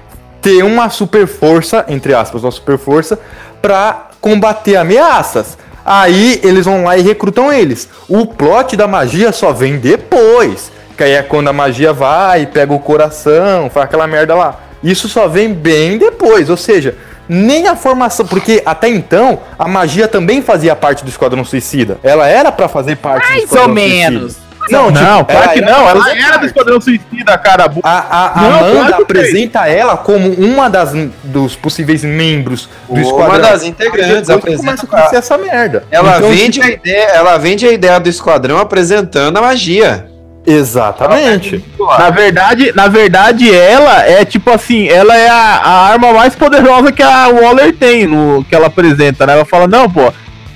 ter 0.41 0.63
uma 0.63 0.89
super 0.89 1.27
força, 1.27 1.85
entre 1.87 2.15
aspas, 2.15 2.43
uma 2.43 2.49
super 2.49 2.79
força, 2.79 3.19
pra 3.61 4.07
combater 4.19 4.77
ameaças. 4.77 5.59
Aí 5.85 6.39
eles 6.43 6.65
vão 6.65 6.83
lá 6.83 6.97
e 6.97 7.03
recrutam 7.03 7.53
eles. 7.53 7.87
O 8.09 8.25
plot 8.25 8.75
da 8.75 8.87
magia 8.87 9.31
só 9.31 9.53
vem 9.53 9.77
depois. 9.77 10.71
Que 10.97 11.03
aí 11.03 11.11
é 11.11 11.21
quando 11.21 11.49
a 11.49 11.53
magia 11.53 11.93
vai, 11.93 12.47
pega 12.47 12.73
o 12.73 12.79
coração, 12.79 13.69
faz 13.69 13.85
aquela 13.85 14.07
merda 14.07 14.33
lá. 14.33 14.59
Isso 14.81 15.07
só 15.07 15.27
vem 15.27 15.53
bem 15.53 15.99
depois, 15.99 16.49
ou 16.49 16.57
seja, 16.57 16.95
nem 17.27 17.67
a 17.67 17.75
formação, 17.75 18.25
porque 18.25 18.61
até 18.65 18.87
então 18.89 19.39
a 19.57 19.67
magia 19.67 20.07
também 20.07 20.41
fazia 20.41 20.75
parte 20.75 21.03
do 21.03 21.09
Esquadrão 21.09 21.43
Suicida. 21.45 21.97
Ela 22.03 22.27
era 22.27 22.51
pra 22.51 22.67
fazer 22.67 22.95
parte 22.97 23.23
do 23.23 23.29
Mais 23.29 23.43
Esquadrão 23.43 23.67
ou 23.69 23.73
Suicida. 23.77 24.09
menos. 24.11 24.45
Não, 24.67 24.89
Não, 24.89 25.17
tipo, 25.19 25.31
claro 25.31 25.51
que 25.51 25.61
não. 25.61 25.87
Ela 25.87 26.09
era 26.11 26.25
do 26.25 26.31
parte. 26.31 26.45
Esquadrão 26.47 26.81
Suicida, 26.81 27.37
cara. 27.37 27.71
A, 27.83 27.89
a, 27.91 28.39
a 28.39 28.41
Não, 28.41 28.59
Amanda 28.59 28.87
claro 28.87 29.03
apresenta 29.03 29.67
ela 29.67 29.95
como 29.95 30.27
uma 30.33 30.67
das 30.69 30.91
dos 31.23 31.55
possíveis 31.55 32.03
membros 32.03 32.67
do 32.89 32.93
Uma 32.95 33.01
Esquadrão. 33.01 33.41
das 33.41 33.63
integrantes, 33.63 34.27
apresenta 34.27 34.57
começa 34.57 34.85
a 34.85 34.89
acontecer 34.89 35.15
essa 35.17 35.37
merda. 35.37 35.83
Ela, 35.91 36.17
Então, 36.17 36.29
vende 36.31 36.51
tipo, 36.59 36.65
a 36.65 36.69
ideia, 36.69 37.03
ela 37.13 37.37
vende 37.37 37.67
a 37.67 37.71
ideia 37.71 37.99
do 37.99 38.09
esquadrão 38.09 38.57
apresentando 38.57 39.37
a 39.37 39.41
magia. 39.41 40.07
Exatamente. 40.47 41.63
Na 41.99 42.09
verdade, 42.09 42.71
na 42.75 42.87
verdade, 42.87 43.53
ela 43.53 44.03
é 44.07 44.23
tipo 44.25 44.49
assim, 44.51 44.87
ela 44.87 45.15
é 45.15 45.27
a, 45.27 45.33
a 45.63 45.87
arma 45.89 46.13
mais 46.13 46.35
poderosa 46.35 46.91
que 46.91 47.01
a 47.03 47.27
Waller 47.29 47.75
tem 47.75 48.05
no 48.07 48.45
que 48.47 48.55
ela 48.55 48.67
apresenta, 48.67 49.25
né? 49.25 49.33
Ela 49.33 49.45
fala, 49.45 49.67
não, 49.67 49.89
pô, 49.89 50.13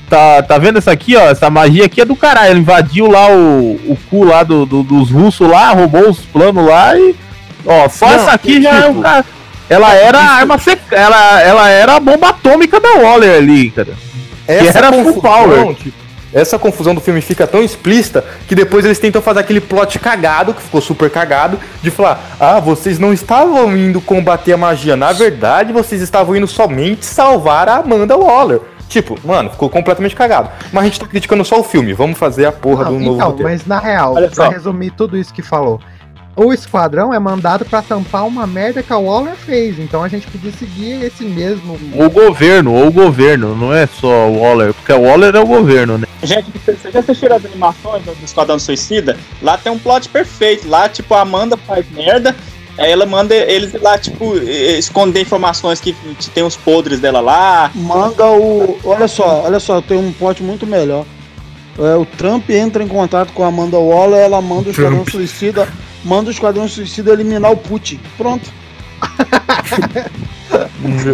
tá, 0.09 0.41
tá 0.43 0.57
vendo 0.57 0.77
essa 0.77 0.91
aqui, 0.91 1.15
ó? 1.15 1.29
Essa 1.29 1.49
magia 1.49 1.85
aqui 1.85 2.01
é 2.01 2.05
do 2.05 2.15
caralho. 2.15 2.51
Ele 2.51 2.59
invadiu 2.59 3.07
lá 3.09 3.29
o, 3.31 3.79
o 3.87 3.97
cu 4.09 4.23
lá 4.23 4.43
do, 4.43 4.65
do- 4.65 4.83
dos 4.83 5.09
russos 5.11 5.49
lá, 5.49 5.69
roubou 5.69 6.09
os 6.09 6.19
planos 6.19 6.65
lá 6.65 6.97
e. 6.97 7.15
Ó, 7.65 7.89
só 7.89 8.07
Não, 8.07 8.15
essa 8.15 8.31
aqui 8.31 8.61
já 8.61 8.69
é 8.69 8.81
tipo, 8.83 8.99
um 8.99 9.01
cara. 9.01 9.25
Ela 9.69 9.93
era 9.93 10.17
a 10.17 10.31
arma 10.37 10.57
sec... 10.57 10.79
ela, 10.91 11.41
ela 11.41 11.69
era 11.69 11.95
a 11.95 11.99
bomba 11.99 12.29
atômica 12.29 12.79
da 12.79 12.89
Waller 12.93 13.35
ali, 13.37 13.69
cara. 13.69 13.93
Essa 14.47 14.79
era 14.79 14.91
full 14.91 15.21
power. 15.21 15.75
tipo, 15.75 15.93
essa 16.33 16.59
confusão 16.59 16.93
do 16.93 17.01
filme 17.01 17.21
fica 17.21 17.47
tão 17.47 17.61
explícita 17.63 18.23
que 18.47 18.55
depois 18.55 18.85
eles 18.85 18.99
tentam 18.99 19.21
fazer 19.21 19.39
aquele 19.39 19.59
plot 19.61 19.97
cagado, 19.99 20.53
que 20.53 20.61
ficou 20.61 20.81
super 20.81 21.09
cagado, 21.09 21.59
de 21.81 21.89
falar: 21.91 22.35
ah, 22.39 22.59
vocês 22.59 22.99
não 22.99 23.11
estavam 23.13 23.75
indo 23.75 23.99
combater 24.01 24.53
a 24.53 24.57
magia. 24.57 24.95
Na 24.95 25.11
verdade, 25.11 25.73
vocês 25.73 26.01
estavam 26.01 26.35
indo 26.35 26.47
somente 26.47 27.05
salvar 27.05 27.67
a 27.69 27.77
Amanda 27.77 28.15
Waller. 28.17 28.61
Tipo, 28.87 29.15
mano, 29.23 29.51
ficou 29.51 29.69
completamente 29.69 30.15
cagado. 30.15 30.49
Mas 30.73 30.83
a 30.83 30.85
gente 30.87 30.99
tá 30.99 31.05
criticando 31.05 31.45
só 31.45 31.59
o 31.59 31.63
filme. 31.63 31.93
Vamos 31.93 32.17
fazer 32.17 32.45
a 32.47 32.51
porra 32.51 32.85
Não, 32.85 32.93
do 32.93 32.99
novo 32.99 33.19
roteiro. 33.23 33.43
mas 33.43 33.65
na 33.65 33.77
real, 33.79 34.15
Olha 34.15 34.27
pra 34.29 34.45
só. 34.45 34.49
resumir 34.49 34.89
tudo 34.91 35.15
isso 35.15 35.31
que 35.31 35.43
falou, 35.43 35.79
o 36.45 36.53
esquadrão 36.53 37.13
é 37.13 37.19
mandado 37.19 37.65
pra 37.65 37.81
tampar 37.81 38.25
uma 38.25 38.47
merda 38.47 38.81
que 38.81 38.93
a 38.93 38.97
Waller 38.97 39.35
fez. 39.35 39.77
Então 39.77 40.03
a 40.03 40.07
gente 40.07 40.25
podia 40.27 40.51
seguir 40.53 41.03
esse 41.03 41.25
mesmo. 41.25 41.77
O 41.93 42.09
governo, 42.09 42.73
ou 42.73 42.87
o 42.87 42.91
governo, 42.91 43.55
não 43.55 43.73
é 43.73 43.85
só 43.85 44.29
o 44.29 44.39
Waller, 44.39 44.73
porque 44.73 44.93
o 44.93 45.01
Waller 45.01 45.35
é 45.35 45.39
o 45.39 45.45
governo, 45.45 45.97
né? 45.97 46.07
Gente, 46.23 46.51
vocês 46.65 46.93
já 46.93 46.99
assistiram 46.99 47.35
as 47.35 47.45
animações 47.45 48.03
do 48.03 48.15
Esquadrão 48.23 48.57
Suicida? 48.57 49.17
Lá 49.41 49.57
tem 49.57 49.71
um 49.71 49.77
plot 49.77 50.07
perfeito. 50.07 50.67
Lá, 50.67 50.87
tipo, 50.87 51.13
a 51.13 51.21
Amanda 51.21 51.57
faz 51.57 51.85
merda. 51.91 52.33
Aí 52.77 52.89
ela 52.89 53.05
manda 53.05 53.35
eles 53.35 53.73
ir 53.73 53.81
lá, 53.81 53.97
tipo, 53.97 54.37
esconder 54.37 55.21
informações 55.21 55.81
que 55.81 55.93
tem 56.33 56.43
os 56.43 56.55
podres 56.55 57.01
dela 57.01 57.19
lá. 57.19 57.69
Manda 57.75 58.25
o. 58.27 58.79
Olha 58.85 59.07
só, 59.09 59.43
olha 59.43 59.59
só, 59.59 59.81
tem 59.81 59.97
um 59.97 60.13
plot 60.13 60.41
muito 60.41 60.65
melhor. 60.65 61.05
É, 61.77 61.95
o 61.95 62.05
Trump 62.05 62.49
entra 62.49 62.83
em 62.83 62.87
contato 62.87 63.33
com 63.33 63.43
a 63.43 63.47
Amanda 63.47 63.77
Waller, 63.77 64.19
ela 64.19 64.41
manda 64.41 64.67
o 64.67 64.71
Esquadrão 64.71 65.05
Suicida, 65.05 65.67
manda 66.03 66.29
o 66.29 66.31
Esquadrão 66.31 66.67
Suicida 66.67 67.11
eliminar 67.11 67.51
o 67.51 67.57
Putin. 67.57 67.99
Pronto. 68.17 68.49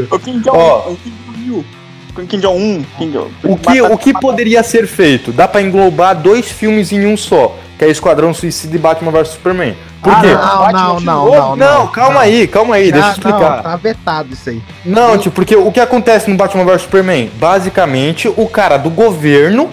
O 0.10 0.18
Kim 0.20 0.40
Jong, 0.40 0.58
Ó. 0.58 0.90
o 0.92 0.96
Kim 0.96 2.38
o 2.38 2.40
Jong-un, 2.40 2.86
Jong 2.98 3.58
que, 3.58 3.82
o 3.82 3.98
que 3.98 4.14
poderia 4.14 4.64
ser 4.64 4.88
feito? 4.88 5.34
Dá 5.34 5.48
pra 5.48 5.62
englobar 5.62 6.16
dois 6.16 6.50
filmes 6.50 6.92
em 6.94 7.06
um 7.06 7.18
só, 7.18 7.58
que 7.78 7.84
é 7.84 7.90
Esquadrão 7.90 8.34
Suicida 8.34 8.76
e 8.76 8.80
Batman 8.80 9.12
vs 9.12 9.30
Superman. 9.30 9.76
Por 10.02 10.14
Ah, 10.14 10.22
quê? 10.22 10.28
não, 10.34 10.72
não, 10.72 11.00
não, 11.02 11.32
não, 11.32 11.56
Não, 11.56 11.88
calma 11.88 12.22
aí, 12.22 12.48
calma 12.48 12.76
aí, 12.76 12.92
deixa 12.92 13.08
eu 13.08 13.10
Ah, 13.10 13.14
explicar. 13.14 13.56
Não, 13.58 13.64
tá 13.64 13.76
vetado 13.76 14.34
isso 14.34 14.50
aí. 14.50 14.62
Não, 14.86 15.18
tipo, 15.18 15.36
porque 15.36 15.56
o 15.56 15.72
que 15.72 15.80
acontece 15.82 16.30
no 16.30 16.38
Batman 16.38 16.64
vs 16.64 16.84
Superman? 16.84 17.30
Basicamente, 17.36 18.30
o 18.30 18.48
cara 18.48 18.78
do 18.78 18.90
governo 18.90 19.70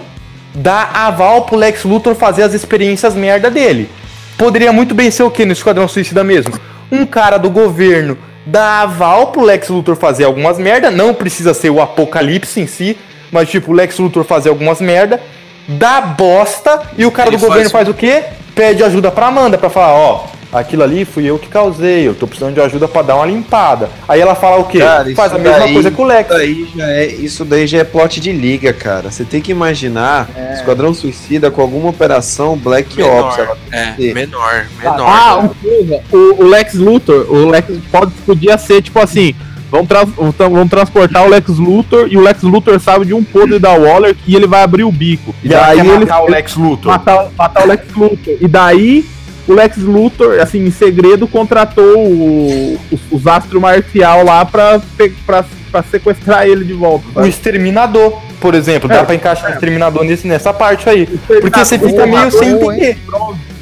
dá 0.53 0.89
aval 0.93 1.43
pro 1.43 1.55
Lex 1.55 1.85
Luthor 1.85 2.15
fazer 2.15 2.43
as 2.43 2.53
experiências 2.53 3.15
merda 3.15 3.49
dele. 3.49 3.89
Poderia 4.37 4.73
muito 4.73 4.93
bem 4.95 5.11
ser 5.11 5.23
o 5.23 5.31
que 5.31 5.45
no 5.45 5.53
Esquadrão 5.53 5.87
Suicida 5.87 6.23
mesmo? 6.23 6.53
Um 6.91 7.05
cara 7.05 7.37
do 7.37 7.49
governo 7.49 8.17
dá 8.45 8.81
aval 8.81 9.27
pro 9.27 9.41
Lex 9.41 9.69
Luthor 9.69 9.95
fazer 9.95 10.25
algumas 10.25 10.57
merda, 10.57 10.91
não 10.91 11.13
precisa 11.13 11.53
ser 11.53 11.69
o 11.69 11.81
apocalipse 11.81 12.59
em 12.59 12.67
si, 12.67 12.97
mas 13.31 13.49
tipo, 13.49 13.71
o 13.71 13.73
Lex 13.73 13.97
Luthor 13.99 14.23
fazer 14.23 14.49
algumas 14.49 14.81
merda, 14.81 15.21
dá 15.67 16.01
bosta 16.01 16.81
e 16.97 17.05
o 17.05 17.11
cara 17.11 17.29
Ele 17.29 17.37
do 17.37 17.41
governo 17.41 17.69
faz 17.69 17.87
faz 17.87 17.89
o 17.89 17.93
quê? 17.93 18.23
Pede 18.53 18.83
ajuda 18.83 19.11
pra 19.11 19.27
Amanda 19.27 19.57
pra 19.57 19.69
falar, 19.69 19.93
ó, 19.93 20.25
aquilo 20.53 20.83
ali 20.83 21.03
fui 21.05 21.25
eu 21.25 21.39
que 21.39 21.47
causei, 21.47 22.07
eu 22.07 22.13
tô 22.13 22.27
precisando 22.27 22.53
de 22.53 22.61
ajuda 22.61 22.87
pra 22.87 23.01
dar 23.01 23.15
uma 23.15 23.25
limpada. 23.25 23.89
Aí 24.07 24.21
ela 24.21 24.35
fala 24.35 24.57
o 24.57 24.65
quê? 24.65 24.79
Cara, 24.79 25.13
Faz 25.15 25.33
a 25.33 25.37
mesma 25.37 25.59
daí- 25.59 25.73
coisa 25.73 25.91
que 25.91 26.01
o 26.01 26.05
Lex. 26.05 26.29
Isso 26.29 26.37
daí, 26.37 26.67
já 26.75 26.89
é, 26.91 27.05
isso 27.07 27.45
daí 27.45 27.67
já 27.67 27.77
é 27.79 27.83
plot 27.83 28.19
de 28.19 28.31
liga, 28.31 28.71
cara. 28.73 29.09
Você 29.11 29.23
tem 29.23 29.41
que 29.41 29.51
imaginar 29.51 30.29
Esquadrão 30.53 30.93
Suicida 30.93 31.49
com 31.51 31.61
alguma 31.61 31.89
operação 31.89 32.55
Black 32.55 33.01
Ops. 33.01 33.37
ela 33.39 33.57
tem 33.97 34.09
É, 34.09 34.13
menor, 34.13 34.65
menor. 34.79 35.07
Ah, 35.09 35.35
uma 35.37 35.49
coisa, 35.49 35.99
o, 36.11 36.43
o 36.43 36.47
Lex 36.47 36.73
Luthor, 36.75 37.25
o 37.29 37.49
Lex 37.49 37.67
pode, 37.91 38.11
podia 38.25 38.57
ser 38.57 38.81
tipo 38.81 38.99
assim, 38.99 39.33
vamos, 39.71 39.87
tra- 39.87 40.05
vamos 40.05 40.69
transportar 40.69 41.25
o 41.25 41.29
Lex 41.29 41.49
Luthor 41.57 42.07
e 42.11 42.15
o 42.17 42.21
Lex 42.21 42.43
Luthor 42.43 42.79
sabe 42.79 43.05
de 43.05 43.13
um 43.13 43.23
podre 43.23 43.57
da 43.59 43.71
Waller 43.73 44.15
que 44.15 44.35
ele 44.35 44.45
vai 44.47 44.61
abrir 44.61 44.83
o 44.83 44.91
bico. 44.91 45.33
E 45.43 45.51
ela 45.53 45.73
quer 45.75 45.83
matar 45.83 46.21
o 46.23 46.29
Lex 46.29 46.55
Luthor. 46.55 46.91
Matar, 46.91 47.27
matar 47.37 47.63
o 47.63 47.67
Lex 47.67 47.83
Luthor. 47.95 48.35
E 48.39 48.47
daí 48.47 49.05
o 49.47 49.53
Lex 49.53 49.77
Luthor, 49.77 50.39
assim, 50.39 50.65
em 50.65 50.71
segredo, 50.71 51.27
contratou 51.27 51.97
o- 51.97 52.79
os, 52.91 52.99
os 53.11 53.27
astro 53.27 53.59
marcial 53.59 54.23
lá 54.23 54.43
pra, 54.45 54.81
pra, 55.25 55.43
pra 55.71 55.83
sequestrar 55.83 56.45
ele 56.47 56.63
de 56.63 56.73
volta. 56.73 57.05
O 57.21 57.25
Exterminador, 57.25 58.19
por 58.39 58.55
exemplo, 58.55 58.87
dá 58.87 58.95
É, 58.97 59.03
pra 59.03 59.15
encaixar 59.15 59.51
o 59.51 59.53
Exterminador 59.53 60.03
nesse, 60.03 60.27
nessa 60.27 60.53
parte 60.53 60.87
aí. 60.89 61.05
Porque 61.05 61.59
você 61.65 61.77
fica 61.79 62.05
meio 62.05 62.31
sem 62.31 62.49
entender. 62.51 62.97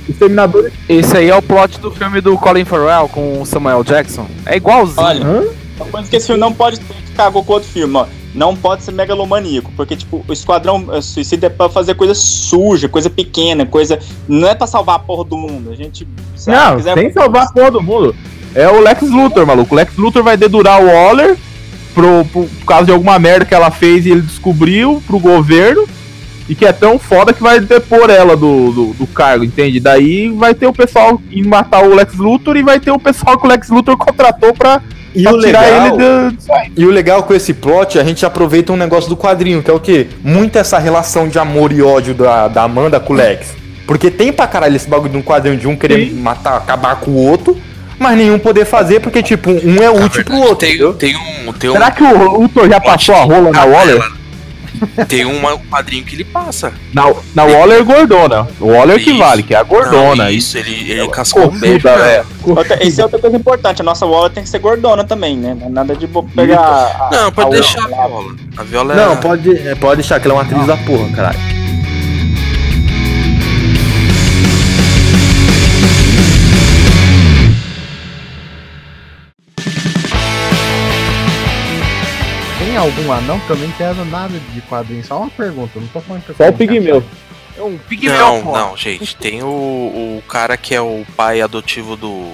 Exterminador. 0.09 0.71
Esse 0.89 1.17
aí 1.17 1.29
é 1.29 1.35
o 1.35 1.41
plot 1.41 1.79
do 1.79 1.91
filme 1.91 2.19
do 2.21 2.37
Colin 2.37 2.65
Farrell 2.65 3.07
com 3.07 3.41
o 3.41 3.45
Samuel 3.45 3.83
Jackson. 3.83 4.27
É 4.45 4.57
igualzinho. 4.57 4.99
Olha, 5.05 5.25
uma 5.77 5.85
coisa 5.91 6.09
que 6.09 6.15
esse 6.15 6.25
filme 6.27 6.41
não 6.41 6.51
pode 6.53 6.79
ter 6.79 6.93
que 6.93 7.11
cagou 7.13 7.43
com 7.43 7.53
outro 7.53 7.69
filme, 7.69 7.95
ó. 7.95 8.05
Não 8.33 8.55
pode 8.55 8.83
ser 8.83 8.91
megalomaníaco, 8.93 9.71
porque, 9.75 9.95
tipo, 9.95 10.23
o 10.27 10.31
Esquadrão 10.31 11.01
Suicida 11.01 11.47
é 11.47 11.49
pra 11.49 11.67
fazer 11.69 11.95
coisa 11.95 12.13
suja, 12.15 12.87
coisa 12.87 13.09
pequena, 13.09 13.65
coisa. 13.65 13.99
Não 14.27 14.47
é 14.47 14.55
pra 14.55 14.65
salvar 14.67 14.95
a 14.95 14.99
porra 14.99 15.25
do 15.25 15.37
mundo. 15.37 15.69
A 15.71 15.75
gente. 15.75 16.07
ela 16.47 16.69
Não, 16.69 16.75
quiser- 16.77 16.93
sem 16.97 17.11
salvar 17.11 17.47
a 17.47 17.51
porra 17.51 17.71
do 17.71 17.81
mundo. 17.81 18.15
É 18.55 18.67
o 18.69 18.79
Lex 18.79 19.01
Luthor, 19.03 19.45
maluco. 19.45 19.73
O 19.73 19.77
Lex 19.77 19.95
Luthor 19.97 20.23
vai 20.23 20.37
dedurar 20.37 20.81
o 20.81 20.87
Waller 20.87 21.37
pro, 21.93 22.23
pro- 22.31 22.45
por 22.45 22.65
causa 22.65 22.85
de 22.85 22.91
alguma 22.91 23.19
merda 23.19 23.45
que 23.45 23.53
ela 23.53 23.69
fez 23.71 24.05
e 24.05 24.11
ele 24.11 24.21
descobriu 24.21 25.03
pro 25.05 25.19
governo. 25.19 25.85
E 26.49 26.55
que 26.55 26.65
é 26.65 26.73
tão 26.73 26.99
foda 26.99 27.31
que 27.33 27.41
vai 27.41 27.61
depor 27.61 28.09
ela 28.09 28.35
do, 28.35 28.71
do, 28.71 28.93
do 28.93 29.07
cargo, 29.07 29.45
entende? 29.45 29.79
Daí 29.79 30.29
vai 30.31 30.53
ter 30.53 30.67
o 30.67 30.73
pessoal 30.73 31.21
indo 31.31 31.47
matar 31.47 31.81
o 31.83 31.93
Lex 31.95 32.15
Luthor 32.15 32.57
e 32.57 32.63
vai 32.63 32.77
ter 32.77 32.91
o 32.91 32.99
pessoal 32.99 33.37
que 33.39 33.45
o 33.45 33.49
Lex 33.49 33.69
Luthor 33.69 33.95
contratou 33.95 34.53
pra, 34.53 34.81
E 35.13 35.27
o, 35.27 35.39
tirar 35.39 35.61
legal, 35.61 35.87
ele 35.87 35.97
do. 35.97 36.37
e 36.77 36.85
o 36.85 36.89
legal 36.89 37.23
com 37.23 37.33
esse 37.33 37.53
plot, 37.53 37.99
a 37.99 38.03
gente 38.03 38.25
aproveita 38.25 38.71
um 38.71 38.77
negócio 38.77 39.09
do 39.09 39.17
quadrinho, 39.17 39.61
que 39.61 39.69
é 39.69 39.73
o 39.73 39.79
quê? 39.79 40.07
Muito 40.23 40.57
essa 40.57 40.77
relação 40.79 41.27
de 41.27 41.37
amor 41.37 41.71
e 41.71 41.81
ódio 41.81 42.13
da, 42.13 42.47
da 42.47 42.63
Amanda 42.63 42.99
com 42.99 43.13
o 43.13 43.15
Lex. 43.15 43.53
Porque 43.85 44.09
tem 44.09 44.31
pra 44.31 44.47
caralho 44.47 44.75
esse 44.75 44.87
bagulho 44.87 45.11
de 45.11 45.17
um 45.17 45.21
quadrinho 45.21 45.57
de 45.57 45.67
um 45.67 45.75
querer 45.75 46.13
matar, 46.13 46.55
acabar 46.55 46.95
com 46.95 47.11
o 47.11 47.27
outro, 47.27 47.57
mas 47.99 48.17
nenhum 48.17 48.39
poder 48.39 48.65
fazer, 48.65 49.01
porque, 49.01 49.21
tipo, 49.21 49.51
um 49.51 49.83
é 49.83 49.89
útil 49.89 50.23
pro 50.23 50.37
outro. 50.37 50.93
Tem, 50.93 51.13
tem 51.13 51.15
um. 51.15 51.51
Tem 51.53 51.71
Será 51.71 51.87
um, 51.87 51.91
que 51.91 52.03
o 52.03 52.41
Luthor 52.41 52.69
já 52.69 52.79
passou 52.79 53.15
a 53.15 53.23
rola 53.23 53.51
na 53.51 53.65
Waller? 53.65 54.20
Tem 55.07 55.25
uma- 55.25 55.53
um 55.55 55.59
quadrinho 55.59 56.03
que 56.03 56.15
ele 56.15 56.23
passa. 56.23 56.73
Na, 56.93 57.13
na 57.35 57.43
Waller 57.43 57.83
gordona. 57.83 58.47
O 58.59 58.67
Waller 58.67 59.03
que 59.03 59.09
Isso. 59.11 59.19
vale, 59.19 59.43
que 59.43 59.53
é 59.53 59.57
a 59.57 59.63
gordona. 59.63 60.23
Não, 60.25 60.29
isso, 60.31 60.57
ele, 60.57 60.91
ele 60.91 61.07
cascou 61.09 61.45
um 61.51 61.59
beijo. 61.59 61.87
é. 61.87 62.23
Outra, 62.43 62.77
esse 62.85 62.99
é 62.99 63.03
outra 63.03 63.19
coisa 63.19 63.35
importante. 63.37 63.81
A 63.81 63.85
nossa 63.85 64.05
Waller 64.05 64.31
tem 64.31 64.43
que 64.43 64.49
ser 64.49 64.59
gordona 64.59 65.03
também, 65.03 65.37
né? 65.37 65.55
Não 65.59 65.67
é 65.67 65.69
Nada 65.69 65.95
de 65.95 66.07
pegar. 66.35 66.59
a- 66.59 67.09
Não, 67.11 67.31
pode 67.31 67.47
a 67.47 67.51
deixar 67.51 67.83
a 67.83 67.87
viola. 67.87 68.35
A 68.57 68.63
viola 68.63 68.93
é. 68.93 68.95
Não, 68.95 69.17
pode, 69.17 69.57
é, 69.67 69.75
pode 69.75 69.95
deixar 70.01 70.19
que 70.19 70.27
ela 70.27 70.35
é 70.35 70.37
uma 70.37 70.43
atriz 70.43 70.65
da 70.65 70.77
porra, 70.77 71.09
caralho. 71.15 71.60
Algum 82.81 83.11
anão 83.11 83.39
que 83.39 83.49
eu 83.49 83.55
não 83.55 83.65
entendo 83.65 84.05
nada 84.05 84.37
de 84.53 84.61
quadrinho? 84.61 85.03
Só 85.03 85.19
uma 85.19 85.29
pergunta, 85.29 85.79
não 85.79 85.87
tô 85.87 86.01
falando 86.01 86.23
que 86.23 86.29
eu 86.31 86.35
Só 86.35 86.45
o 86.45 86.49
um 86.49 86.53
Pigmeu. 86.53 87.03
É 87.57 87.61
um 87.61 87.77
pigmeu, 87.77 88.17
Não, 88.17 88.41
pô. 88.43 88.51
não, 88.57 88.77
gente. 88.77 89.15
Tem 89.15 89.43
o, 89.43 89.47
o 89.47 90.23
cara 90.27 90.55
que 90.57 90.73
é 90.73 90.81
o 90.81 91.05
pai 91.15 91.41
adotivo 91.41 91.95
do. 91.95 92.31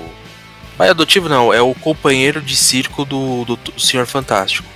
Pai 0.77 0.89
adotivo 0.89 1.27
não, 1.27 1.51
é 1.51 1.61
o 1.61 1.73
companheiro 1.73 2.39
de 2.39 2.55
circo 2.55 3.03
do, 3.03 3.43
do, 3.43 3.55
do 3.55 3.79
Senhor 3.79 4.05
Fantástico. 4.05 4.67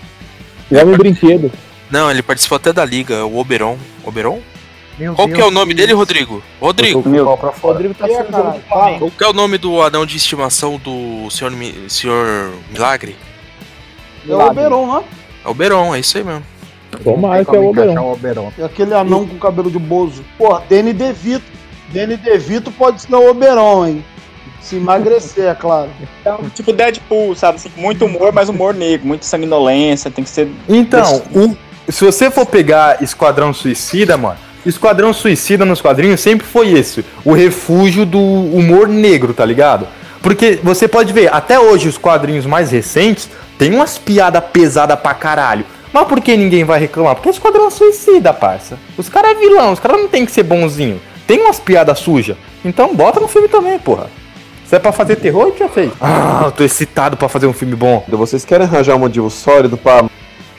O 0.70 0.76
Homem 0.76 0.98
Brinquedo. 0.98 1.52
Não, 1.92 2.10
ele 2.10 2.24
participou 2.24 2.56
até 2.56 2.74
da 2.74 2.84
liga, 2.84 3.14
é 3.14 3.24
o 3.24 3.38
Oberon. 3.38 3.78
Oberon? 4.04 4.42
Meu 4.98 5.14
Qual 5.14 5.28
que 5.28 5.40
é 5.40 5.46
o 5.46 5.52
nome 5.52 5.74
dele, 5.74 5.94
Rodrigo? 5.94 6.44
Rodrigo. 6.60 7.00
O 7.00 7.36
Rodrigo 7.36 7.94
tá 7.94 8.08
sendo. 8.08 8.62
Qual 8.68 9.12
que 9.12 9.24
é 9.24 9.28
o 9.28 9.34
nome 9.34 9.58
do 9.58 9.82
anão 9.82 10.06
de 10.06 10.18
estimação 10.18 10.78
do 10.78 11.30
Senhor, 11.30 11.54
Senhor 11.88 12.54
Milagre? 12.72 13.16
É 14.28 14.34
o 14.34 14.40
Oberon, 14.40 15.00
né? 15.00 15.04
É 15.44 15.48
o 15.48 15.52
Oberon, 15.52 15.94
é 15.96 16.00
isso 16.00 16.18
aí 16.18 16.24
mesmo. 16.24 16.44
Tomara 17.04 17.44
que 17.46 17.56
é 17.56 17.60
o 17.60 17.70
Oberon. 17.70 18.02
o 18.02 18.12
Oberon. 18.14 18.52
É 18.60 18.64
aquele 18.64 18.94
anão 18.94 19.26
com 19.28 19.38
cabelo 19.38 19.72
de 19.72 19.80
bozo. 19.80 20.24
Porra, 20.38 20.64
Danny 20.70 20.94
DeVito. 20.94 21.46
Danny 21.94 22.16
DeVito 22.18 22.72
pode 22.72 23.02
ser 23.02 23.14
o 23.16 23.30
Oberon, 23.30 23.86
hein? 23.88 24.06
Se 24.62 24.76
emagrecer, 24.76 25.46
é 25.46 25.56
claro. 25.56 25.90
Então, 26.22 26.40
tipo 26.54 26.72
Deadpool, 26.72 27.36
sabe? 27.36 27.56
Assim, 27.56 27.72
muito 27.76 28.06
humor, 28.06 28.32
mas 28.32 28.48
humor 28.48 28.74
negro, 28.74 29.08
muito 29.08 29.26
sanguinolência, 29.26 30.12
tem 30.12 30.24
que 30.24 30.30
ser. 30.30 30.48
Então, 30.70 31.24
o- 31.34 31.58
se 31.92 32.06
você 32.06 32.30
for 32.30 32.46
pegar 32.46 33.02
Esquadrão 33.02 33.54
Suicida, 33.54 34.16
mano, 34.18 34.38
Esquadrão 34.66 35.12
Suicida 35.14 35.66
nos 35.66 35.82
quadrinhos 35.82 36.20
sempre 36.20 36.46
foi 36.46 36.72
esse, 36.74 37.04
o 37.26 37.34
refúgio 37.34 38.06
do 38.06 38.20
humor 38.22 38.88
negro, 38.88 39.34
tá 39.34 39.44
ligado? 39.44 39.88
Porque 40.22 40.60
você 40.64 40.88
pode 40.88 41.12
ver, 41.12 41.34
até 41.34 41.60
hoje 41.60 41.90
os 41.90 41.98
quadrinhos 41.98 42.46
mais 42.46 42.72
recentes 42.72 43.30
tem 43.58 43.74
umas 43.74 43.98
piadas 43.98 44.44
pesadas 44.52 45.00
pra 45.00 45.14
caralho. 45.14 45.66
Mas 45.92 46.08
por 46.08 46.22
que 46.22 46.38
ninguém 46.38 46.64
vai 46.64 46.80
reclamar? 46.80 47.16
Porque 47.16 47.30
é 47.30 47.32
Esquadrão 47.32 47.70
Suicida, 47.70 48.34
parça. 48.34 48.78
Os 48.98 49.10
caras 49.10 49.32
é 49.32 49.36
vilão, 49.36 49.74
os 49.74 49.80
caras 49.80 50.00
não 50.00 50.08
tem 50.08 50.26
que 50.26 50.32
ser 50.32 50.44
bonzinho. 50.44 51.02
Tem 51.28 51.40
umas 51.42 51.60
piadas 51.60 52.00
sujas. 52.00 52.38
Então 52.64 52.96
bota 52.96 53.20
no 53.20 53.28
filme 53.28 53.48
também, 53.48 53.78
porra. 53.78 54.10
Se 54.66 54.76
é 54.76 54.80
pra 54.80 54.92
fazer 54.94 55.18
terror, 55.18 55.54
já 55.58 55.68
fez. 55.68 55.92
Ah, 56.00 56.44
eu 56.46 56.52
tô 56.52 56.64
excitado 56.64 57.18
pra 57.18 57.28
fazer 57.28 57.46
um 57.48 57.54
filme 57.54 57.76
bom. 57.76 58.04
Vocês 58.08 58.46
querem 58.46 58.66
arranjar 58.66 58.96
um 58.96 59.00
motivo 59.00 59.30
sólido 59.30 59.76
pra 59.76 60.06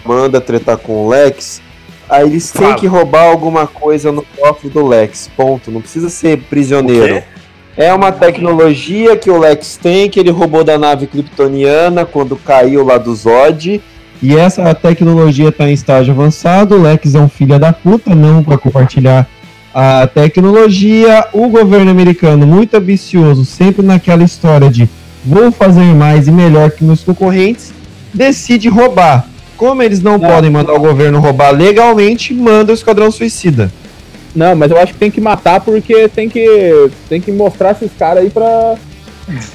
Amanda 0.05 0.41
tretar 0.41 0.77
com 0.77 1.07
o 1.07 1.09
Lex? 1.09 1.63
Aí 2.09 2.27
eles 2.27 2.51
têm 2.51 2.63
Fala. 2.63 2.75
que 2.75 2.87
roubar 2.87 3.25
alguma 3.25 3.67
coisa 3.67 4.13
no 4.13 4.23
cofre 4.23 4.69
do 4.69 4.87
Lex. 4.87 5.31
Ponto. 5.35 5.71
Não 5.71 5.81
precisa 5.81 6.11
ser 6.11 6.39
prisioneiro. 6.43 7.17
O 7.17 7.21
quê? 7.21 7.25
É 7.77 7.93
uma 7.93 8.13
tecnologia 8.13 9.17
que 9.17 9.31
o 9.31 9.39
Lex 9.39 9.79
tem, 9.81 10.09
que 10.09 10.21
ele 10.21 10.31
roubou 10.31 10.63
da 10.63 10.79
nave 10.79 11.07
kryptoniana 11.07 12.05
quando 12.05 12.37
caiu 12.37 12.85
lá 12.85 12.99
do 12.99 13.15
Zod. 13.15 13.81
E 14.23 14.37
essa 14.37 14.75
tecnologia 14.75 15.51
tá 15.51 15.69
em 15.69 15.73
estágio 15.73 16.13
avançado. 16.13 16.75
O 16.75 16.83
Lex 16.83 17.15
é 17.15 17.19
um 17.19 17.29
filho 17.29 17.59
da 17.59 17.73
puta, 17.73 18.15
não 18.15 18.43
vai 18.43 18.59
compartilhar 18.59 19.27
a 19.75 20.07
tecnologia, 20.07 21.27
o 21.33 21.49
governo 21.49 21.91
americano 21.91 22.47
muito 22.47 22.77
ambicioso, 22.77 23.45
sempre 23.45 23.85
naquela 23.85 24.23
história 24.23 24.69
de 24.69 24.89
vou 25.25 25.51
fazer 25.51 25.95
mais 25.95 26.29
e 26.29 26.31
melhor 26.31 26.73
que 26.73 26.85
meus 26.85 27.03
concorrentes, 27.03 27.73
decide 28.13 28.69
roubar. 28.69 29.27
Como 29.57 29.83
eles 29.83 30.03
não 30.03 30.19
podem 30.19 30.51
mandar 30.51 30.75
o 30.75 30.81
governo 30.81 31.21
roubar 31.21 31.53
legalmente, 31.53 32.35
manda 32.35 32.73
o 32.73 32.75
Esquadrão 32.75 33.11
Suicida. 33.11 33.73
Não, 34.35 34.55
mas 34.57 34.71
eu 34.71 34.79
acho 34.79 34.93
que 34.95 34.99
tem 34.99 35.11
que 35.11 35.21
matar 35.21 35.61
porque 35.61 36.09
tem 36.09 36.29
que, 36.29 36.91
tem 37.09 37.21
que 37.21 37.31
mostrar 37.31 37.73
esses 37.73 37.91
caras 37.99 38.25
aí 38.25 38.31
pra. 38.31 38.75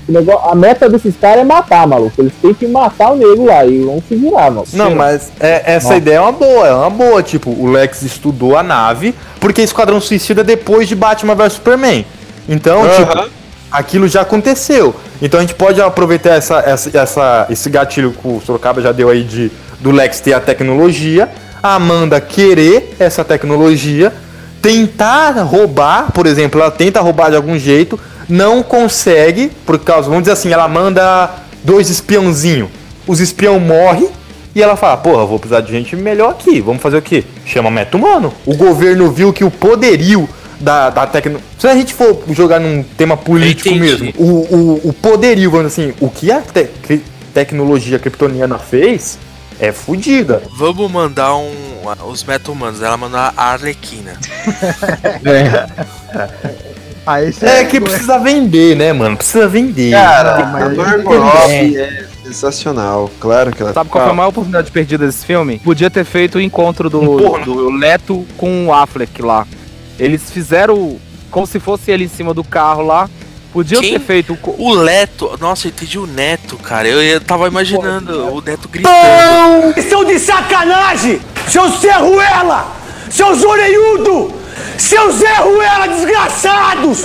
O 0.07 0.11
negócio- 0.11 0.49
a 0.49 0.55
meta 0.55 0.88
desses 0.89 1.15
caras 1.19 1.39
é 1.39 1.43
matar, 1.43 1.86
maluco. 1.86 2.13
Eles 2.21 2.32
têm 2.41 2.53
que 2.53 2.65
matar 2.67 3.11
o 3.11 3.15
nego 3.17 3.45
lá 3.45 3.65
e 3.65 3.80
vão 3.82 4.01
se 4.07 4.15
virar, 4.15 4.49
mano. 4.49 4.65
Não, 4.73 4.95
mas 4.95 5.30
é- 5.39 5.61
essa 5.73 5.88
Nossa. 5.89 5.97
ideia 5.97 6.15
é 6.17 6.21
uma 6.21 6.32
boa, 6.32 6.67
é 6.67 6.73
uma 6.73 6.89
boa. 6.89 7.21
Tipo, 7.21 7.49
o 7.51 7.69
Lex 7.69 8.01
estudou 8.01 8.55
a 8.55 8.63
nave, 8.63 9.13
porque 9.41 9.61
Esquadrão 9.61 9.99
Suicida 9.99 10.41
é 10.41 10.43
depois 10.43 10.88
de 10.88 10.95
Batman 10.95 11.36
vs 11.36 11.53
Superman. 11.53 12.05
Então, 12.47 12.84
Aham. 12.86 12.95
tipo, 12.95 13.30
aquilo 13.69 14.07
já 14.07 14.21
aconteceu. 14.21 14.95
Então 15.21 15.39
a 15.39 15.43
gente 15.43 15.53
pode 15.55 15.82
aproveitar 15.82 16.36
essa, 16.36 16.59
essa, 16.65 16.97
essa- 16.97 17.47
esse 17.49 17.69
gatilho 17.69 18.11
que 18.13 18.25
o 18.28 18.39
Sorocaba 18.45 18.82
já 18.82 18.93
deu 18.93 19.09
aí 19.09 19.23
de, 19.23 19.51
do 19.82 19.91
Lex 19.91 20.21
ter 20.21 20.34
a 20.34 20.39
tecnologia, 20.39 21.28
a 21.61 21.75
Amanda 21.75 22.21
querer 22.21 22.95
essa 22.99 23.25
tecnologia, 23.25 24.13
tentar 24.61 25.31
roubar, 25.41 26.11
por 26.11 26.25
exemplo, 26.25 26.61
ela 26.61 26.71
tenta 26.71 26.99
roubar 26.99 27.29
de 27.29 27.35
algum 27.35 27.57
jeito, 27.57 27.99
não 28.27 28.61
consegue, 28.61 29.51
por 29.65 29.79
causa, 29.79 30.07
vamos 30.07 30.23
dizer 30.23 30.33
assim, 30.33 30.51
ela 30.51 30.67
manda 30.67 31.29
dois 31.63 31.89
espiãozinhos, 31.89 32.69
os 33.05 33.19
espião 33.19 33.59
morrem 33.59 34.09
e 34.53 34.61
ela 34.61 34.75
fala, 34.75 34.97
porra, 34.97 35.25
vou 35.25 35.39
precisar 35.39 35.61
de 35.61 35.71
gente 35.71 35.95
melhor 35.95 36.31
aqui, 36.31 36.59
vamos 36.59 36.81
fazer 36.81 36.97
o 36.97 37.01
quê? 37.01 37.23
Chama 37.45 37.69
meta 37.69 37.95
humano. 37.95 38.33
O 38.45 38.55
governo 38.55 39.11
viu 39.11 39.31
que 39.31 39.43
o 39.43 39.51
poderio 39.51 40.27
da, 40.59 40.89
da 40.89 41.05
tecnologia. 41.05 41.47
Se 41.59 41.67
a 41.67 41.75
gente 41.75 41.93
for 41.93 42.23
jogar 42.29 42.59
num 42.59 42.83
tema 42.97 43.15
político 43.15 43.73
mesmo, 43.75 44.11
o, 44.17 44.23
o, 44.25 44.81
o 44.89 44.93
poderio, 44.93 45.51
vamos 45.51 45.67
dizer 45.67 45.89
assim, 45.89 45.93
o 46.01 46.09
que 46.09 46.31
a 46.31 46.41
te- 46.41 47.01
tecnologia 47.33 47.99
kryptoniana 47.99 48.57
fez 48.57 49.19
é 49.59 49.71
fodida. 49.71 50.41
Vamos 50.55 50.91
mandar 50.91 51.35
um. 51.35 51.53
Os 52.07 52.23
meta-humanos, 52.23 52.81
ela 52.81 52.97
mandar 52.97 53.33
a 53.37 53.51
Arlequina. 53.53 54.13
Aí 57.07 57.33
É 57.41 57.63
que 57.63 57.79
precisa 57.79 58.19
vender, 58.19 58.75
né, 58.75 58.91
mano? 58.91 59.15
Precisa 59.15 59.47
vender. 59.47 59.91
Cara, 59.91 60.45
Mas 60.47 60.77
a 60.77 60.91
Robbie 60.91 61.69
que- 61.71 61.77
é 61.77 62.03
sensacional. 62.21 63.09
Claro 63.17 63.55
que 63.55 63.61
ela 63.61 63.71
Sabe 63.71 63.89
qual 63.89 64.03
foi 64.03 64.11
a 64.11 64.15
maior 64.15 64.27
oportunidade 64.27 64.69
perdida 64.69 65.05
desse 65.05 65.25
filme? 65.25 65.59
Podia 65.59 65.89
ter 65.89 66.03
feito 66.03 66.37
o 66.37 66.41
encontro 66.41 66.89
do, 66.89 66.99
Um 66.99 67.41
do 67.45 67.69
Leto 67.69 68.25
com 68.35 68.67
o 68.67 68.73
Affleck 68.73 69.21
lá. 69.21 69.47
Eles 69.97 70.29
fizeram 70.29 70.97
como 71.31 71.47
se 71.47 71.61
fosse 71.61 71.91
ele 71.91 72.03
em 72.03 72.09
cima 72.09 72.33
do 72.33 72.43
carro 72.43 72.83
lá. 72.85 73.09
Podiam 73.57 73.81
Quem? 73.81 73.93
ter 73.93 73.99
feito 73.99 74.37
o 74.43 74.71
Leto. 74.71 75.35
Nossa, 75.39 75.65
eu 75.65 75.69
entendi 75.69 75.97
o 75.97 76.05
Neto, 76.05 76.57
cara. 76.57 76.87
Eu, 76.87 77.01
eu 77.01 77.19
tava 77.19 77.47
imaginando 77.47 78.31
o 78.31 78.39
Neto 78.39 78.69
gritando. 78.69 79.73
Estão 79.75 80.05
de 80.05 80.19
sacanagem! 80.19 81.19
Seu 81.47 81.67
Zé 81.69 81.93
Ruela! 81.93 82.67
Seu 83.09 83.33
Zoreiudo! 83.33 84.31
Seu 84.77 85.11
Zé 85.11 85.33
Ruela, 85.37 85.87
desgraçados! 85.87 87.01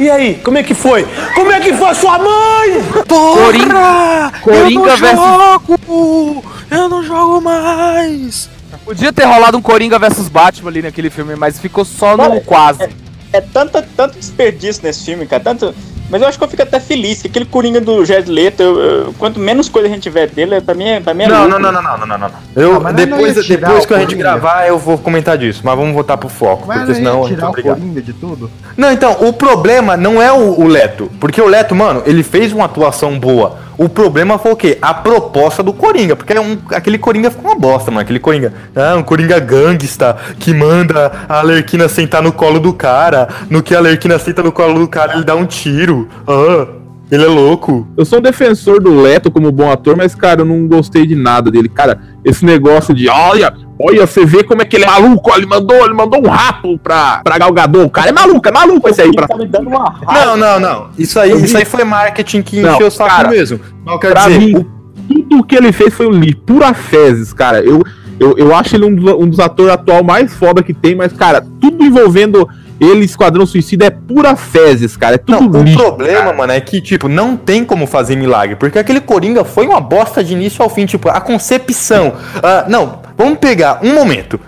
E 0.00 0.08
aí, 0.08 0.40
como 0.42 0.56
é 0.56 0.62
que 0.62 0.72
foi? 0.72 1.06
Como 1.34 1.52
é 1.52 1.60
que 1.60 1.74
foi 1.74 1.88
a 1.90 1.94
sua 1.94 2.18
mãe? 2.18 2.82
Coringa, 3.06 4.32
Coringa 4.40 4.64
eu 4.64 4.80
não 4.80 4.96
versus 4.96 5.26
jogo! 5.26 6.44
Eu 6.70 6.88
não 6.88 7.02
jogo 7.02 7.40
mais! 7.42 8.48
Podia 8.82 9.12
ter 9.12 9.24
rolado 9.24 9.58
um 9.58 9.62
Coringa 9.62 9.98
versus 9.98 10.30
Batman 10.30 10.70
ali 10.70 10.80
naquele 10.80 11.10
filme, 11.10 11.36
mas 11.36 11.60
ficou 11.60 11.84
só 11.84 12.16
no 12.16 12.40
quase. 12.40 13.03
É 13.34 13.40
tanta, 13.40 13.82
tanto 13.82 14.16
desperdício 14.16 14.80
nesse 14.84 15.04
filme, 15.04 15.26
cara. 15.26 15.42
Tanto... 15.42 15.74
Mas 16.14 16.22
eu 16.22 16.28
acho 16.28 16.38
que 16.38 16.44
eu 16.44 16.48
fico 16.48 16.62
até 16.62 16.78
feliz 16.78 17.22
que 17.22 17.26
aquele 17.26 17.44
Coringa 17.44 17.80
do 17.80 18.04
Jared 18.04 18.30
Leto, 18.30 18.62
eu- 18.62 18.78
eu- 18.80 19.14
quanto 19.18 19.40
menos 19.40 19.68
coisa 19.68 19.88
a 19.88 19.90
gente 19.90 20.04
tiver 20.04 20.28
dele, 20.28 20.60
pra 20.60 20.72
mim, 20.72 20.84
é- 20.84 21.00
pra 21.00 21.12
mim 21.12 21.24
é 21.24 21.26
Não, 21.26 21.48
não, 21.48 21.58
não, 21.58 21.72
não, 21.72 21.82
não, 21.82 21.98
não, 21.98 22.06
não, 22.06 22.18
não. 22.18 22.30
Eu, 22.54 22.76
Ah, 22.76 22.80
não 22.80 22.92
depois, 22.92 23.34
depois 23.44 23.84
que 23.84 23.94
a 23.94 23.98
gente 23.98 24.14
gravar, 24.14 24.64
eu 24.68 24.78
vou 24.78 24.96
comentar 24.96 25.36
disso. 25.36 25.62
Mas 25.64 25.76
vamos 25.76 25.92
voltar 25.92 26.16
pro 26.16 26.28
foco, 26.28 26.68
Mas 26.68 26.76
porque 26.86 26.92
não 26.92 26.94
senão 26.94 27.14
ia 27.14 27.18
a 27.24 27.28
gente 27.30 27.34
tirar 27.34 27.50
o. 27.50 27.52
Coringa 27.80 28.00
de 28.00 28.12
tudo? 28.12 28.48
Não, 28.76 28.92
então, 28.92 29.16
o 29.26 29.32
problema 29.32 29.96
não 29.96 30.22
é 30.22 30.30
o, 30.30 30.60
o 30.60 30.68
Leto. 30.68 31.10
Porque 31.18 31.42
o 31.42 31.48
Leto, 31.48 31.74
mano, 31.74 32.04
ele 32.06 32.22
fez 32.22 32.52
uma 32.52 32.66
atuação 32.66 33.18
boa. 33.18 33.64
O 33.76 33.88
problema 33.88 34.38
foi 34.38 34.52
o 34.52 34.56
quê? 34.56 34.78
A 34.80 34.94
proposta 34.94 35.60
do 35.60 35.72
Coringa. 35.72 36.14
Porque 36.14 36.32
é 36.32 36.40
um- 36.40 36.56
aquele 36.70 36.96
Coringa 36.96 37.28
ficou 37.28 37.50
uma 37.50 37.58
bosta, 37.58 37.90
mano. 37.90 38.02
Aquele 38.02 38.20
Coringa. 38.20 38.52
Ah, 38.76 38.94
um 38.96 39.02
Coringa 39.02 39.40
gangsta 39.40 40.16
que 40.38 40.54
manda 40.54 41.10
a 41.28 41.40
Alerquina 41.40 41.88
sentar 41.88 42.22
no 42.22 42.30
colo 42.32 42.60
do 42.60 42.72
cara. 42.72 43.26
No 43.50 43.64
que 43.64 43.74
a 43.74 43.78
Alerquina 43.78 44.16
senta 44.20 44.44
no 44.44 44.52
colo 44.52 44.78
do 44.78 44.86
cara, 44.86 45.14
ele 45.14 45.24
dá 45.24 45.34
um 45.34 45.44
tiro. 45.44 46.03
Ah, 46.26 46.66
ele 47.10 47.24
é 47.24 47.28
louco. 47.28 47.86
Eu 47.96 48.04
sou 48.04 48.18
um 48.18 48.22
defensor 48.22 48.80
do 48.80 49.00
Leto 49.00 49.30
como 49.30 49.52
bom 49.52 49.70
ator, 49.70 49.96
mas, 49.96 50.14
cara, 50.14 50.40
eu 50.40 50.44
não 50.44 50.66
gostei 50.66 51.06
de 51.06 51.14
nada 51.14 51.50
dele. 51.50 51.68
Cara, 51.68 52.00
esse 52.24 52.44
negócio 52.44 52.94
de, 52.94 53.08
olha, 53.08 53.54
olha, 53.78 54.06
você 54.06 54.24
vê 54.24 54.42
como 54.42 54.62
é 54.62 54.64
que 54.64 54.76
ele 54.76 54.84
é 54.84 54.88
maluco, 54.88 55.30
ele 55.36 55.46
mandou, 55.46 55.84
ele 55.84 55.94
mandou 55.94 56.20
um 56.24 56.28
rato 56.28 56.78
pra, 56.78 57.20
pra 57.22 57.38
Galgador. 57.38 57.84
O 57.84 57.90
cara 57.90 58.08
é 58.08 58.12
maluco, 58.12 58.48
é 58.48 58.52
maluco 58.52 58.88
esse 58.88 59.02
aí. 59.02 59.12
Pra... 59.12 59.28
Tá 59.28 59.36
me 59.36 59.46
dando 59.46 59.68
uma 59.68 60.00
Não, 60.06 60.36
não, 60.36 60.58
não. 60.58 60.88
Isso 60.98 61.20
aí, 61.20 61.30
isso 61.32 61.56
aí 61.56 61.64
foi 61.64 61.84
marketing 61.84 62.42
que 62.42 62.60
Não, 62.60 62.74
encheu 62.74 62.86
o 62.86 62.90
saco 62.90 63.10
cara, 63.10 63.28
mesmo. 63.28 63.60
Quero 64.00 64.14
pra 64.14 64.26
dizer, 64.28 64.38
mim, 64.38 64.56
o 64.56 64.64
tudo 65.08 65.44
que 65.44 65.54
ele 65.54 65.72
fez 65.72 65.92
foi 65.92 66.06
um 66.06 66.12
lixo, 66.12 66.38
pura 66.46 66.72
fezes, 66.72 67.32
cara. 67.32 67.60
Eu, 67.62 67.82
eu, 68.18 68.36
eu 68.38 68.54
acho 68.54 68.74
ele 68.74 68.86
um 68.86 68.94
dos, 68.94 69.14
um 69.14 69.28
dos 69.28 69.40
atores 69.40 69.72
atual 69.72 70.02
mais 70.02 70.34
foda 70.34 70.62
que 70.62 70.72
tem, 70.72 70.94
mas, 70.94 71.12
cara, 71.12 71.44
tudo 71.60 71.84
envolvendo 71.84 72.48
ele, 72.90 73.04
Esquadrão 73.04 73.46
Suicida, 73.46 73.86
é 73.86 73.90
pura 73.90 74.36
fezes, 74.36 74.96
cara. 74.96 75.14
É 75.16 75.18
tudo 75.18 75.50
Não, 75.54 75.60
o 75.60 75.64
lixo. 75.64 75.78
problema, 75.78 76.32
mano, 76.32 76.52
é 76.52 76.60
que, 76.60 76.80
tipo, 76.80 77.08
não 77.08 77.36
tem 77.36 77.64
como 77.64 77.86
fazer 77.86 78.16
milagre. 78.16 78.56
Porque 78.56 78.78
aquele 78.78 79.00
Coringa 79.00 79.44
foi 79.44 79.66
uma 79.66 79.80
bosta 79.80 80.22
de 80.22 80.32
início 80.32 80.62
ao 80.62 80.70
fim. 80.70 80.86
Tipo, 80.86 81.08
a 81.08 81.20
concepção. 81.20 82.14
ah, 82.42 82.64
não, 82.68 83.00
vamos 83.16 83.38
pegar 83.38 83.80
um 83.82 83.94
momento. 83.94 84.38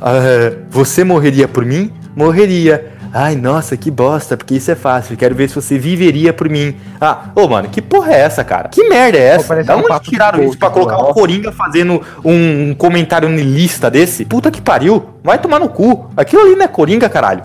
Ah, 0.00 0.52
você 0.70 1.04
morreria 1.04 1.46
por 1.48 1.64
mim? 1.64 1.90
Morreria. 2.16 2.92
Ai, 3.12 3.34
nossa, 3.34 3.76
que 3.76 3.90
bosta, 3.90 4.36
porque 4.36 4.54
isso 4.54 4.70
é 4.70 4.76
fácil. 4.76 5.16
Quero 5.16 5.34
ver 5.34 5.48
se 5.48 5.56
você 5.56 5.76
viveria 5.76 6.32
por 6.32 6.48
mim. 6.48 6.76
Ah, 7.00 7.24
ô, 7.34 7.48
mano, 7.48 7.68
que 7.68 7.82
porra 7.82 8.12
é 8.12 8.20
essa, 8.20 8.44
cara? 8.44 8.68
Que 8.68 8.88
merda 8.88 9.18
é 9.18 9.22
essa? 9.22 9.48
parece 9.48 9.66
Da 9.66 9.76
um 9.76 9.80
onde 9.80 10.00
tiraram 10.08 10.44
isso 10.44 10.56
pra 10.56 10.70
colocar 10.70 10.96
o 10.96 11.02
nossa. 11.02 11.14
Coringa 11.14 11.50
fazendo 11.50 12.00
um, 12.24 12.70
um 12.70 12.74
comentário 12.74 13.28
nilista 13.28 13.90
desse? 13.90 14.24
Puta 14.24 14.48
que 14.48 14.62
pariu. 14.62 15.06
Vai 15.24 15.38
tomar 15.38 15.58
no 15.58 15.68
cu. 15.68 16.08
Aquilo 16.16 16.42
ali 16.42 16.54
não 16.54 16.64
é 16.64 16.68
Coringa, 16.68 17.08
caralho. 17.08 17.42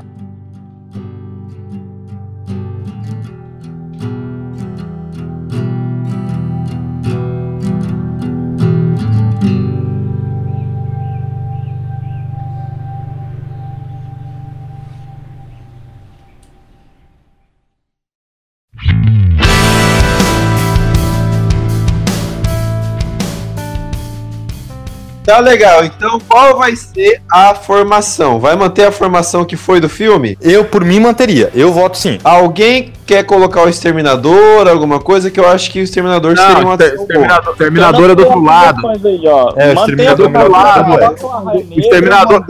Tá 25.26 25.40
legal. 25.40 25.84
Então, 25.84 26.20
qual 26.28 26.58
vai 26.58 26.76
ser 26.76 27.22
a 27.32 27.56
formação? 27.56 28.40
Vai 28.40 28.56
manter 28.56 28.86
a 28.86 28.92
formação 28.92 29.44
que 29.44 29.58
foi 29.58 29.80
do 29.80 29.90
filme? 29.90 30.38
Eu, 30.40 30.64
por 30.64 30.86
mim, 30.86 31.00
manteria. 31.00 31.50
Eu 31.56 31.74
voto 31.74 31.98
sim. 31.98 32.20
Alguém 32.24 32.94
quer 33.08 33.24
colocar 33.24 33.64
o 33.64 33.70
Exterminador, 33.70 34.68
alguma 34.68 35.00
coisa 35.00 35.32
que 35.32 35.40
eu 35.40 35.48
acho 35.48 35.72
que 35.72 35.80
o 35.80 35.84
Exterminador 35.84 36.38
seria 36.38 36.58
uma 36.58 36.78
Não, 36.78 36.78
boa. 36.78 36.86
exterminador, 36.86 37.54
exterminador 37.54 38.10
é 38.12 38.16
do 38.16 38.24
outro 38.24 38.44
lado. 38.44 38.88
Aí, 38.88 39.22
ó. 39.26 39.54
É, 39.56 39.72
o 39.72 39.76
Mantenha 39.76 40.12
exterminador 40.12 40.28
a 40.28 40.30
do 40.30 40.40
outro 40.40 40.52
lado, 40.52 40.94
é. 40.94 41.76
O 41.76 41.80
exterminador, 41.80 42.46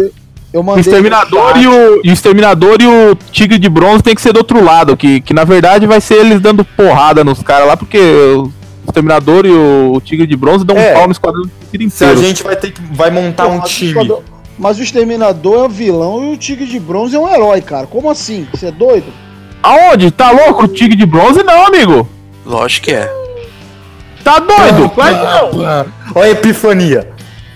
Eu 0.53 0.61
o 0.61 0.79
exterminador 0.79 1.57
e 1.57 1.67
o, 1.67 2.01
e 2.03 2.09
o 2.09 2.13
exterminador 2.13 2.77
e 2.81 2.87
o 2.87 3.15
tigre 3.31 3.57
de 3.57 3.69
bronze 3.69 4.03
tem 4.03 4.15
que 4.15 4.21
ser 4.21 4.33
do 4.33 4.37
outro 4.37 4.63
lado, 4.63 4.95
que, 4.97 5.21
que 5.21 5.33
na 5.33 5.43
verdade 5.43 5.85
vai 5.87 6.01
ser 6.01 6.15
eles 6.15 6.41
dando 6.41 6.63
porrada 6.63 7.23
nos 7.23 7.41
caras 7.41 7.67
lá, 7.67 7.77
porque 7.77 7.99
exterminador 8.87 9.45
e 9.45 9.49
o, 9.51 9.93
o 9.95 10.01
tigre 10.01 10.25
de 10.27 10.35
bronze 10.35 10.63
dão 10.65 10.77
É. 10.77 10.91
um 10.91 10.93
pau 10.95 11.05
no 11.07 11.11
esquadrão 11.11 11.43
inteiro. 11.73 11.89
Se 11.91 12.03
a 12.05 12.15
gente 12.15 12.43
vai 12.43 12.55
ter 12.55 12.71
que 12.71 12.81
vai 12.91 13.09
montar 13.11 13.47
um 13.47 13.57
Mas 13.57 13.65
o 13.65 13.67
time. 13.73 13.89
Exterminador- 13.91 14.23
Mas 14.57 14.79
o 14.79 14.83
Exterminador 14.83 15.55
é 15.57 15.63
o 15.65 15.69
vilão 15.69 16.23
e 16.23 16.33
o 16.33 16.37
Tigre 16.37 16.65
de 16.65 16.79
Bronze 16.79 17.15
é 17.15 17.19
um 17.19 17.27
herói, 17.27 17.61
cara. 17.61 17.87
Como 17.87 18.09
assim? 18.09 18.47
Você 18.53 18.67
é 18.67 18.71
doido? 18.71 19.07
Aonde? 19.61 20.11
Tá 20.11 20.31
louco? 20.31 20.65
O 20.65 20.67
tigre 20.67 20.95
de 20.95 21.05
bronze 21.07 21.41
não, 21.43 21.65
amigo. 21.65 22.07
Lógico 22.45 22.85
que 22.85 22.91
é. 22.93 23.11
Tá 24.23 24.37
doido? 24.39 24.89
Claro 24.91 25.15
que 25.49 25.57
não. 25.57 25.85
Olha 26.15 26.27
a 26.27 26.29
epifania. 26.29 27.09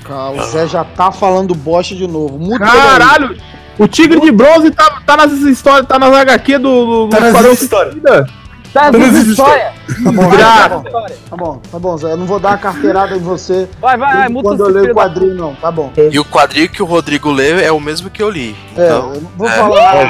Cara, 0.04 0.32
o 0.32 0.44
Zé 0.48 0.68
já 0.68 0.84
tá 0.84 1.12
falando 1.12 1.54
bosta 1.54 1.94
de 1.96 2.08
novo. 2.08 2.40
Muito 2.40 2.58
Caralho! 2.60 3.38
O 3.78 3.88
tigre 3.88 4.20
de 4.20 4.32
bronze 4.32 4.72
tá, 4.72 5.02
tá 5.06 5.16
nas 5.16 5.32
histórias, 5.34 5.86
tá 5.88 5.98
nas 6.00 6.12
HQ 6.14 6.58
do, 6.58 6.86
do, 6.86 7.04
do 7.06 7.10
Tá 7.10 7.20
nas 7.20 7.28
Esquadrão 7.30 7.54
histórias. 7.54 7.96
Tá, 8.74 8.92
Tá 8.92 8.98
história. 9.00 9.72
bom, 10.00 10.30
Graça. 10.30 10.70
tá 10.70 10.78
bom, 10.78 10.84
tá 11.30 11.38
bom, 11.38 11.62
tá 11.72 11.80
bom, 11.80 11.98
Zé. 11.98 12.12
Eu 12.12 12.18
não 12.18 12.26
vou 12.28 12.40
dar 12.40 12.50
uma 12.50 12.58
carteirada 12.60 13.16
em 13.16 13.20
você. 13.20 13.68
Vai, 13.82 13.98
vai, 13.98 14.14
vai, 14.16 14.30
muta 14.30 14.50
Quando 14.50 14.60
eu 14.60 14.70
leio 14.70 14.92
o 14.92 14.96
quadrinho, 14.96 15.34
não. 15.36 15.56
Tá 15.56 15.72
bom. 15.72 15.92
E 16.12 16.20
o 16.20 16.24
quadrinho 16.26 16.70
que 16.70 16.82
o 16.84 16.86
Rodrigo 16.86 17.32
lê 17.32 17.64
é 17.64 17.72
o 17.72 17.80
mesmo 17.80 18.12
que 18.12 18.22
eu 18.22 18.30
li. 18.30 18.56
É, 18.78 18.86
Então, 18.86 19.14
eu 19.16 19.22
não 19.22 19.30
vou 19.38 19.48
é. 19.50 19.52
falar. 19.52 20.08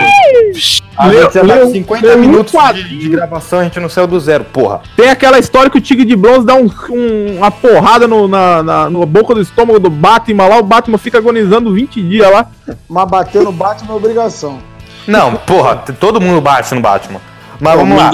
A 0.97 1.05
Leu- 1.07 1.21
gente 1.23 1.33
já 1.33 1.39
tá 1.41 1.53
leu- 1.53 1.67
com 1.67 1.71
50 1.71 2.05
leu 2.07 2.17
um 2.17 2.19
minutos 2.19 2.51
de, 2.73 2.99
de 2.99 3.09
gravação, 3.09 3.59
a 3.59 3.63
gente 3.63 3.79
não 3.79 3.87
saiu 3.87 4.07
do 4.07 4.19
zero, 4.19 4.43
porra. 4.43 4.81
Tem 4.97 5.09
aquela 5.09 5.39
história 5.39 5.71
que 5.71 5.77
o 5.77 5.81
Tigre 5.81 6.03
de 6.03 6.15
Bronze 6.17 6.45
dá 6.45 6.55
um, 6.55 6.69
um- 6.89 7.37
uma 7.37 7.49
porrada 7.51 8.05
no, 8.09 8.27
na, 8.27 8.61
na, 8.61 8.89
na 8.89 9.05
boca 9.05 9.33
do 9.33 9.39
estômago 9.41 9.79
do 9.79 9.89
Batman 9.89 10.47
lá, 10.47 10.57
o 10.57 10.63
Batman 10.63 10.97
fica 10.97 11.17
agonizando 11.17 11.73
20 11.73 12.01
dias 12.01 12.29
lá. 12.29 12.47
Mas 12.89 13.07
bater 13.09 13.41
no 13.41 13.53
Batman 13.53 13.93
é 13.93 13.95
obrigação. 13.95 14.59
Não, 15.07 15.35
porra, 15.37 15.77
todo 15.99 16.19
mundo 16.19 16.41
bate 16.41 16.75
no 16.75 16.81
Batman. 16.81 17.21
Mas 17.59 17.75
vamos 17.75 17.97
lá. 17.97 18.11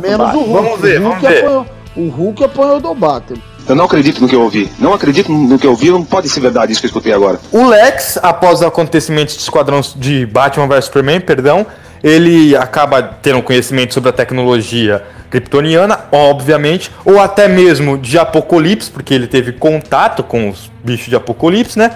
Menos 0.00 0.34
o 0.34 0.38
Hulk. 0.38 0.52
Vamos 0.52 0.80
ver, 0.80 0.98
o 0.98 1.02
vamos 1.02 1.18
Hulk 1.18 1.26
ver. 1.26 1.38
apanhou- 1.44 1.66
O 1.96 2.08
Hulk 2.08 2.44
apanhou 2.44 2.80
do 2.80 2.94
Batman. 2.94 3.38
Eu 3.68 3.74
não 3.74 3.84
acredito 3.86 4.20
no 4.20 4.28
que 4.28 4.34
eu 4.36 4.42
ouvi. 4.42 4.70
Não 4.78 4.92
acredito 4.92 5.32
no 5.32 5.58
que 5.58 5.66
eu 5.66 5.70
ouvi. 5.70 5.90
Não 5.90 6.04
pode 6.04 6.28
ser 6.28 6.40
verdade 6.40 6.70
isso 6.72 6.80
que 6.80 6.86
eu 6.86 6.88
escutei 6.90 7.12
agora. 7.12 7.40
O 7.50 7.66
Lex, 7.66 8.18
após 8.22 8.60
os 8.60 8.62
acontecimentos 8.66 9.34
de 9.34 9.40
Esquadrão 9.42 9.80
de 9.96 10.24
Batman 10.26 10.68
vs 10.68 10.84
Superman, 10.84 11.20
perdão, 11.20 11.66
ele 12.04 12.54
acaba 12.54 13.02
tendo 13.02 13.42
conhecimento 13.42 13.92
sobre 13.94 14.10
a 14.10 14.12
tecnologia 14.12 15.02
kryptoniana, 15.30 15.98
obviamente, 16.12 16.92
ou 17.04 17.18
até 17.18 17.48
mesmo 17.48 17.98
de 17.98 18.16
Apocalipse, 18.18 18.90
porque 18.90 19.12
ele 19.12 19.26
teve 19.26 19.50
contato 19.52 20.22
com 20.22 20.48
os 20.48 20.70
bichos 20.84 21.06
de 21.08 21.16
Apocalipse, 21.16 21.76
né? 21.78 21.90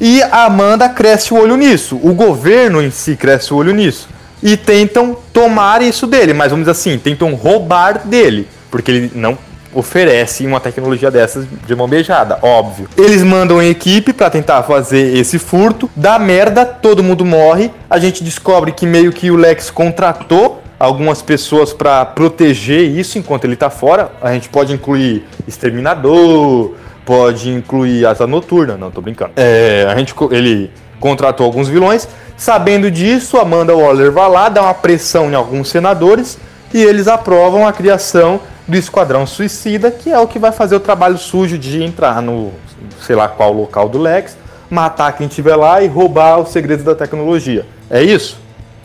E 0.00 0.22
a 0.22 0.44
Amanda 0.46 0.88
cresce 0.88 1.34
o 1.34 1.38
olho 1.38 1.56
nisso. 1.56 2.00
O 2.02 2.14
governo 2.14 2.80
em 2.80 2.90
si 2.90 3.14
cresce 3.16 3.52
o 3.52 3.56
olho 3.58 3.74
nisso. 3.74 4.08
E 4.42 4.56
tentam 4.56 5.16
tomar 5.32 5.82
isso 5.82 6.06
dele, 6.06 6.32
mas 6.32 6.50
vamos 6.50 6.64
dizer 6.64 6.72
assim, 6.72 6.98
tentam 6.98 7.34
roubar 7.34 8.06
dele, 8.06 8.48
porque 8.70 8.90
ele 8.90 9.12
não 9.14 9.36
oferece 9.72 10.44
uma 10.46 10.58
tecnologia 10.58 11.10
dessas 11.10 11.46
de 11.66 11.74
mão 11.76 11.86
beijada, 11.86 12.38
óbvio. 12.42 12.88
Eles 12.96 13.22
mandam 13.22 13.58
a 13.58 13.64
equipe 13.64 14.12
pra 14.12 14.28
tentar 14.28 14.62
fazer 14.62 15.16
esse 15.16 15.38
furto, 15.38 15.88
dá 15.94 16.18
merda, 16.18 16.64
todo 16.64 17.02
mundo 17.02 17.24
morre. 17.24 17.70
A 17.88 17.98
gente 17.98 18.24
descobre 18.24 18.72
que 18.72 18.86
meio 18.86 19.12
que 19.12 19.30
o 19.30 19.36
Lex 19.36 19.70
contratou 19.70 20.62
algumas 20.78 21.20
pessoas 21.20 21.72
pra 21.72 22.04
proteger 22.04 22.80
isso 22.80 23.18
enquanto 23.18 23.44
ele 23.44 23.54
tá 23.54 23.70
fora. 23.70 24.10
A 24.20 24.32
gente 24.32 24.48
pode 24.48 24.72
incluir 24.72 25.24
exterminador, 25.46 26.74
pode 27.04 27.50
incluir 27.50 28.06
asa 28.06 28.26
noturna, 28.26 28.76
não 28.76 28.90
tô 28.90 29.00
brincando. 29.00 29.32
É, 29.36 29.86
a 29.88 29.96
gente 29.96 30.14
ele 30.30 30.70
contratou 31.00 31.46
alguns 31.46 31.68
vilões. 31.68 32.06
Sabendo 32.36 32.90
disso, 32.90 33.38
Amanda 33.38 33.74
Waller 33.74 34.12
vai 34.12 34.28
lá, 34.30 34.48
dá 34.48 34.62
uma 34.62 34.74
pressão 34.74 35.30
em 35.30 35.34
alguns 35.34 35.68
senadores 35.68 36.38
e 36.72 36.80
eles 36.80 37.08
aprovam 37.08 37.66
a 37.66 37.72
criação 37.72 38.40
do 38.68 38.76
Esquadrão 38.76 39.26
Suicida, 39.26 39.90
que 39.90 40.10
é 40.10 40.18
o 40.18 40.28
que 40.28 40.38
vai 40.38 40.52
fazer 40.52 40.76
o 40.76 40.80
trabalho 40.80 41.18
sujo 41.18 41.58
de 41.58 41.82
entrar 41.82 42.22
no 42.22 42.52
sei 43.00 43.16
lá 43.16 43.28
qual 43.28 43.52
local 43.52 43.88
do 43.88 43.98
Lex, 43.98 44.36
matar 44.70 45.12
quem 45.12 45.26
estiver 45.26 45.56
lá 45.56 45.82
e 45.82 45.88
roubar 45.88 46.38
os 46.38 46.50
segredos 46.50 46.84
da 46.84 46.94
tecnologia. 46.94 47.66
É 47.90 48.02
isso? 48.02 48.38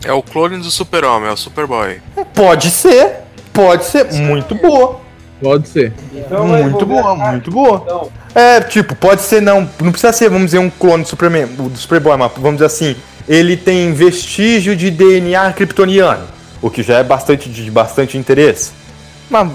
É 0.04 0.12
o 0.12 0.22
clone 0.22 0.58
do 0.58 0.70
Super-Homem, 0.70 1.28
é 1.28 1.32
o 1.32 1.36
Superboy. 1.36 2.00
Pode 2.34 2.70
ser, 2.70 3.20
pode 3.52 3.84
ser, 3.84 4.12
muito 4.12 4.54
boa. 4.54 5.00
Pode 5.42 5.68
ser. 5.68 5.92
muito 6.30 6.86
boa, 6.86 7.14
muito 7.14 7.50
boa. 7.50 8.08
É, 8.34 8.60
tipo, 8.60 8.94
pode 8.94 9.22
ser 9.22 9.40
não, 9.40 9.68
não 9.80 9.90
precisa 9.90 10.12
ser, 10.12 10.28
vamos 10.28 10.46
dizer, 10.46 10.58
um 10.58 10.70
clone 10.70 11.02
do 11.02 11.08
Superman, 11.08 11.46
do 11.46 11.76
Superboy, 11.76 12.16
mas 12.16 12.32
vamos 12.36 12.54
dizer 12.54 12.66
assim, 12.66 12.96
ele 13.28 13.56
tem 13.56 13.92
vestígio 13.92 14.74
de 14.76 14.90
DNA 14.90 15.52
kryptoniano, 15.52 16.24
o 16.62 16.70
que 16.70 16.82
já 16.82 16.98
é 16.98 17.04
bastante 17.04 17.48
de 17.48 17.70
bastante 17.70 18.16
interesse. 18.16 18.72
Mas, 19.28 19.50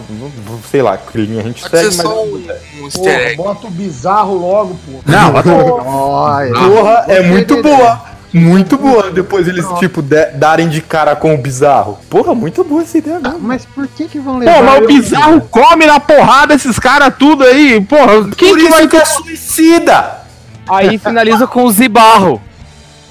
sei 0.70 0.82
lá, 0.82 0.98
que 0.98 1.18
linha 1.18 1.40
a 1.40 1.44
gente 1.44 1.62
Pode 1.62 1.78
segue, 1.78 1.92
ser 1.92 2.04
mas... 2.04 2.08
só 2.08 2.24
um, 2.24 2.36
um 2.36 2.90
Porra, 2.90 3.36
bota 3.38 3.68
o 3.68 3.72
bizarro 3.72 4.36
logo, 4.36 4.80
pô. 4.86 5.00
Não, 5.06 5.34
Olha. 5.86 6.54
Porra, 6.54 7.06
é 7.08 7.22
muito 7.22 7.62
boa. 7.62 8.02
Muito 8.34 8.78
boa. 8.78 9.12
Depois 9.12 9.48
eles, 9.48 9.66
tipo, 9.80 10.02
de- 10.02 10.32
darem 10.36 10.70
de 10.70 10.82
cara 10.82 11.16
com 11.16 11.36
o 11.36 11.38
bizarro. 11.38 12.00
Porra, 12.10 12.34
muito 12.34 12.64
boa 12.64 12.82
essa 12.82 12.98
ideia 12.98 13.20
mesmo. 13.20 13.40
Mas 13.40 13.66
por 13.66 13.88
que 13.88 14.06
que 14.08 14.20
vão 14.20 14.38
levar... 14.38 14.54
Pô, 14.54 14.64
mas 14.64 14.80
o 14.80 14.84
eu- 14.84 14.88
bizarro 14.88 15.42
come 15.50 15.86
na 15.86 16.00
porrada 16.00 16.54
esses 16.54 16.80
caras 16.80 17.14
tudo 17.20 17.44
aí. 17.44 17.82
Porra, 17.82 18.24
quem 18.38 18.50
Por 18.50 18.58
que 18.58 18.64
isso 18.64 18.70
vai 18.70 18.88
que 18.88 18.98
é 18.98 19.06
suicida! 19.06 20.22
Aí 20.70 20.98
finaliza 20.98 21.46
com 21.48 21.66
o 21.66 21.72
Zibarro. 21.72 22.42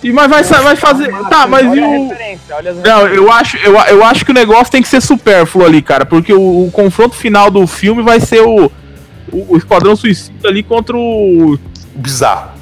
E 0.02 0.10
mas 0.10 0.30
vai, 0.30 0.42
vai 0.42 0.76
fazer. 0.76 1.14
Tá, 1.28 1.46
mas 1.46 1.66
e 1.66 1.68
Olha 1.68 2.72
o. 2.72 2.80
Não, 2.82 3.06
eu 3.08 3.30
acho, 3.30 3.58
eu, 3.58 3.74
eu 3.74 4.02
acho 4.04 4.24
que 4.24 4.30
o 4.30 4.34
negócio 4.34 4.72
tem 4.72 4.80
que 4.80 4.88
ser 4.88 5.02
supérfluo 5.02 5.66
ali, 5.66 5.82
cara. 5.82 6.06
Porque 6.06 6.32
o, 6.32 6.66
o 6.66 6.70
confronto 6.72 7.14
final 7.14 7.50
do 7.50 7.66
filme 7.66 8.02
vai 8.02 8.18
ser 8.18 8.40
o, 8.40 8.72
o, 9.30 9.46
o 9.54 9.56
Esquadrão 9.58 9.94
Suicida 9.94 10.48
ali 10.48 10.62
contra 10.62 10.96
o. 10.96 11.58
Bizarro. 11.94 12.52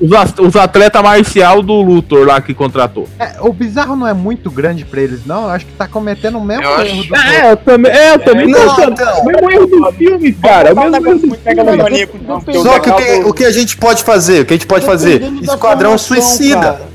Os, 0.00 0.12
at- 0.12 0.38
os 0.40 0.56
atletas 0.56 1.02
marcial 1.02 1.62
do 1.62 1.80
Luthor 1.80 2.26
lá 2.26 2.40
que 2.40 2.52
contratou. 2.52 3.08
É, 3.18 3.36
o 3.40 3.52
bizarro 3.52 3.94
não 3.96 4.06
é 4.06 4.12
muito 4.12 4.50
grande 4.50 4.84
pra 4.84 5.00
eles, 5.00 5.24
não. 5.24 5.44
Eu 5.44 5.50
acho 5.50 5.66
que 5.66 5.72
tá 5.72 5.86
cometendo 5.86 6.38
o 6.38 6.44
mesmo 6.44 6.64
Eu 6.64 6.70
erro 6.80 7.00
acho- 7.00 7.08
do 7.08 7.16
É, 7.16 7.52
eu 7.52 7.56
também, 7.56 7.92
é, 7.92 8.14
eu 8.14 8.18
também 8.18 8.46
Não, 8.48 8.70
achando. 8.72 8.92
então. 8.92 9.20
O 9.20 9.24
mesmo 9.26 9.50
erro 9.50 9.66
do 9.66 9.92
filme, 9.92 10.32
cara. 10.32 10.72
O 10.72 10.76
mesmo 10.76 10.96
erro 10.98 11.18
do 11.18 12.40
filme. 12.40 12.62
Só 12.62 12.78
que 12.80 12.90
o 12.90 12.96
que, 12.96 13.12
o 13.28 13.32
que 13.32 13.44
a 13.44 13.50
gente 13.52 13.76
pode 13.76 14.02
fazer? 14.02 14.40
O 14.42 14.46
que 14.46 14.54
a 14.54 14.56
gente 14.56 14.66
pode 14.66 14.84
fazer? 14.84 15.22
Esquadrão 15.42 15.96
formação, 15.98 16.22
Suicida. 16.22 16.60
cara. 16.60 16.93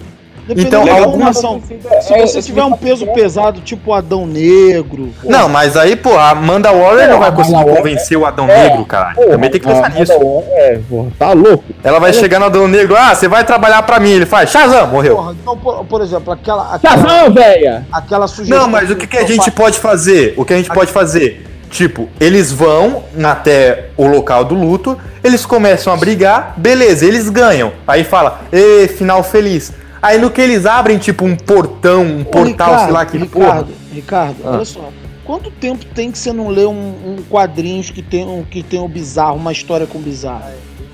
Então, 0.58 0.86
da 0.86 0.92
alguma- 0.94 1.34
formação. 1.34 1.62
Se 2.02 2.18
você 2.20 2.42
tiver 2.42 2.64
um 2.64 2.74
peso 2.74 3.06
pesado, 3.08 3.62
tipo 3.62 3.94
Adão 3.94 4.26
Negro. 4.26 5.10
pô, 5.22 5.30
Não, 5.30 5.48
mas 5.50 5.76
aí, 5.78 5.96
pô, 5.96 6.16
a 6.18 6.32
Amanda 6.32 6.72
Waller 6.72 7.10
não 7.10 7.20
vai 7.20 7.32
conseguir 7.32 7.64
convencer 7.66 8.18
o 8.18 8.26
Adão 8.26 8.48
Negro, 8.48 8.86
cara. 8.86 9.14
Também 9.16 9.50
tem 9.50 9.60
que 9.62 9.68
pensar 9.68 9.90
nisso. 9.92 10.14
É, 10.52 10.80
porra, 10.90 11.12
tá 11.18 11.34
louco. 11.34 11.64
Ela 11.84 12.00
vai 12.00 12.14
chegar 12.14 12.40
no 12.40 12.46
Adão 12.46 12.68
Negro, 12.68 12.96
ah, 12.98 13.14
você 13.14 13.28
vai 13.28 13.44
trabalhar 13.44 13.84
pra 13.84 14.00
mim. 14.00 14.12
Ele 14.12 14.26
faz, 14.26 14.50
Shazam, 14.50 14.88
morreu. 14.88 15.16
Porra, 15.16 15.36
então, 15.42 15.58
por, 15.58 15.86
por 15.86 16.02
exemplo, 16.02 16.34
aquela. 16.34 16.76
aquela 16.76 16.98
Shazam, 16.98 17.34
velha! 17.34 17.86
aquela 17.92 18.28
sugestão. 18.28 18.60
Não, 18.60 18.68
mas 18.70 18.90
o 18.90 18.96
que, 18.96 19.08
que 19.08 19.18
a 19.18 19.26
gente 19.26 19.52
pode 19.52 19.78
fazer? 19.80 20.34
O 20.38 20.46
que 20.46 20.54
a 20.54 20.58
gente 20.58 20.70
pode 20.70 20.92
fazer? 20.92 21.46
Tipo, 21.70 22.10
eles 22.20 22.52
vão 22.52 23.04
até 23.24 23.90
o 23.96 24.08
local 24.08 24.44
do 24.44 24.56
luto, 24.56 24.98
eles 25.24 25.46
começam 25.46 25.94
a 25.94 25.96
brigar, 25.98 26.56
beleza, 26.58 27.06
eles 27.06 27.30
ganham. 27.30 27.72
Aí 27.88 28.04
fala, 28.04 28.42
ê, 28.52 28.88
final 28.88 29.22
feliz. 29.24 29.72
Aí 30.02 30.18
no 30.18 30.30
que 30.32 30.42
eles 30.42 30.66
abrem, 30.66 30.98
tipo, 30.98 31.26
um 31.26 31.36
portão, 31.36 32.04
um 32.04 32.22
Ô, 32.22 32.26
portal, 32.26 32.46
Ricardo, 32.46 32.84
sei 32.84 32.92
lá 32.92 33.06
que 33.06 33.18
Ricardo, 33.18 33.66
porra. 33.66 33.78
Ricardo, 33.94 34.36
Ah. 34.46 34.52
olha 34.52 34.66
só. 34.66 34.90
Quanto 35.26 35.52
tempo 35.52 35.86
tem 35.86 36.12
que 36.12 36.18
você 36.18 36.34
não 36.34 36.48
lê 36.48 36.66
um, 36.66 36.72
um 36.74 37.18
quadrinhos 37.30 37.92
que 37.92 38.02
tem 38.02 38.26
um 38.26 38.44
que 38.44 38.64
tem 38.64 38.80
o 38.80 38.88
bizarro, 38.88 39.36
uma 39.36 39.52
história 39.52 39.86
com 39.86 40.00
bizarro? 40.00 40.52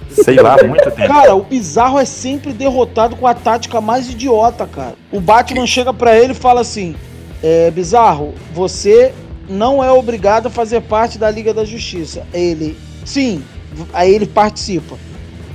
Sei 0.10 0.36
lá, 0.36 0.58
muito 0.64 0.91
tempo. 0.91 1.08
Cara, 1.08 1.36
o 1.36 1.43
bizarro 1.43 1.99
é 1.99 2.06
sempre 2.06 2.51
derrotado 2.53 3.16
com 3.16 3.28
a 3.28 3.34
tática 3.34 3.80
mais 3.80 4.10
idiota, 4.10 4.66
cara. 4.66 4.95
O 5.12 5.20
Batman 5.20 5.66
chega 5.68 5.93
pra 5.93 6.18
ele 6.18 6.32
e 6.32 6.36
fala 6.36 6.62
assim: 6.62 6.95
é, 7.43 7.70
Bizarro, 7.72 8.34
você 8.53 9.14
não 9.47 9.84
é 9.84 9.91
obrigado 9.91 10.47
a 10.47 10.49
fazer 10.49 10.82
parte 10.82 11.18
da 11.18 11.30
Liga 11.30 11.53
da 11.53 11.64
Justiça. 11.66 12.26
Ele, 12.34 12.78
sim, 13.06 13.43
aí 13.93 14.14
ele 14.14 14.26
participa. 14.26 14.95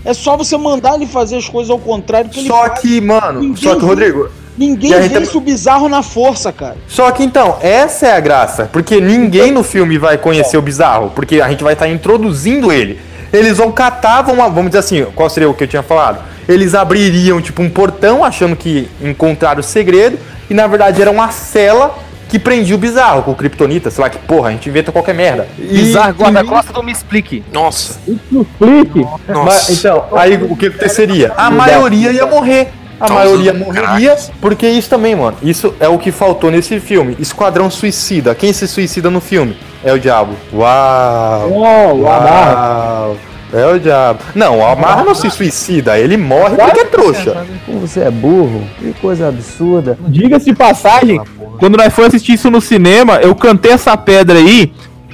É 0.04 0.14
só 0.14 0.36
você 0.36 0.56
mandar 0.56 0.94
ele 0.94 1.06
fazer 1.06 1.36
as 1.36 1.48
coisas 1.48 1.70
ao 1.70 1.78
contrário 1.78 2.30
que 2.30 2.46
Só 2.46 2.66
faz. 2.66 2.80
que, 2.80 3.00
mano, 3.00 3.40
Ninguém 3.40 3.62
só 3.62 3.74
que, 3.74 3.80
vê- 3.80 3.86
Rodrigo, 3.86 4.28
Ninguém 4.58 4.90
E 4.90 4.94
a 4.94 5.00
gente 5.00 5.18
vence 5.18 5.36
o 5.36 5.40
bizarro 5.40 5.88
na 5.88 6.02
força, 6.02 6.52
cara. 6.52 6.76
Só 6.86 7.10
que 7.12 7.22
então, 7.22 7.56
essa 7.62 8.08
é 8.08 8.12
a 8.12 8.20
graça. 8.20 8.68
Porque 8.70 9.00
ninguém 9.00 9.50
no 9.50 9.62
filme 9.62 9.96
vai 9.96 10.18
conhecer 10.18 10.58
o 10.58 10.62
bizarro. 10.62 11.10
Porque 11.14 11.40
a 11.40 11.48
gente 11.48 11.64
vai 11.64 11.72
estar 11.72 11.88
introduzindo 11.88 12.70
ele. 12.70 13.00
Eles 13.32 13.56
vão 13.56 13.72
catar, 13.72 14.20
vão, 14.20 14.36
vamos 14.36 14.66
dizer 14.66 14.78
assim, 14.80 15.06
qual 15.14 15.30
seria 15.30 15.48
o 15.48 15.54
que 15.54 15.64
eu 15.64 15.68
tinha 15.68 15.82
falado? 15.82 16.18
Eles 16.46 16.74
abririam 16.74 17.40
tipo 17.40 17.62
um 17.62 17.70
portão 17.70 18.22
achando 18.22 18.54
que 18.54 18.86
encontraram 19.00 19.60
o 19.60 19.62
segredo. 19.62 20.18
E 20.50 20.52
na 20.52 20.66
verdade 20.66 21.00
era 21.00 21.10
uma 21.10 21.30
cela 21.30 21.96
que 22.30 22.38
prendia 22.38 22.74
o 22.74 22.78
bizarro 22.78 23.22
com 23.22 23.32
o 23.32 23.34
Kryptonita, 23.34 23.90
sei 23.90 24.02
lá 24.02 24.08
que 24.08 24.18
porra, 24.18 24.48
a 24.48 24.52
gente 24.52 24.68
inventa 24.68 24.92
qualquer 24.92 25.14
merda. 25.14 25.48
E- 25.58 25.62
Bizarro 25.66 26.14
guarda-costas 26.14 26.72
do 26.74 26.82
Me 26.82 26.92
Explique. 26.92 27.42
Nossa. 27.52 27.98
Explique. 28.08 29.06
Mas, 29.44 29.68
então, 29.70 30.04
aí 30.16 30.36
o 30.36 30.56
que 30.56 30.66
aconteceria? 30.66 31.32
A 31.36 31.50
maioria 31.50 32.12
ia 32.12 32.26
morrer. 32.26 32.68
A 33.00 33.08
maioria 33.08 33.54
morreria, 33.54 34.14
porque 34.42 34.68
isso 34.68 34.90
também, 34.90 35.16
mano. 35.16 35.36
Isso 35.42 35.74
é 35.80 35.88
o 35.88 35.98
que 35.98 36.12
faltou 36.12 36.50
nesse 36.50 36.78
filme. 36.78 37.16
Esquadrão 37.18 37.70
Suicida. 37.70 38.34
Quem 38.34 38.52
se 38.52 38.68
suicida 38.68 39.08
no 39.08 39.20
filme? 39.22 39.56
É 39.82 39.90
o 39.92 39.98
diabo. 39.98 40.34
Uau! 40.52 41.50
Uau, 41.50 41.98
Uau! 42.00 43.16
É 43.52 43.66
o 43.66 43.80
diabo. 43.80 44.20
Não, 44.34 44.58
o 44.58 44.64
Amarra 44.66 45.02
não 45.02 45.14
se 45.14 45.28
suicida, 45.30 45.98
ele 45.98 46.16
morre 46.16 46.54
porque 46.56 46.80
é 46.80 46.84
trouxa. 46.84 47.44
Como 47.66 47.80
você 47.80 48.00
é 48.00 48.10
burro, 48.10 48.62
que 48.78 48.92
coisa 49.00 49.28
absurda. 49.28 49.98
Diga-se 50.06 50.44
de 50.44 50.54
passagem, 50.54 51.20
quando 51.60 51.76
nós 51.76 51.92
fomos 51.94 52.08
assistir 52.08 52.32
isso 52.32 52.50
no 52.50 52.60
cinema, 52.60 53.16
eu 53.22 53.34
cantei 53.36 53.70
essa 53.72 53.96
pedra 53.96 54.38
aí 54.38 54.72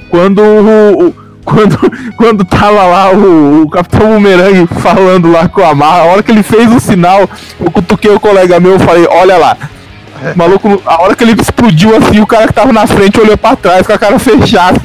quando 0.09 0.39
o. 0.41 1.07
o- 1.09 1.27
quando, 1.47 1.77
quando 2.17 2.43
tava 2.43 2.83
lá 2.83 3.09
o, 3.13 3.61
o 3.63 3.69
Capitão 3.69 4.15
Bumerangue 4.15 4.67
falando 4.81 5.31
lá 5.31 5.47
com 5.47 5.63
a 5.63 5.73
Marra, 5.73 5.99
a 6.01 6.03
hora 6.05 6.21
que 6.23 6.29
ele 6.29 6.43
fez 6.43 6.69
o 6.73 6.77
sinal, 6.79 7.21
eu 7.57 7.71
cutuquei 7.71 8.11
o 8.11 8.19
colega 8.19 8.59
meu 8.59 8.75
e 8.75 8.79
falei, 8.79 9.07
olha 9.09 9.37
lá. 9.37 9.55
O 10.35 10.37
maluco, 10.37 10.81
a 10.85 11.01
hora 11.01 11.15
que 11.15 11.23
ele 11.23 11.39
explodiu 11.39 11.95
assim, 11.95 12.19
o 12.19 12.27
cara 12.27 12.47
que 12.47 12.53
tava 12.53 12.73
na 12.73 12.85
frente 12.85 13.17
olhou 13.21 13.37
pra 13.37 13.55
trás 13.55 13.87
com 13.87 13.93
a 13.93 13.97
cara 13.97 14.19
fechada. 14.19 14.81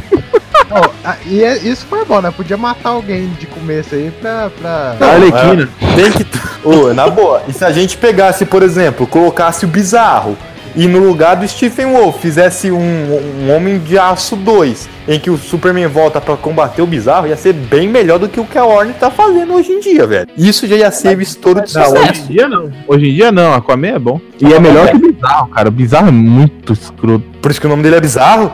E 1.26 1.42
é- 1.42 1.56
isso 1.58 1.84
foi 1.88 2.04
bom, 2.04 2.20
né? 2.20 2.30
Podia 2.30 2.56
matar 2.56 2.90
alguém 2.90 3.28
de 3.40 3.46
começo 3.46 3.94
aí 3.94 4.12
pra. 4.20 4.48
pra... 4.60 4.94
É, 5.00 5.96
Tem 5.96 6.12
que. 6.12 6.26
Ô, 6.64 6.94
na 6.94 7.08
boa. 7.08 7.42
E 7.48 7.52
se 7.52 7.64
a 7.64 7.72
gente 7.72 7.96
pegasse, 7.96 8.44
por 8.44 8.62
exemplo, 8.62 9.06
colocasse 9.06 9.64
o 9.64 9.68
bizarro 9.68 10.36
e 10.75 10.87
no 10.87 10.99
lugar 10.99 11.37
do 11.37 11.47
Stephen 11.47 11.87
Wolf 11.93 12.20
fizesse 12.20 12.70
um, 12.70 12.79
um 12.79 13.55
Homem 13.55 13.79
de 13.79 13.99
Aço 13.99 14.37
2, 14.37 14.89
em 15.09 15.18
que 15.18 15.31
o 15.31 15.37
Superman 15.37 15.87
volta 15.89 16.20
pra 16.20 16.37
combater 16.37 16.83
o 16.83 16.87
bizarro, 16.87 17.27
ia 17.27 17.37
ser 17.37 17.53
bem 17.53 17.89
melhor 17.89 18.18
do 18.18 18.29
que 18.29 18.41
o 18.41 18.45
que 18.45 18.57
a 18.59 18.64
Warner 18.64 18.95
tá 18.95 19.11
fazendo 19.11 19.53
hoje 19.55 19.73
em 19.73 19.81
dia, 19.81 20.07
velho. 20.07 20.29
Isso 20.37 20.66
já 20.66 20.77
ia 20.77 20.91
ser 20.91 21.20
estouro 21.20 21.62
de 21.62 21.75
Não, 21.75 21.85
sucesso. 21.85 22.11
hoje 22.11 22.23
em 22.23 22.27
dia 22.27 22.49
não. 22.49 22.73
Hoje 22.87 23.09
em 23.09 23.14
dia 23.14 23.33
não, 23.33 23.53
Aquaman 23.53 23.89
é 23.89 23.99
bom. 23.99 24.20
E 24.41 24.53
é 24.53 24.59
melhor 24.59 24.89
que 24.89 24.97
o 24.97 25.12
Bizarro, 25.12 25.49
cara. 25.49 25.68
O 25.68 25.73
Bizarro 25.73 26.09
é 26.09 26.12
muito 26.12 26.73
escroto. 26.73 27.25
Por 27.41 27.51
isso 27.51 27.61
que 27.61 27.66
o 27.66 27.70
nome 27.70 27.83
dele 27.83 27.97
é 27.97 28.01
Bizarro? 28.01 28.53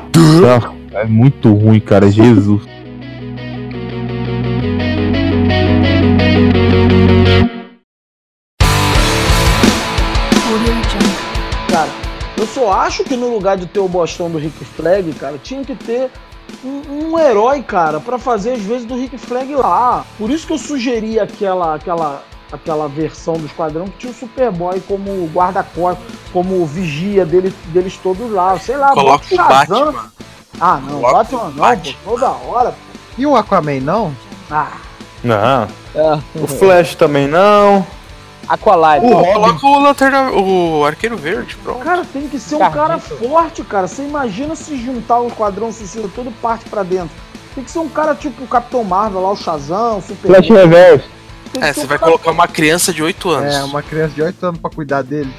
É 0.92 1.04
muito 1.04 1.52
ruim, 1.52 1.80
cara. 1.80 2.10
Jesus. 2.10 2.62
Eu 12.68 12.74
acho 12.74 13.04
que 13.04 13.16
no 13.16 13.32
lugar 13.32 13.56
de 13.56 13.66
ter 13.66 13.80
o 13.80 13.88
bostão 13.88 14.30
do 14.30 14.38
Rick 14.38 14.64
Flag, 14.64 15.12
cara, 15.14 15.38
tinha 15.42 15.64
que 15.64 15.74
ter 15.74 16.10
um, 16.64 17.12
um 17.12 17.18
herói, 17.18 17.62
cara, 17.62 18.00
pra 18.00 18.18
fazer 18.18 18.52
às 18.52 18.62
vezes 18.62 18.86
do 18.86 18.94
Rick 18.94 19.16
Flag 19.18 19.54
lá. 19.54 20.04
Por 20.16 20.30
isso 20.30 20.46
que 20.46 20.52
eu 20.52 20.58
sugeri 20.58 21.18
aquela, 21.18 21.74
aquela, 21.74 22.22
aquela 22.52 22.88
versão 22.88 23.34
do 23.34 23.46
Esquadrão 23.46 23.86
que 23.86 23.98
tinha 23.98 24.12
o 24.12 24.14
Superboy 24.14 24.80
como 24.86 25.26
guarda-costas, 25.34 26.04
como 26.32 26.64
vigia 26.66 27.24
dele, 27.24 27.54
deles 27.66 27.96
todos 28.02 28.30
lá. 28.30 28.58
Sei 28.58 28.76
lá, 28.76 28.92
Coloca 28.92 29.24
o 29.24 29.28
Shazam. 29.36 29.92
Batman. 29.92 30.12
Ah, 30.60 30.80
não, 30.82 31.00
Coloca 31.00 31.14
Batman 31.14 31.40
o 31.40 31.50
não, 31.50 31.76
pô, 31.76 32.10
toda 32.10 32.28
hora. 32.30 32.74
E 33.16 33.26
o 33.26 33.36
Aquaman 33.36 33.80
não? 33.80 34.12
Ah, 34.50 34.72
Não. 35.24 35.68
é. 35.94 36.18
O 36.40 36.46
Flash 36.46 36.94
também 36.94 37.26
não. 37.26 37.84
Aqualide. 38.48 39.06
Pô, 39.06 39.22
coloca 39.32 39.66
o 39.66 39.78
Lanterna, 39.78 40.30
o 40.32 40.84
Arqueiro 40.84 41.16
Verde, 41.16 41.56
pronto. 41.62 41.80
Cara, 41.80 42.02
tem 42.12 42.28
que 42.28 42.38
ser 42.38 42.54
um 42.56 42.70
cara 42.70 42.98
forte, 42.98 43.62
cara. 43.62 43.86
Você 43.86 44.02
imagina 44.02 44.54
se 44.56 44.76
juntar 44.76 45.20
o 45.20 45.28
Esquadrão 45.28 45.70
Suicida 45.72 46.08
todo 46.14 46.30
parte 46.40 46.64
pra 46.68 46.82
dentro. 46.82 47.10
Tem 47.54 47.62
que 47.64 47.70
ser 47.70 47.80
um 47.80 47.88
cara 47.88 48.14
tipo 48.14 48.44
o 48.44 48.46
Capitão 48.46 48.82
Marvel 48.84 49.20
lá, 49.20 49.32
o 49.32 49.36
Shazam, 49.36 49.98
o 49.98 50.02
Superman. 50.02 50.42
Flash 50.42 51.04
que 51.52 51.58
É, 51.60 51.72
você 51.72 51.80
um 51.80 51.86
vai 51.86 51.98
cara- 51.98 52.10
colocar 52.12 52.30
uma 52.30 52.46
criança 52.46 52.92
de 52.92 53.02
8 53.02 53.30
anos. 53.30 53.54
É, 53.54 53.64
uma 53.64 53.82
criança 53.82 54.14
de 54.14 54.22
8 54.22 54.46
anos 54.46 54.60
pra 54.60 54.70
cuidar 54.70 55.02
dele. 55.02 55.32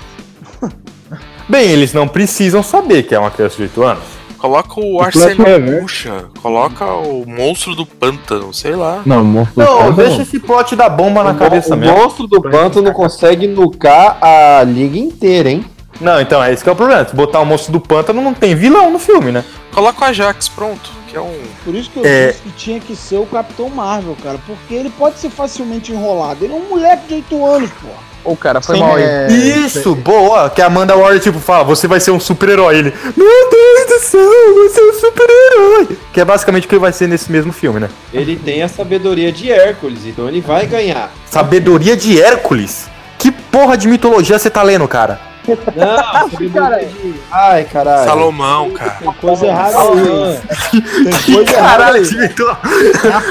Bem, 1.47 1.67
eles 1.69 1.93
não 1.93 2.07
precisam 2.07 2.61
saber 2.61 3.03
que 3.03 3.15
é 3.15 3.19
uma 3.19 3.31
criança 3.31 3.55
de 3.57 3.63
8 3.63 3.83
anos. 3.83 4.03
Coloca 4.39 4.79
o 4.79 4.95
O 4.95 4.99
Flash 4.99 5.15
Arsênio 5.17 5.45
Reverso. 5.45 5.81
Puxa, 5.81 6.25
coloca 6.41 6.85
o 6.85 7.25
monstro 7.27 7.75
do 7.75 7.85
pântano, 7.85 8.53
sei 8.53 8.75
lá. 8.75 9.01
Não, 9.05 9.23
monstro 9.23 9.61
Não, 9.63 9.91
deixa 9.93 10.21
esse 10.21 10.39
plot 10.39 10.75
da 10.75 10.87
bomba 10.89 11.23
na 11.23 11.31
O 11.31 11.35
cabeça 11.35 11.75
o 11.75 11.77
mesmo. 11.77 11.95
monstro 11.97 12.25
do 12.27 12.41
pântano 12.41 12.91
consegue 12.93 13.47
nucar 13.47 14.17
a 14.21 14.63
liga 14.63 14.97
inteira, 14.97 15.49
hein? 15.49 15.65
Não, 15.99 16.19
então, 16.21 16.41
é 16.43 16.53
esse 16.53 16.63
que 16.63 16.69
é 16.69 16.71
o 16.71 16.75
problema. 16.75 17.05
Se 17.07 17.15
botar 17.15 17.39
o 17.41 17.45
monstro 17.45 17.71
do 17.73 17.79
pântano, 17.79 18.21
não 18.21 18.33
tem 18.33 18.55
vilão 18.55 18.89
no 18.89 18.99
filme, 18.99 19.31
né? 19.31 19.43
Coloca 19.71 20.01
o 20.01 20.07
Ajax, 20.07 20.47
pronto. 20.47 20.89
Que 21.07 21.17
é 21.17 21.21
um. 21.21 21.41
Por 21.65 21.73
isso 21.75 21.89
que 21.89 21.99
eu 21.99 22.05
É. 22.05 22.27
disse 22.27 22.41
que 22.43 22.49
tinha 22.51 22.79
que 22.79 22.95
ser 22.95 23.17
o 23.17 23.25
Capitão 23.25 23.67
Marvel, 23.69 24.15
cara. 24.23 24.39
Porque 24.45 24.73
ele 24.75 24.89
pode 24.91 25.19
ser 25.19 25.29
facilmente 25.29 25.91
enrolado. 25.91 26.45
Ele 26.45 26.53
é 26.53 26.55
um 26.55 26.69
moleque 26.69 27.07
de 27.07 27.13
8 27.15 27.45
anos, 27.45 27.69
pô. 27.81 27.87
Ô, 28.31 28.35
cara, 28.35 28.61
foi 28.61 28.75
Sim, 28.75 28.81
mal 28.81 28.95
aí. 28.95 29.03
é, 29.03 29.27
Isso, 29.31 29.95
boa. 29.95 30.49
Que 30.49 30.61
a 30.61 30.65
Amanda 30.67 30.95
Waller, 30.95 31.19
tipo, 31.21 31.39
fala, 31.39 31.63
você 31.63 31.87
vai 31.87 31.99
ser 31.99 32.11
um 32.11 32.19
super-herói. 32.19 32.75
Ele, 32.77 32.93
meu 33.17 33.49
Deus 33.49 33.87
do 33.87 34.05
céu, 34.05 34.19
você 34.55 34.79
é 34.79 34.83
um 34.83 34.93
super-herói. 34.93 35.97
Que 36.13 36.21
é 36.21 36.25
basicamente 36.25 36.65
o 36.65 36.67
que 36.69 36.75
ele 36.75 36.81
vai 36.81 36.91
ser 36.93 37.07
nesse 37.07 37.31
mesmo 37.31 37.51
filme, 37.53 37.79
né? 37.79 37.89
Ele 38.13 38.35
tem 38.35 38.61
a 38.61 38.67
sabedoria 38.67 39.31
de 39.31 39.51
Hércules, 39.51 40.05
então 40.05 40.27
ele 40.27 40.41
vai 40.41 40.65
ganhar. 40.65 41.11
Sabedoria 41.25 41.95
de 41.97 42.21
Hércules? 42.21 42.87
Que 43.17 43.31
porra 43.31 43.77
de 43.77 43.87
mitologia 43.87 44.37
você 44.37 44.49
tá 44.49 44.61
lendo, 44.63 44.87
cara? 44.87 45.19
Não, 45.47 46.29
de... 46.29 47.15
Ai, 47.31 47.63
caralho. 47.65 48.05
Salomão, 48.07 48.71
cara. 48.71 48.97
Tem 48.99 49.13
coisa 49.13 49.47
errada 49.47 49.77
aí. 49.79 50.39
Tem 50.71 51.33
coisa 51.35 51.51
errada 51.53 51.83
Caralho. 51.83 52.05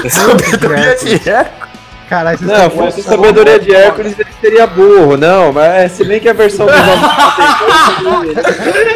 Sabedoria 0.09 0.95
de 0.97 1.29
Hércules? 1.29 1.69
Caralho, 2.09 2.39
Não, 2.41 2.69
fosse 2.71 3.03
sabedoria 3.03 3.59
de 3.59 3.71
Hércules, 3.71 4.17
ele 4.17 4.29
seria 4.41 4.65
burro. 4.65 5.15
Não, 5.15 5.53
mas 5.53 5.91
se 5.91 6.03
bem 6.03 6.19
que 6.19 6.27
a 6.27 6.33
versão 6.33 6.65
dos 6.65 6.75
homens 8.03 8.35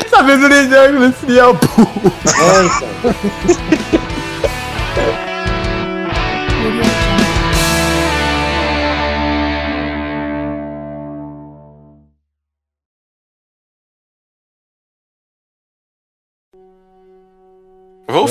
Sabedoria 0.09 0.65
de 0.65 0.75
Hércules 0.75 1.13
seria 1.19 1.49
o 1.49 1.53
burro. 1.53 2.13
É, 2.25 2.65
então. 2.65 4.03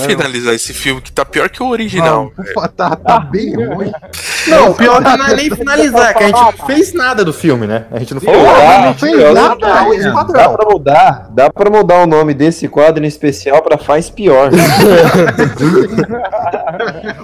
finalizar 0.02 0.54
esse 0.54 0.72
filme 0.74 1.00
que 1.00 1.10
tá 1.12 1.24
pior 1.24 1.48
que 1.48 1.62
o 1.62 1.68
original. 1.68 2.30
Não, 2.36 2.44
pô, 2.54 2.68
tá, 2.68 2.94
tá 2.96 3.20
bem 3.20 3.54
ruim. 3.54 3.92
Não, 4.48 4.70
o 4.70 4.74
pior 4.74 4.96
que 5.02 5.04
não 5.16 5.26
é 5.28 5.34
nem 5.36 5.48
finalizar, 5.50 6.10
é 6.10 6.14
que 6.14 6.24
a 6.24 6.26
gente 6.26 6.40
não 6.40 6.52
fez 6.66 6.92
nada 6.92 7.24
do 7.24 7.32
filme, 7.32 7.64
né? 7.64 7.84
A 7.92 7.98
gente 8.00 8.12
não 8.12 8.20
falou 8.20 8.42
Dá, 8.42 8.52
nada. 8.80 8.94
fez 8.94 9.12
eu- 9.16 9.32
nada, 9.34 9.54
dá, 9.56 9.84
né? 9.88 10.12
dá 10.32 10.48
pra 10.48 10.66
mudar, 10.68 11.28
dá 11.30 11.50
pra 11.50 11.70
mudar 11.70 12.02
o 12.02 12.06
nome 12.06 12.34
desse 12.34 12.66
quadro 12.66 13.04
em 13.04 13.06
especial 13.06 13.62
pra 13.62 13.78
faz 13.78 14.10
pior. 14.10 14.50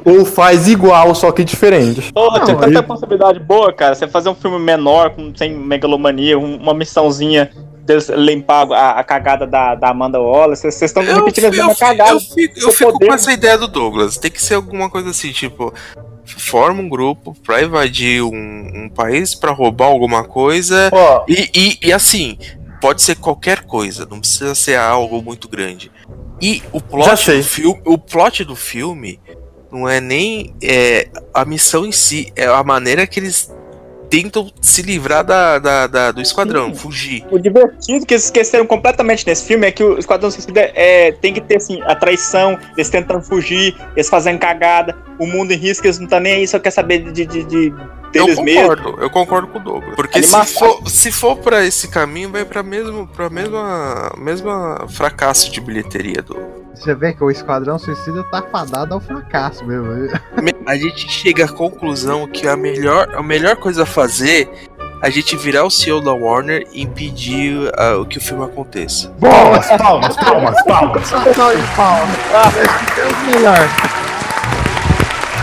Ou 0.04 0.24
faz 0.24 0.68
igual, 0.68 1.14
só 1.14 1.30
que 1.32 1.44
diferente. 1.44 2.12
Porra, 2.12 2.40
tinha 2.44 2.54
Não, 2.54 2.60
tanta 2.62 2.82
possibilidade 2.82 3.40
boa, 3.40 3.72
cara. 3.72 3.94
Você 3.94 4.06
fazer 4.06 4.28
um 4.28 4.34
filme 4.34 4.58
menor, 4.58 5.10
com, 5.10 5.32
sem 5.36 5.52
megalomania, 5.54 6.38
um- 6.38 6.56
uma 6.56 6.74
missãozinha 6.74 7.50
deles 7.88 8.08
limpar 8.08 8.70
a, 8.72 8.90
a 9.00 9.04
cagada 9.04 9.46
da, 9.46 9.74
da 9.74 9.88
Amanda 9.90 10.20
Wallace. 10.20 10.62
Vocês 10.62 10.82
estão 10.90 11.02
Eu, 11.02 11.16
repetindo 11.16 11.46
a 11.46 11.50
mesma 11.50 11.74
cagada. 11.74 12.10
eu 12.12 12.20
fico, 12.20 12.58
eu 12.60 12.70
fico 12.72 12.92
poder- 12.92 13.06
com 13.08 13.14
essa 13.14 13.32
ideia 13.32 13.58
do 13.58 13.66
Douglas. 13.66 14.16
Tem 14.16 14.30
que 14.30 14.40
ser 14.40 14.54
alguma 14.54 14.88
coisa 14.88 15.10
assim, 15.10 15.32
tipo, 15.32 15.74
forma 16.24 16.80
um 16.82 16.88
grupo 16.88 17.34
pra 17.44 17.62
invadir 17.62 18.22
um, 18.22 18.84
um 18.84 18.88
país 18.88 19.34
pra 19.34 19.50
roubar 19.50 19.86
alguma 19.86 20.22
coisa. 20.22 20.90
Ó. 20.92 21.24
E, 21.28 21.50
e, 21.82 21.88
e 21.88 21.92
assim, 21.92 22.38
pode 22.80 23.02
ser 23.02 23.16
qualquer 23.16 23.64
coisa, 23.64 24.06
não 24.08 24.20
precisa 24.20 24.54
ser 24.54 24.76
algo 24.78 25.20
muito 25.22 25.48
grande. 25.48 25.90
E 26.40 26.62
o 26.72 26.80
plot 26.80 27.32
do 27.32 27.42
filme, 27.42 27.82
o 27.84 27.98
plot 27.98 28.44
do 28.44 28.54
filme 28.54 29.18
não 29.72 29.88
é 29.88 30.00
nem 30.00 30.54
é, 30.62 31.08
a 31.34 31.44
missão 31.44 31.84
em 31.84 31.90
si, 31.92 32.32
é 32.36 32.46
a 32.46 32.62
maneira 32.62 33.06
que 33.06 33.18
eles 33.18 33.52
tentam 34.10 34.50
se 34.60 34.82
livrar 34.82 35.24
da, 35.24 35.58
da- 35.58 35.86
da- 35.86 36.12
do 36.12 36.20
esquadrão, 36.20 36.74
fugir. 36.74 37.24
O 37.30 37.38
divertido 37.38 38.06
que 38.06 38.14
eles 38.14 38.24
esqueceram 38.24 38.66
completamente 38.66 39.26
nesse 39.26 39.44
filme 39.44 39.66
é 39.66 39.70
que 39.70 39.82
o 39.84 39.98
Esquadrão 39.98 40.30
Suicida 40.30 40.60
é, 40.74 41.12
tem 41.12 41.32
que 41.34 41.40
ter 41.40 41.56
assim, 41.56 41.80
a 41.82 41.94
traição, 41.94 42.58
eles 42.76 42.88
tentando 42.88 43.22
fugir, 43.22 43.76
eles 43.94 44.08
fazendo 44.08 44.38
cagada, 44.38 44.96
o 45.18 45.26
mundo 45.26 45.52
em 45.52 45.56
risco, 45.56 45.86
eles 45.86 45.98
não 45.98 46.04
estão 46.04 46.20
nem 46.20 46.34
aí, 46.34 46.48
só 46.48 46.58
quer 46.58 46.70
saber 46.70 47.10
de, 47.12 47.26
de, 47.26 47.44
de- 47.44 47.72
eu 48.14 48.26
mesmos. 48.42 48.54
concordo, 48.54 49.02
eu 49.02 49.10
concordo 49.10 49.48
com 49.48 49.58
o 49.58 49.62
Douglas. 49.62 49.94
Porque 49.94 50.22
se 50.22 50.44
for, 50.46 50.82
se 50.88 51.12
for 51.12 51.36
pra 51.36 51.64
esse 51.64 51.88
caminho, 51.88 52.30
vai 52.30 52.44
pra 52.44 52.62
mesmo 52.62 53.06
pra 53.06 53.28
mesma, 53.28 54.12
mesma 54.16 54.86
fracasso 54.88 55.50
de 55.50 55.60
bilheteria 55.60 56.22
do. 56.22 56.36
Você 56.74 56.94
vê 56.94 57.12
que 57.12 57.24
o 57.24 57.30
Esquadrão 57.30 57.78
Suicida 57.78 58.22
tá 58.24 58.40
fadado 58.42 58.94
ao 58.94 59.00
fracasso 59.00 59.64
mesmo. 59.64 59.88
A 60.66 60.76
gente 60.76 61.10
chega 61.10 61.44
à 61.44 61.48
conclusão 61.48 62.26
que 62.28 62.46
a 62.46 62.56
melhor, 62.56 63.08
a 63.16 63.22
melhor 63.22 63.56
coisa 63.56 63.82
a 63.82 63.86
fazer 63.86 64.48
é 65.02 65.06
a 65.06 65.10
gente 65.10 65.36
virar 65.36 65.64
o 65.64 65.70
CEO 65.70 66.00
da 66.00 66.12
Warner 66.12 66.66
e 66.72 66.82
impedir 66.82 67.68
ah, 67.76 68.04
que 68.08 68.18
o 68.18 68.20
filme 68.20 68.44
aconteça. 68.44 69.08
Palmas, 69.20 69.66
palmas, 69.66 70.16
palmas, 70.16 70.62
palmas. 70.66 71.08
Salva 71.08 71.30
de 71.56 71.62
palmas. 71.74 72.16
É 72.96 73.06
o 73.06 73.30
melhor. 73.34 73.68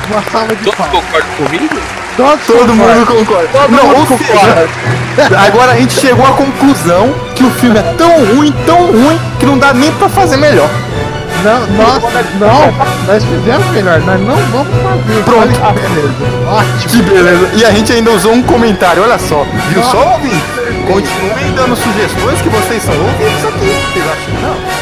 Uma 0.10 0.22
salva 0.32 0.56
de 0.56 0.64
Todos 0.64 0.78
palmas. 0.78 1.04
concordam 1.04 1.36
comigo? 1.36 2.05
Todos 2.18 2.46
Todo 2.46 2.74
mundo 2.74 3.06
concorda. 3.06 3.50
Todo 3.52 3.72
não, 3.72 3.88
mundo 3.88 4.12
ou 4.12 4.18
seja, 4.18 4.70
agora 5.38 5.74
a 5.74 5.76
gente 5.76 5.94
chegou 5.94 6.26
à 6.26 6.32
conclusão 6.32 7.14
que 7.36 7.44
o 7.44 7.50
filme 7.52 7.78
é 7.78 7.84
tão 7.98 8.26
ruim, 8.36 8.54
tão 8.66 8.86
ruim, 8.86 9.20
que 9.40 9.46
não 9.46 9.58
dá 9.58 9.74
nem 9.74 9.92
pra 9.94 10.08
fazer 10.08 10.38
melhor. 10.38 10.70
Não, 11.44 11.60
nós, 11.78 12.04
não, 12.40 12.72
nós 13.06 13.24
fizemos 13.24 13.68
melhor, 13.68 14.00
nós 14.00 14.20
não 14.22 14.36
vamos 14.36 14.76
fazer. 14.82 15.24
Pronto. 15.26 15.48
Que 15.48 15.82
beleza. 15.90 16.50
Ótimo. 16.50 16.90
Que 16.90 17.02
beleza. 17.04 17.50
E 17.54 17.66
a 17.66 17.72
gente 17.72 17.94
ainda 17.94 18.12
usou 18.12 18.34
um 18.34 18.42
comentário, 18.42 19.04
olha 19.04 19.20
só. 19.20 19.46
Viu 19.70 19.80
Nossa. 19.80 19.92
só, 19.92 20.14
ouvinte? 20.14 20.44
Continuem 20.88 21.54
dando 21.56 21.76
sugestões 21.76 22.42
que 22.42 22.50
vocês 22.50 22.82
são 22.82 22.96
ouvintes 22.96 23.46
aqui. 23.46 23.76
Vocês 23.94 24.06
acham 24.06 24.26
que 24.26 24.42
não? 24.42 24.75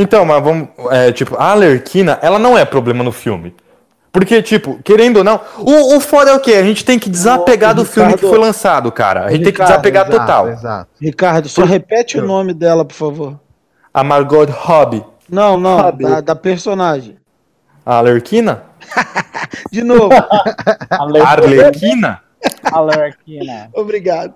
Então, 0.00 0.24
mas 0.24 0.42
vamos. 0.42 0.68
É, 0.92 1.10
tipo, 1.10 1.34
a 1.36 1.50
Alerquina, 1.50 2.18
ela 2.22 2.38
não 2.38 2.56
é 2.56 2.64
problema 2.64 3.02
no 3.02 3.10
filme. 3.10 3.52
Porque, 4.12 4.40
tipo, 4.40 4.80
querendo 4.82 5.18
ou 5.18 5.24
não. 5.24 5.40
O, 5.58 5.96
o 5.96 6.00
foda 6.00 6.30
é 6.30 6.34
o 6.34 6.40
quê? 6.40 6.54
A 6.54 6.62
gente 6.62 6.84
tem 6.84 6.98
que 6.98 7.10
desapegar 7.10 7.74
do 7.74 7.84
filme 7.84 8.10
que 8.10 8.14
Ricardo- 8.16 8.30
foi 8.30 8.38
lançado, 8.38 8.92
cara. 8.92 9.24
A 9.26 9.30
gente 9.30 9.42
tem 9.44 9.52
que 9.52 9.60
Ricardo, 9.60 9.70
desapegar 9.70 10.06
exato, 10.08 10.20
total. 10.20 10.48
Exato. 10.48 10.90
Ricardo, 11.00 11.48
só 11.48 11.64
repete 11.64 12.16
o 12.16 12.24
nome 12.24 12.54
dela, 12.54 12.84
por 12.84 12.94
favor. 12.94 13.38
A 13.92 14.04
Margot 14.04 14.44
Robbie. 14.50 15.04
Não, 15.28 15.58
não, 15.58 15.80
Robbie. 15.82 16.04
da, 16.04 16.20
da 16.20 16.36
personagem. 16.36 17.16
A 17.84 17.96
Alerquina? 17.96 18.62
De 19.70 19.82
novo. 19.82 20.10
Arlequina? 20.90 22.22
Alerquina. 22.72 23.68
Obrigado. 23.74 24.34